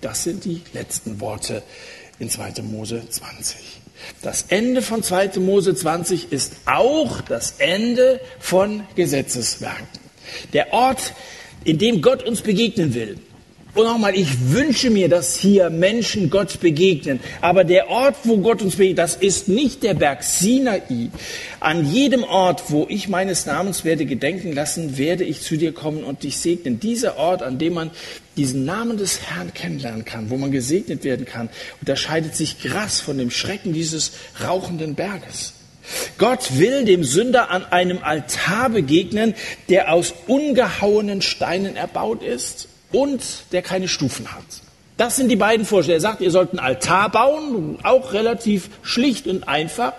Das 0.00 0.24
sind 0.24 0.46
die 0.46 0.62
letzten 0.72 1.20
Worte 1.20 1.62
in 2.18 2.30
2. 2.30 2.62
Mose 2.62 3.02
20. 3.06 3.58
Das 4.22 4.46
Ende 4.48 4.80
von 4.80 5.02
2. 5.02 5.40
Mose 5.40 5.74
20 5.74 6.32
ist 6.32 6.54
auch 6.64 7.20
das 7.20 7.56
Ende 7.58 8.20
von 8.38 8.84
Gesetzeswerken. 8.94 9.97
Der 10.52 10.72
Ort, 10.72 11.14
in 11.64 11.78
dem 11.78 12.02
Gott 12.02 12.22
uns 12.22 12.42
begegnen 12.42 12.94
will, 12.94 13.18
und 13.78 13.84
nochmal, 13.84 14.16
ich 14.16 14.50
wünsche 14.50 14.90
mir, 14.90 15.08
dass 15.08 15.36
hier 15.36 15.70
Menschen 15.70 16.30
Gott 16.30 16.58
begegnen. 16.58 17.20
Aber 17.40 17.64
der 17.64 17.88
Ort, 17.88 18.16
wo 18.24 18.38
Gott 18.38 18.62
uns 18.62 18.74
begegnet, 18.74 18.98
das 18.98 19.14
ist 19.14 19.48
nicht 19.48 19.84
der 19.84 19.94
Berg 19.94 20.24
Sinai. 20.24 20.82
An 21.60 21.88
jedem 21.92 22.24
Ort, 22.24 22.70
wo 22.72 22.86
ich 22.88 23.08
meines 23.08 23.46
Namens 23.46 23.84
werde 23.84 24.04
gedenken 24.04 24.52
lassen, 24.52 24.98
werde 24.98 25.22
ich 25.22 25.42
zu 25.42 25.56
dir 25.56 25.72
kommen 25.72 26.02
und 26.02 26.24
dich 26.24 26.38
segnen. 26.38 26.80
Dieser 26.80 27.18
Ort, 27.18 27.42
an 27.42 27.58
dem 27.58 27.74
man 27.74 27.90
diesen 28.36 28.64
Namen 28.64 28.96
des 28.96 29.20
Herrn 29.22 29.54
kennenlernen 29.54 30.04
kann, 30.04 30.30
wo 30.30 30.38
man 30.38 30.50
gesegnet 30.50 31.04
werden 31.04 31.24
kann, 31.24 31.48
unterscheidet 31.80 32.34
sich 32.34 32.60
krass 32.60 33.00
von 33.00 33.18
dem 33.18 33.30
Schrecken 33.30 33.72
dieses 33.72 34.12
rauchenden 34.42 34.94
Berges. 34.94 35.52
Gott 36.18 36.58
will 36.58 36.84
dem 36.84 37.04
Sünder 37.04 37.50
an 37.50 37.64
einem 37.64 37.98
Altar 38.02 38.70
begegnen, 38.70 39.34
der 39.68 39.92
aus 39.92 40.14
ungehauenen 40.26 41.22
Steinen 41.22 41.76
erbaut 41.76 42.22
ist 42.22 42.68
und 42.92 43.22
der 43.52 43.62
keine 43.62 43.88
Stufen 43.88 44.32
hat. 44.32 44.44
Das 44.96 45.16
sind 45.16 45.28
die 45.28 45.36
beiden 45.36 45.64
Vorstellungen. 45.64 45.98
Er 45.98 46.10
sagt, 46.10 46.20
ihr 46.20 46.30
sollt 46.30 46.50
einen 46.50 46.58
Altar 46.58 47.10
bauen, 47.10 47.78
auch 47.84 48.12
relativ 48.12 48.68
schlicht 48.82 49.26
und 49.26 49.46
einfach. 49.46 49.92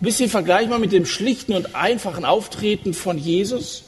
Ein 0.00 0.04
bisschen 0.04 0.30
vergleichbar 0.30 0.78
mit 0.78 0.92
dem 0.92 1.06
schlichten 1.06 1.52
und 1.52 1.74
einfachen 1.74 2.24
Auftreten 2.24 2.94
von 2.94 3.18
Jesus. 3.18 3.84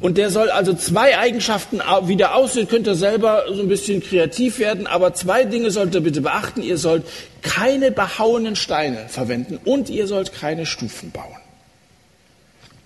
Und 0.00 0.18
der 0.18 0.30
soll 0.30 0.50
also 0.50 0.74
zwei 0.74 1.18
Eigenschaften 1.18 1.80
wieder 2.02 2.34
aussehen, 2.34 2.68
könnt 2.68 2.86
ihr 2.86 2.94
selber 2.94 3.44
so 3.48 3.62
ein 3.62 3.68
bisschen 3.68 4.02
kreativ 4.02 4.58
werden, 4.58 4.86
aber 4.86 5.14
zwei 5.14 5.44
Dinge 5.44 5.70
sollt 5.70 5.94
ihr 5.94 6.02
bitte 6.02 6.20
beachten. 6.20 6.62
Ihr 6.62 6.76
sollt 6.76 7.04
keine 7.42 7.90
behauenen 7.90 8.56
Steine 8.56 9.08
verwenden 9.08 9.58
und 9.64 9.88
ihr 9.88 10.06
sollt 10.06 10.34
keine 10.34 10.66
Stufen 10.66 11.10
bauen. 11.12 11.40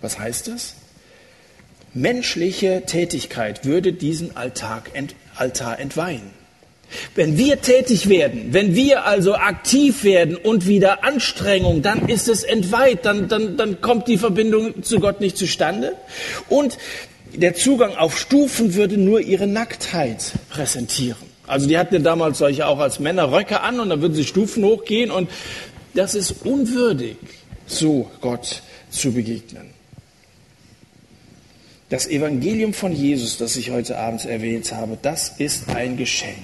Was 0.00 0.18
heißt 0.18 0.48
das? 0.48 0.74
menschliche 1.94 2.82
Tätigkeit 2.86 3.64
würde 3.64 3.92
diesen 3.92 4.36
Altar, 4.36 4.84
Altar 5.36 5.78
entweihen. 5.78 6.30
Wenn 7.14 7.38
wir 7.38 7.60
tätig 7.60 8.08
werden, 8.08 8.48
wenn 8.52 8.74
wir 8.74 9.06
also 9.06 9.34
aktiv 9.34 10.04
werden 10.04 10.36
und 10.36 10.66
wieder 10.66 11.04
Anstrengung, 11.04 11.82
dann 11.82 12.08
ist 12.08 12.28
es 12.28 12.42
entweiht, 12.42 13.04
dann, 13.04 13.28
dann, 13.28 13.56
dann 13.56 13.80
kommt 13.80 14.08
die 14.08 14.18
Verbindung 14.18 14.82
zu 14.82 15.00
Gott 15.00 15.20
nicht 15.20 15.36
zustande. 15.36 15.96
Und 16.48 16.78
der 17.34 17.54
Zugang 17.54 17.96
auf 17.96 18.18
Stufen 18.18 18.74
würde 18.74 18.96
nur 18.96 19.20
ihre 19.20 19.46
Nacktheit 19.46 20.32
präsentieren. 20.50 21.30
Also 21.46 21.66
die 21.66 21.78
hatten 21.78 21.94
ja 21.94 22.00
damals 22.00 22.38
solche 22.38 22.66
auch 22.66 22.78
als 22.78 23.00
Männer 23.00 23.32
Röcke 23.32 23.60
an 23.60 23.80
und 23.80 23.88
dann 23.88 24.00
würden 24.02 24.14
sie 24.14 24.24
Stufen 24.24 24.64
hochgehen 24.64 25.10
und 25.10 25.28
das 25.94 26.14
ist 26.14 26.44
unwürdig, 26.44 27.16
so 27.66 28.10
Gott 28.20 28.62
zu 28.90 29.12
begegnen. 29.12 29.70
Das 31.88 32.06
Evangelium 32.06 32.72
von 32.72 32.92
Jesus, 32.92 33.36
das 33.36 33.56
ich 33.56 33.72
heute 33.72 33.98
Abend 33.98 34.24
erwähnt 34.24 34.72
habe, 34.72 34.96
das 35.02 35.40
ist 35.40 35.68
ein 35.70 35.96
Geschenk. 35.96 36.36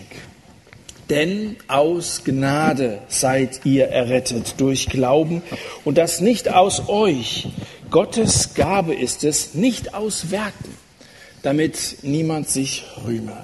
Denn 1.09 1.57
aus 1.69 2.23
Gnade 2.25 2.99
seid 3.09 3.65
ihr 3.65 3.87
errettet 3.89 4.55
durch 4.59 4.87
Glauben 4.87 5.43
und 5.85 5.99
das 5.99 6.21
nicht 6.21 6.53
aus 6.53 6.89
euch. 6.89 7.49
Gottes 7.91 8.55
Gabe 8.55 8.95
ist 8.95 9.23
es, 9.23 9.55
nicht 9.55 9.95
aus 9.95 10.33
Werken, 10.33 10.75
damit 11.43 11.99
niemand 12.03 12.49
sich 12.49 12.85
rühme. 13.05 13.37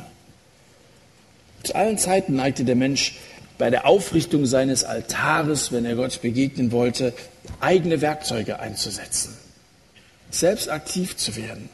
Zu 1.63 1.77
allen 1.77 1.99
Zeiten 1.99 2.35
neigte 2.35 2.65
der 2.65 2.75
Mensch 2.75 3.17
bei 3.59 3.71
der 3.71 3.87
Aufrichtung 3.87 4.45
seines 4.45 4.83
Altares, 4.83 5.71
wenn 5.71 5.85
er 5.85 5.95
Gott 5.95 6.21
begegnen 6.21 6.73
wollte, 6.73 7.15
eigene 7.61 8.01
Werkzeuge 8.01 8.59
einzusetzen, 8.59 9.37
selbst 10.31 10.69
aktiv 10.69 11.17
zu 11.17 11.37
werden 11.37 11.71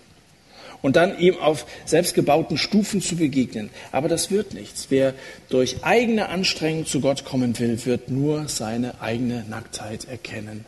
und 0.83 0.97
dann 0.97 1.19
ihm 1.19 1.39
auf 1.39 1.67
selbstgebauten 1.85 2.57
Stufen 2.57 3.01
zu 3.01 3.17
begegnen. 3.17 3.71
Aber 3.93 4.09
das 4.09 4.31
wird 4.31 4.55
nichts. 4.55 4.87
Wer 4.91 5.15
durch 5.49 5.85
eigene 5.85 6.29
Anstrengung 6.29 6.87
zu 6.87 7.01
Gott 7.01 7.25
kommen 7.25 7.59
will, 7.59 7.85
wird 7.85 8.11
nur 8.11 8.49
seine 8.49 9.01
eigene 9.01 9.45
Nacktheit 9.49 10.07
erkennen 10.09 10.65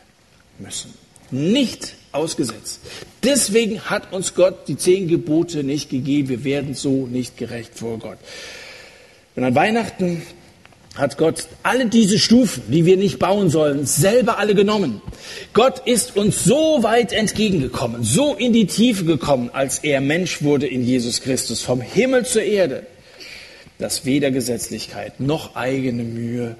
müssen. 0.59 0.93
Nicht 1.31 1.95
ausgesetzt. 2.11 2.81
Deswegen 3.23 3.81
hat 3.81 4.11
uns 4.11 4.33
Gott 4.33 4.67
die 4.67 4.77
zehn 4.77 5.07
Gebote 5.07 5.63
nicht 5.63 5.89
gegeben. 5.89 6.29
Wir 6.29 6.43
werden 6.43 6.73
so 6.73 7.07
nicht 7.07 7.37
gerecht 7.37 7.77
vor 7.77 7.99
Gott. 7.99 8.17
Und 9.35 9.45
an 9.45 9.55
Weihnachten 9.55 10.21
hat 10.95 11.17
Gott 11.17 11.47
alle 11.63 11.85
diese 11.85 12.19
Stufen, 12.19 12.63
die 12.67 12.85
wir 12.85 12.97
nicht 12.97 13.17
bauen 13.17 13.49
sollen, 13.49 13.85
selber 13.85 14.37
alle 14.37 14.55
genommen. 14.55 15.01
Gott 15.53 15.87
ist 15.87 16.17
uns 16.17 16.43
so 16.43 16.83
weit 16.83 17.13
entgegengekommen, 17.13 18.03
so 18.03 18.35
in 18.35 18.51
die 18.51 18.67
Tiefe 18.67 19.05
gekommen, 19.05 19.49
als 19.53 19.79
er 19.79 20.01
Mensch 20.01 20.41
wurde 20.41 20.67
in 20.67 20.83
Jesus 20.83 21.21
Christus, 21.21 21.61
vom 21.61 21.79
Himmel 21.79 22.25
zur 22.25 22.43
Erde, 22.43 22.85
dass 23.77 24.05
weder 24.05 24.31
Gesetzlichkeit 24.31 25.19
noch 25.19 25.55
eigene 25.55 26.03
Mühe 26.03 26.57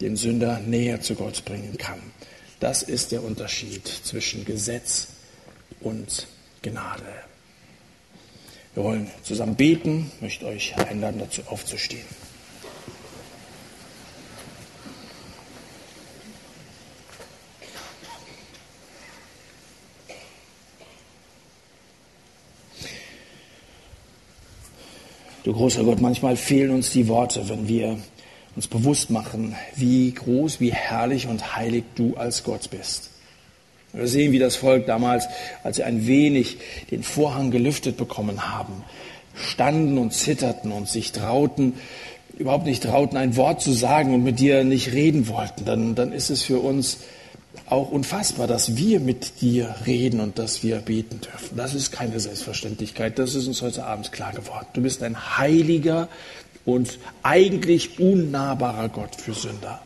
den 0.00 0.16
Sünder 0.16 0.60
näher 0.66 1.00
zu 1.02 1.14
Gott 1.14 1.44
bringen 1.44 1.76
kann. 1.76 2.00
Das 2.60 2.82
ist 2.82 3.12
der 3.12 3.22
Unterschied 3.22 3.86
zwischen 3.86 4.46
Gesetz 4.46 5.08
und 5.80 6.26
Gnade. 6.62 7.02
Wir 8.74 8.82
wollen 8.82 9.10
zusammen 9.22 9.54
beten, 9.54 10.10
möchte 10.20 10.46
euch 10.46 10.74
einladen, 10.76 11.20
dazu 11.20 11.42
aufzustehen. 11.46 12.06
Du 25.44 25.52
großer 25.52 25.84
Gott, 25.84 26.00
manchmal 26.00 26.36
fehlen 26.36 26.70
uns 26.70 26.90
die 26.90 27.06
Worte, 27.06 27.46
wenn 27.50 27.68
wir 27.68 27.98
uns 28.56 28.66
bewusst 28.66 29.10
machen, 29.10 29.54
wie 29.76 30.10
groß, 30.10 30.58
wie 30.58 30.72
herrlich 30.72 31.26
und 31.26 31.54
heilig 31.54 31.84
du 31.96 32.16
als 32.16 32.44
Gott 32.44 32.70
bist. 32.70 33.10
Wir 33.92 34.08
sehen, 34.08 34.32
wie 34.32 34.38
das 34.38 34.56
Volk 34.56 34.86
damals, 34.86 35.26
als 35.62 35.76
sie 35.76 35.84
ein 35.84 36.06
wenig 36.06 36.56
den 36.90 37.02
Vorhang 37.02 37.50
gelüftet 37.50 37.98
bekommen 37.98 38.54
haben, 38.54 38.84
standen 39.34 39.98
und 39.98 40.14
zitterten 40.14 40.72
und 40.72 40.88
sich 40.88 41.12
trauten, 41.12 41.74
überhaupt 42.38 42.64
nicht 42.64 42.82
trauten, 42.82 43.18
ein 43.18 43.36
Wort 43.36 43.60
zu 43.60 43.72
sagen 43.72 44.14
und 44.14 44.24
mit 44.24 44.40
dir 44.40 44.64
nicht 44.64 44.92
reden 44.92 45.28
wollten. 45.28 45.66
Dann, 45.66 45.94
dann 45.94 46.12
ist 46.12 46.30
es 46.30 46.42
für 46.42 46.60
uns 46.60 47.00
auch 47.66 47.90
unfassbar, 47.90 48.46
dass 48.46 48.76
wir 48.76 49.00
mit 49.00 49.40
dir 49.40 49.74
reden 49.86 50.20
und 50.20 50.38
dass 50.38 50.62
wir 50.62 50.76
beten 50.76 51.20
dürfen. 51.20 51.56
Das 51.56 51.74
ist 51.74 51.92
keine 51.92 52.20
Selbstverständlichkeit. 52.20 53.18
Das 53.18 53.34
ist 53.34 53.46
uns 53.46 53.62
heute 53.62 53.84
Abend 53.84 54.12
klar 54.12 54.32
geworden. 54.32 54.66
Du 54.74 54.82
bist 54.82 55.02
ein 55.02 55.38
heiliger 55.38 56.08
und 56.64 56.98
eigentlich 57.22 57.98
unnahbarer 57.98 58.88
Gott 58.88 59.16
für 59.16 59.34
Sünder. 59.34 59.80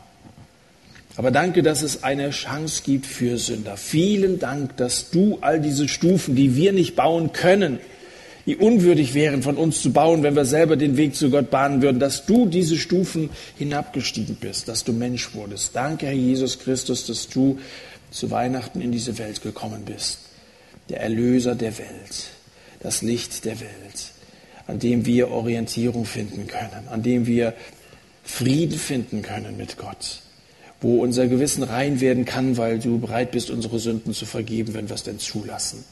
Aber 1.15 1.31
danke, 1.31 1.63
dass 1.63 1.81
es 1.81 2.03
eine 2.03 2.29
Chance 2.29 2.83
gibt 2.85 3.05
für 3.05 3.37
Sünder. 3.37 3.75
Vielen 3.75 4.39
Dank, 4.39 4.77
dass 4.77 5.09
du 5.09 5.37
all 5.41 5.59
diese 5.59 5.87
Stufen, 5.87 6.35
die 6.35 6.55
wir 6.55 6.71
nicht 6.71 6.95
bauen 6.95 7.33
können, 7.33 7.79
die 8.45 8.55
unwürdig 8.55 9.13
wären, 9.13 9.43
von 9.43 9.57
uns 9.57 9.81
zu 9.81 9.91
bauen, 9.91 10.23
wenn 10.23 10.35
wir 10.35 10.45
selber 10.45 10.75
den 10.75 10.97
Weg 10.97 11.15
zu 11.15 11.29
Gott 11.29 11.49
bahnen 11.49 11.81
würden, 11.81 11.99
dass 11.99 12.25
du 12.25 12.45
diese 12.45 12.77
Stufen 12.77 13.29
hinabgestiegen 13.57 14.35
bist, 14.35 14.67
dass 14.67 14.83
du 14.83 14.93
Mensch 14.93 15.33
wurdest. 15.33 15.75
Danke, 15.75 16.07
Herr 16.07 16.13
Jesus 16.13 16.59
Christus, 16.59 17.05
dass 17.05 17.27
du 17.27 17.59
zu 18.11 18.31
Weihnachten 18.31 18.81
in 18.81 18.91
diese 18.91 19.17
Welt 19.17 19.41
gekommen 19.41 19.83
bist. 19.85 20.19
Der 20.89 21.01
Erlöser 21.01 21.53
der 21.55 21.77
Welt, 21.77 22.29
das 22.79 23.01
Licht 23.01 23.45
der 23.45 23.59
Welt, 23.59 24.11
an 24.65 24.79
dem 24.79 25.05
wir 25.05 25.29
Orientierung 25.29 26.05
finden 26.05 26.47
können, 26.47 26.87
an 26.89 27.03
dem 27.03 27.27
wir 27.27 27.53
Frieden 28.23 28.77
finden 28.79 29.21
können 29.21 29.57
mit 29.57 29.77
Gott, 29.77 30.21
wo 30.81 31.01
unser 31.01 31.27
Gewissen 31.27 31.63
rein 31.63 32.01
werden 32.01 32.25
kann, 32.25 32.57
weil 32.57 32.79
du 32.79 32.97
bereit 32.99 33.31
bist, 33.31 33.51
unsere 33.51 33.79
Sünden 33.79 34.13
zu 34.13 34.25
vergeben, 34.25 34.73
wenn 34.73 34.89
wir 34.89 34.95
es 34.95 35.03
denn 35.03 35.19
zulassen 35.19 35.83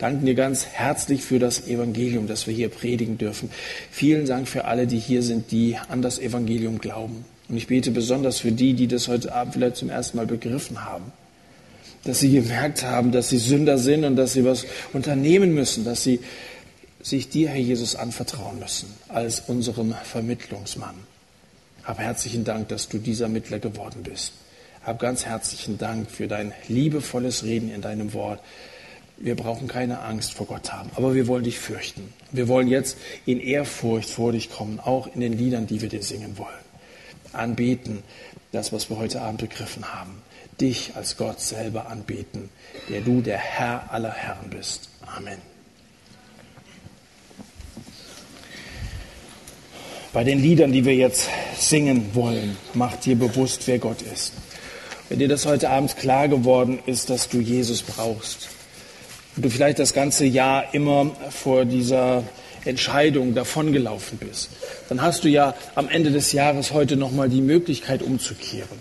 danken 0.00 0.26
dir 0.26 0.34
ganz 0.34 0.66
herzlich 0.66 1.22
für 1.22 1.38
das 1.38 1.68
Evangelium, 1.68 2.26
das 2.26 2.46
wir 2.46 2.54
hier 2.54 2.70
predigen 2.70 3.18
dürfen. 3.18 3.50
Vielen 3.90 4.26
Dank 4.26 4.48
für 4.48 4.64
alle, 4.64 4.86
die 4.86 4.98
hier 4.98 5.22
sind, 5.22 5.52
die 5.52 5.76
an 5.88 6.02
das 6.02 6.18
Evangelium 6.18 6.78
glauben. 6.78 7.24
Und 7.48 7.56
ich 7.56 7.66
bete 7.66 7.90
besonders 7.90 8.38
für 8.38 8.50
die, 8.50 8.74
die 8.74 8.86
das 8.86 9.08
heute 9.08 9.34
Abend 9.34 9.54
vielleicht 9.54 9.76
zum 9.76 9.90
ersten 9.90 10.16
Mal 10.16 10.26
begriffen 10.26 10.84
haben. 10.84 11.12
Dass 12.04 12.20
sie 12.20 12.32
gemerkt 12.32 12.82
haben, 12.82 13.12
dass 13.12 13.28
sie 13.28 13.36
Sünder 13.38 13.76
sind 13.76 14.04
und 14.04 14.16
dass 14.16 14.32
sie 14.32 14.44
was 14.44 14.64
unternehmen 14.94 15.54
müssen, 15.54 15.84
dass 15.84 16.02
sie 16.02 16.20
sich 17.02 17.28
dir, 17.28 17.50
Herr 17.50 17.60
Jesus, 17.60 17.94
anvertrauen 17.94 18.58
müssen 18.58 18.88
als 19.08 19.40
unserem 19.40 19.94
Vermittlungsmann. 20.04 20.94
Hab 21.84 21.98
herzlichen 21.98 22.44
Dank, 22.44 22.68
dass 22.68 22.88
du 22.88 22.98
dieser 22.98 23.28
Mittler 23.28 23.58
geworden 23.58 24.02
bist. 24.02 24.32
Hab 24.82 24.98
ganz 24.98 25.26
herzlichen 25.26 25.76
Dank 25.76 26.10
für 26.10 26.26
dein 26.26 26.52
liebevolles 26.68 27.44
Reden 27.44 27.70
in 27.70 27.82
deinem 27.82 28.14
Wort. 28.14 28.40
Wir 29.22 29.36
brauchen 29.36 29.68
keine 29.68 30.00
Angst 30.00 30.32
vor 30.32 30.46
Gott 30.46 30.72
haben, 30.72 30.88
aber 30.96 31.14
wir 31.14 31.26
wollen 31.26 31.44
dich 31.44 31.58
fürchten. 31.58 32.10
Wir 32.32 32.48
wollen 32.48 32.68
jetzt 32.68 32.96
in 33.26 33.38
Ehrfurcht 33.38 34.08
vor 34.08 34.32
dich 34.32 34.50
kommen, 34.50 34.80
auch 34.80 35.14
in 35.14 35.20
den 35.20 35.36
Liedern, 35.36 35.66
die 35.66 35.82
wir 35.82 35.90
dir 35.90 36.02
singen 36.02 36.38
wollen. 36.38 36.48
Anbeten, 37.34 38.02
das, 38.50 38.72
was 38.72 38.88
wir 38.88 38.96
heute 38.96 39.20
Abend 39.20 39.42
begriffen 39.42 39.92
haben. 39.92 40.22
Dich 40.58 40.92
als 40.94 41.18
Gott 41.18 41.38
selber 41.38 41.90
anbeten, 41.90 42.48
der 42.88 43.02
du 43.02 43.20
der 43.20 43.36
Herr 43.36 43.92
aller 43.92 44.10
Herren 44.10 44.48
bist. 44.48 44.88
Amen. 45.06 45.38
Bei 50.14 50.24
den 50.24 50.40
Liedern, 50.40 50.72
die 50.72 50.86
wir 50.86 50.96
jetzt 50.96 51.28
singen 51.58 52.14
wollen, 52.14 52.56
macht 52.72 53.04
dir 53.04 53.16
bewusst, 53.16 53.66
wer 53.66 53.78
Gott 53.78 54.00
ist. 54.00 54.32
Wenn 55.10 55.18
dir 55.18 55.28
das 55.28 55.44
heute 55.44 55.68
Abend 55.68 55.98
klar 55.98 56.26
geworden 56.26 56.78
ist, 56.86 57.10
dass 57.10 57.28
du 57.28 57.38
Jesus 57.38 57.82
brauchst, 57.82 58.48
du 59.36 59.50
vielleicht 59.50 59.78
das 59.78 59.92
ganze 59.92 60.24
Jahr 60.24 60.74
immer 60.74 61.10
vor 61.30 61.64
dieser 61.64 62.24
Entscheidung 62.64 63.34
davongelaufen 63.34 64.18
bist, 64.18 64.50
dann 64.88 65.02
hast 65.02 65.24
du 65.24 65.28
ja 65.28 65.54
am 65.74 65.88
Ende 65.88 66.10
des 66.10 66.32
Jahres 66.32 66.72
heute 66.72 66.96
nochmal 66.96 67.28
die 67.28 67.40
Möglichkeit 67.40 68.02
umzukehren 68.02 68.78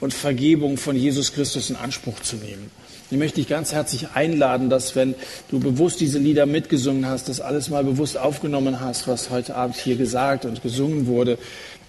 und 0.00 0.12
Vergebung 0.12 0.76
von 0.76 0.96
Jesus 0.96 1.32
Christus 1.32 1.70
in 1.70 1.76
Anspruch 1.76 2.20
zu 2.20 2.36
nehmen. 2.36 2.70
Ich 3.10 3.18
möchte 3.18 3.36
dich 3.36 3.48
ganz 3.48 3.72
herzlich 3.72 4.08
einladen, 4.14 4.70
dass 4.70 4.96
wenn 4.96 5.14
du 5.50 5.60
bewusst 5.60 6.00
diese 6.00 6.18
Lieder 6.18 6.46
mitgesungen 6.46 7.06
hast, 7.06 7.28
das 7.28 7.42
alles 7.42 7.68
mal 7.68 7.84
bewusst 7.84 8.16
aufgenommen 8.16 8.80
hast, 8.80 9.06
was 9.06 9.28
heute 9.28 9.54
Abend 9.54 9.76
hier 9.76 9.96
gesagt 9.96 10.46
und 10.46 10.62
gesungen 10.62 11.06
wurde, 11.06 11.36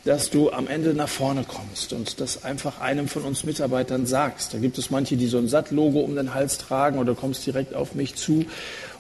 dass 0.06 0.30
du 0.30 0.52
am 0.52 0.68
Ende 0.68 0.94
nach 0.94 1.08
vorne 1.08 1.46
kommst 1.48 1.94
und 1.94 2.20
das 2.20 2.44
einfach 2.44 2.82
einem 2.82 3.08
von 3.08 3.24
uns 3.24 3.46
Mitarbeitern 3.46 4.06
sagst. 4.06 4.54
Da 4.54 4.58
gibt 4.58 4.78
es 4.78 4.90
manche, 4.90 5.16
die 5.16 5.28
so 5.28 5.38
ein 5.38 5.48
Sattlogo 5.48 6.02
um 6.02 6.16
den 6.16 6.34
Hals 6.34 6.58
tragen 6.58 7.00
oder 7.00 7.16
kommst 7.16 7.46
direkt 7.46 7.74
auf 7.74 7.96
mich 7.96 8.16
zu. 8.16 8.46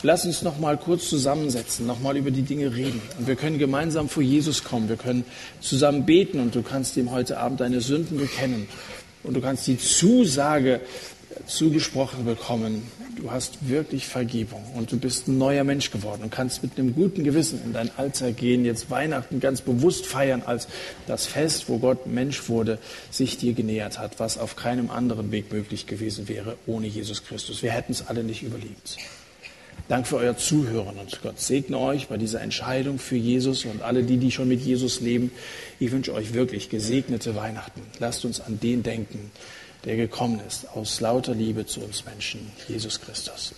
Lass 0.02 0.26
uns 0.26 0.44
noch 0.44 0.60
mal 0.60 0.78
kurz 0.78 1.10
zusammensetzen, 1.10 1.86
noch 1.86 2.00
mal 2.00 2.16
über 2.16 2.32
die 2.32 2.44
Dinge 2.44 2.74
reden. 2.74 3.02
Und 3.20 3.28
wir 3.28 3.36
können 3.36 3.60
gemeinsam 3.60 4.08
vor 4.08 4.24
Jesus 4.24 4.64
kommen. 4.64 4.88
Wir 4.88 4.96
können 4.96 5.26
zusammen 5.60 6.06
beten 6.06 6.40
und 6.40 6.56
du 6.56 6.62
kannst 6.62 6.96
ihm 6.96 7.12
heute 7.12 7.38
Abend 7.38 7.60
deine 7.60 7.82
Sünden 7.82 8.18
bekennen. 8.18 8.70
Und 9.24 9.34
du 9.36 9.42
kannst 9.42 9.68
die 9.68 9.78
Zusage 9.78 10.80
zugesprochen 11.46 12.26
bekommen, 12.26 12.84
du 13.18 13.32
hast 13.32 13.70
wirklich 13.70 14.08
Vergebung 14.08 14.64
und 14.76 14.92
du 14.92 14.98
bist 14.98 15.28
ein 15.28 15.38
neuer 15.38 15.64
Mensch 15.64 15.92
geworden 15.92 16.24
und 16.24 16.32
kannst 16.32 16.64
mit 16.64 16.78
einem 16.78 16.94
guten 16.94 17.24
Gewissen 17.24 17.62
in 17.64 17.74
dein 17.74 17.92
Alter 17.98 18.32
gehen, 18.32 18.66
jetzt 18.66 18.90
Weihnachten 18.90 19.40
ganz 19.40 19.62
bewusst 19.62 20.06
feiern 20.06 20.44
als 20.46 20.68
das 21.08 21.26
Fest, 21.26 21.70
wo 21.70 21.78
Gott 21.78 22.08
Mensch 22.08 22.50
wurde, 22.50 22.80
sich 23.12 23.38
dir 23.38 23.54
genähert 23.54 24.00
hat, 24.00 24.20
was 24.20 24.38
auf 24.38 24.56
keinem 24.56 24.90
anderen 24.90 25.32
Weg 25.32 25.52
möglich 25.52 25.88
gewesen 25.88 26.28
wäre 26.28 26.58
ohne 26.66 26.88
Jesus 26.88 27.24
Christus. 27.24 27.64
Wir 27.64 27.72
hätten 27.72 27.92
es 27.92 28.08
alle 28.08 28.24
nicht 28.24 28.44
überlebt. 28.44 28.98
Dank 29.90 30.08
für 30.08 30.16
euer 30.16 30.38
Zuhören 30.38 30.98
und 30.98 31.22
Gott 31.22 31.40
segne 31.42 31.78
euch 31.78 32.08
bei 32.08 32.18
dieser 32.18 32.40
Entscheidung 32.42 33.00
für 33.00 33.18
Jesus 33.18 33.66
und 33.66 33.82
alle 33.82 34.04
die, 34.04 34.18
die 34.18 34.32
schon 34.32 34.48
mit 34.48 34.62
Jesus 34.62 35.02
leben. 35.02 35.32
Ich 35.80 35.92
wünsche 35.92 36.14
euch 36.14 36.34
wirklich 36.34 36.70
gesegnete 36.70 37.36
Weihnachten. 37.36 37.82
Lasst 38.00 38.24
uns 38.24 38.40
an 38.40 38.60
den 38.62 38.82
denken, 38.82 39.32
der 39.86 39.96
gekommen 39.96 40.40
ist 40.48 40.68
aus 40.76 41.02
lauter 41.02 41.34
Liebe 41.34 41.66
zu 41.66 41.82
uns 41.82 42.06
Menschen, 42.06 42.52
Jesus 42.68 43.00
Christus. 43.00 43.54